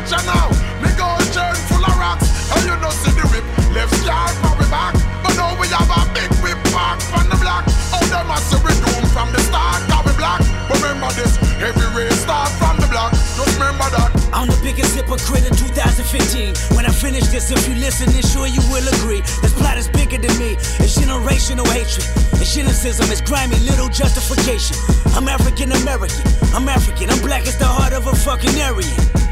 [0.00, 0.20] black.
[0.20, 0.48] I'm now,
[0.80, 2.28] me gold chain full of rocks.
[2.56, 3.26] And you know see the
[3.72, 4.94] left we back.
[5.22, 7.64] But now we have a big whip from the black.
[7.92, 10.40] Oh, them say we doom from the start, we black.
[10.68, 13.12] But remember this, every race start from the black.
[13.12, 14.10] Just remember that.
[14.32, 16.76] I'm the biggest hypocrite in 2015.
[16.76, 19.20] When I finish this, if you listen, then sure you will agree.
[19.42, 20.54] This plot is bigger than me.
[20.80, 22.06] It's generational hatred.
[22.40, 23.10] It's cynicism.
[23.10, 24.76] It's grimy little justification.
[25.14, 26.24] I'm African American.
[26.54, 27.10] I'm African.
[27.10, 29.29] I'm black as the heart of a fucking Aryan.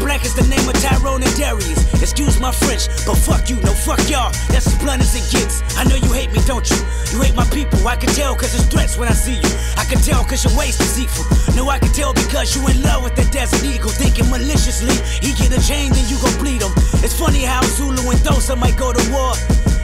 [0.00, 1.80] Black as the name of Tyrone and Darius.
[2.02, 4.32] Excuse my French, but fuck you, no fuck y'all.
[4.48, 5.62] That's as blunt as it gets.
[5.76, 6.76] I know you hate me, don't you?
[7.12, 7.80] You hate my people.
[7.86, 9.52] I can tell cause it's threats when I see you.
[9.76, 11.24] I can tell cause your waist is equal.
[11.54, 13.90] No, I can tell because you in love with that desert eagle.
[13.90, 16.72] Thinking maliciously, he get a chain, then you gon' bleed him.
[17.04, 19.34] It's funny how Zulu and Xhosa might go to war.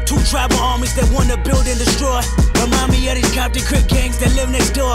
[0.05, 2.21] Two tribal armies that wanna build and destroy.
[2.61, 4.95] Remind me of these Compton Crip gangs that live next door.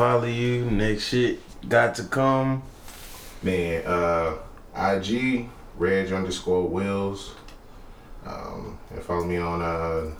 [0.00, 0.64] Follow you?
[0.64, 2.62] Next shit got to come.
[3.42, 4.38] Man, uh,
[4.74, 5.46] IG
[5.76, 7.34] Reg underscore Wills.
[8.24, 10.10] Um, and follow me on uh,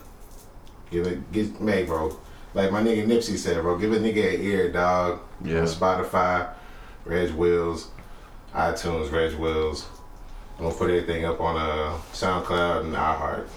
[0.90, 2.14] give it get man, bro.
[2.52, 5.20] Like my nigga Nipsey said, bro, give a nigga an ear, dog.
[5.42, 5.60] Yeah.
[5.60, 6.52] On Spotify,
[7.06, 7.88] Reg Wills,
[8.54, 9.88] iTunes, Reg Wills.
[10.58, 13.48] I'm gonna put everything up on uh, SoundCloud and iHeart.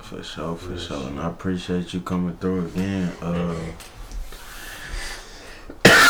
[0.00, 1.06] For sure, for sure.
[1.06, 3.12] And I appreciate you coming through again.
[3.22, 3.54] Uh,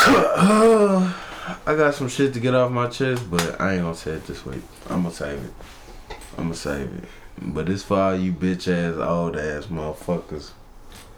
[0.07, 1.13] I
[1.75, 4.43] got some shit to get off my chest, but I ain't gonna say it this
[4.45, 4.61] week.
[4.89, 5.53] I'm gonna save it.
[6.37, 7.03] I'm gonna save it.
[7.39, 10.51] But it's for all you bitch ass, old ass motherfuckers.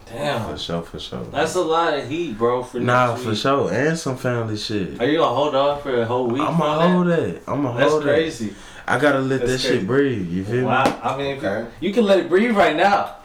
[0.06, 0.50] Damn.
[0.52, 1.24] For sure, for sure.
[1.26, 2.62] That's a lot of heat, bro.
[2.62, 3.38] For Nah, next for week.
[3.38, 3.72] sure.
[3.74, 5.00] And some family shit.
[5.02, 6.42] Are you gonna hold off for a whole week?
[6.42, 6.90] I'ma on that?
[6.90, 7.42] hold that.
[7.48, 7.80] I'ma hold it.
[7.80, 8.48] That's hold crazy.
[8.50, 8.56] that.
[8.86, 9.78] I gotta let That's that crazy.
[9.80, 10.30] shit breathe.
[10.30, 10.64] You feel me?
[10.64, 11.00] Wow.
[11.02, 11.70] I mean, you- Okay.
[11.80, 13.16] you can let it breathe right now.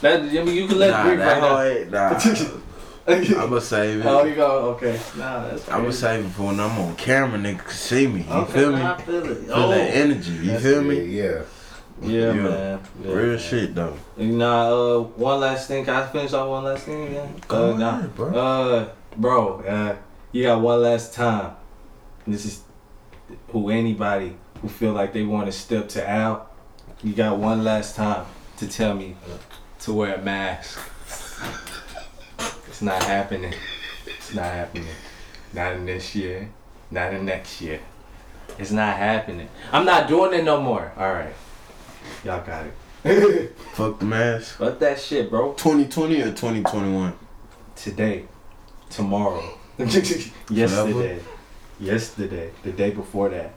[0.00, 1.62] That I mean, you can let nah, it breathe that right hoe now.
[1.62, 2.58] ain't- nah.
[3.08, 4.06] I'ma save it.
[4.06, 4.70] Oh, you go.
[4.76, 4.98] Okay.
[5.18, 5.68] Nah, that's.
[5.68, 8.22] I'ma save it for when I'm on camera, nigga can see me.
[8.22, 8.82] You Okay, feel me?
[8.82, 9.38] I feel it.
[9.38, 9.68] Feel Oh.
[9.70, 10.32] that energy.
[10.32, 11.04] You feel me?
[11.06, 11.42] yeah.
[12.00, 12.32] Yeah, Yeah.
[12.32, 12.80] man.
[13.04, 13.38] Yeah, Real man.
[13.38, 13.96] shit though.
[14.16, 15.84] You know, uh, one last thing.
[15.84, 17.12] Can I finish off one last thing?
[17.14, 17.26] Yeah.
[17.48, 17.98] Go uh, nah.
[17.98, 18.28] ahead, bro.
[18.34, 19.96] Uh, bro, uh,
[20.32, 21.52] you got one last time.
[22.26, 22.62] This is
[23.48, 26.48] who anybody who feel like they want to step to Al.
[27.02, 28.26] You got one last time
[28.58, 29.16] to tell me
[29.80, 30.78] to wear a mask.
[32.72, 33.52] It's not happening.
[34.06, 34.86] It's not happening.
[35.52, 36.48] Not in this year.
[36.90, 37.80] Not in next year.
[38.58, 39.50] It's not happening.
[39.70, 40.90] I'm not doing it no more.
[40.96, 41.34] All right.
[42.24, 42.64] Y'all got
[43.04, 43.54] it.
[43.74, 44.56] Fuck the mask.
[44.56, 45.52] Fuck that shit, bro.
[45.52, 47.12] 2020 or 2021?
[47.76, 48.24] Today,
[48.88, 49.44] tomorrow,
[50.48, 51.20] yesterday,
[51.78, 53.52] yesterday, the day before that.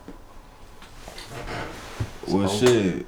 [2.28, 3.06] Well, So- shit.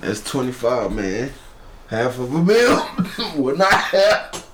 [0.00, 1.30] That's 25, man.
[1.86, 2.88] Half of a bill.
[3.36, 4.47] Well, not half.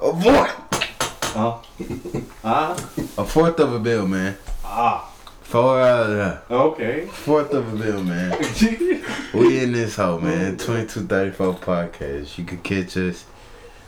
[0.00, 1.24] A fourth.
[1.34, 1.58] Huh?
[2.44, 2.72] ah,
[3.18, 4.36] A fourth of a bill, man.
[4.64, 5.12] ah.
[5.42, 6.42] Four out of that.
[6.50, 7.06] Okay.
[7.06, 8.32] Fourth of a bill, man.
[9.34, 10.56] We in this hoe, man.
[10.56, 12.36] 2234 podcast.
[12.38, 13.24] You could catch us,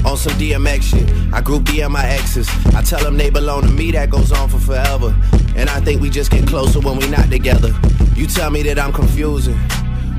[0.05, 1.09] On some DMX shit.
[1.33, 2.49] I group DM my exes.
[2.75, 5.15] I tell them they belong to me, that goes on for forever.
[5.55, 7.73] And I think we just get closer when we not together.
[8.15, 9.59] You tell me that I'm confusing.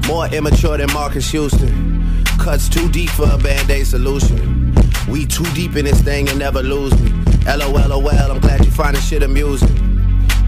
[0.09, 1.94] More immature than Marques Houston.
[2.39, 4.75] Cuts too deep for a band-aid solution.
[5.09, 7.11] We too deep in this thing and never lose me.
[7.47, 9.69] LOL, I'm glad you find this shit amusing.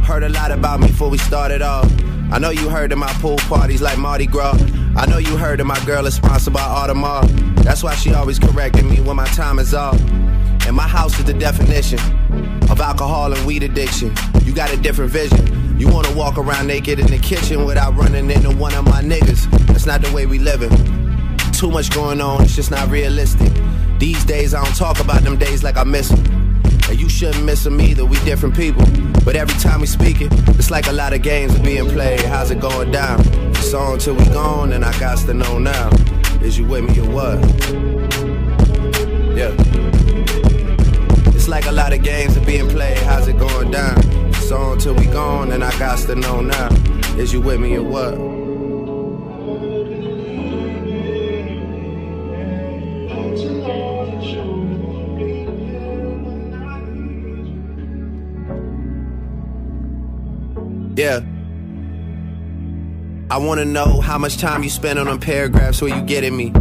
[0.02, 1.90] Heard a lot about me before we started off.
[2.30, 4.56] I know you heard of my pool parties like Mardi Gras.
[4.96, 7.64] I know you heard of my girl is sponsored by Audemars.
[7.64, 10.00] That's why she always correcting me when my time is off.
[10.66, 11.98] And my house is the definition
[12.70, 14.12] of alcohol and weed addiction.
[14.42, 15.78] You got a different vision.
[15.78, 19.50] You wanna walk around naked in the kitchen without running into one of my niggas.
[19.66, 20.70] That's not the way we living.
[21.56, 23.50] Too much going on, it's just not realistic.
[23.98, 26.62] These days I don't talk about them days like I miss them.
[26.90, 28.84] And you shouldn't miss them either, we different people.
[29.24, 32.20] But every time we speak it, it's like a lot of games are being played.
[32.20, 33.20] How's it going down?
[33.52, 35.88] It's on till we gone, and I got to know now.
[36.42, 37.38] Is you with me or what?
[39.34, 39.54] Yeah.
[41.34, 42.98] It's like a lot of games are being played.
[42.98, 43.96] How's it going down?
[44.28, 46.68] It's on till we gone, and I got to know now.
[47.16, 48.35] Is you with me or what?
[63.36, 66.54] I wanna know how much time you spend on them paragraphs where you getting me.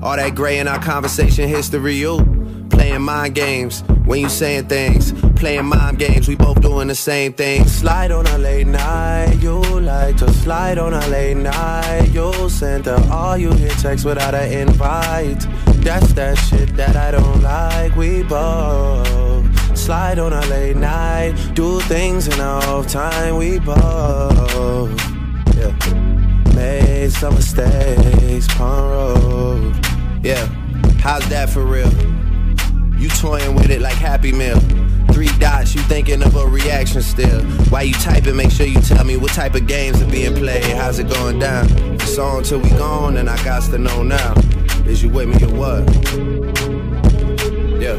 [0.00, 5.12] All that gray in our conversation history, you playing mind games when you saying things.
[5.34, 7.66] Playing mind games, we both doing the same thing.
[7.66, 12.10] Slide on a late night, you like to slide on a late night.
[12.12, 15.44] You send her all you hear text without an invite.
[15.82, 17.96] That's that shit that I don't like.
[17.96, 23.36] We both slide on a late night, do things in our off time.
[23.36, 25.09] We both,
[26.60, 29.86] made some mistakes, Pond Road.
[30.22, 30.44] Yeah,
[31.00, 31.90] how's that for real?
[33.00, 34.60] You toying with it like Happy Meal.
[35.10, 37.40] Three dots, you thinking of a reaction still.
[37.70, 40.64] While you typing, make sure you tell me what type of games are being played.
[40.76, 41.66] How's it going down?
[41.94, 44.34] It's on till we gone, and I got to know now.
[44.84, 45.82] Is you with me or what?
[47.80, 47.96] Yeah.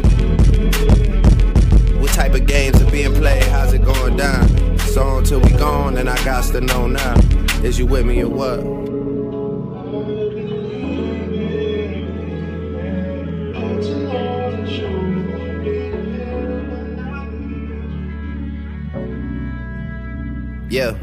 [2.00, 3.44] What type of games are being played?
[3.46, 4.46] How's it going down?
[4.76, 7.16] It's on till we gone, and I got to know now.
[7.64, 8.60] Is you with me or what?
[20.72, 20.98] Yeah.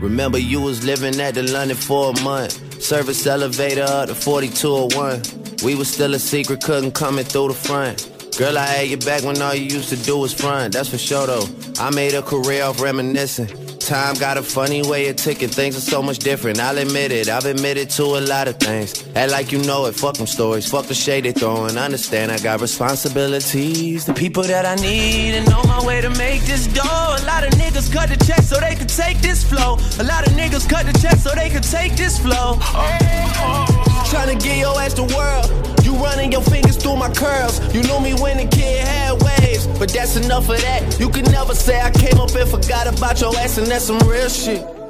[0.00, 2.82] Remember you was living at the London for a month.
[2.82, 5.22] Service elevator up to 4201.
[5.64, 8.36] We was still a secret, couldn't come in through the front.
[8.36, 10.74] Girl, I had your back when all you used to do was front.
[10.74, 11.46] That's for sure though.
[11.78, 13.63] I made a career off reminiscing.
[13.84, 15.50] Time got a funny way of ticking.
[15.50, 16.58] Things are so much different.
[16.58, 17.28] I'll admit it.
[17.28, 19.06] I've admitted to a lot of things.
[19.14, 19.94] Act like you know it.
[19.94, 20.66] Fuck them stories.
[20.66, 21.76] Fuck the shade they throwing.
[21.76, 24.06] Understand I got responsibilities.
[24.06, 26.82] The people that I need and on my way to make this dough.
[26.82, 29.74] A lot of niggas cut the check so they could take this flow.
[29.98, 32.56] A lot of niggas cut the check so they could take this flow.
[32.60, 32.98] Oh,
[33.36, 34.06] oh.
[34.10, 35.73] Trying to get your ass the world.
[35.84, 37.60] You running your fingers through my curls.
[37.74, 40.98] You knew me when the kid had waves, but that's enough of that.
[40.98, 43.98] You can never say I came up and forgot about your ass, and that's some
[44.08, 44.83] real shit.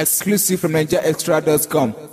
[0.00, 2.09] Exclusive from NigerExtra.com.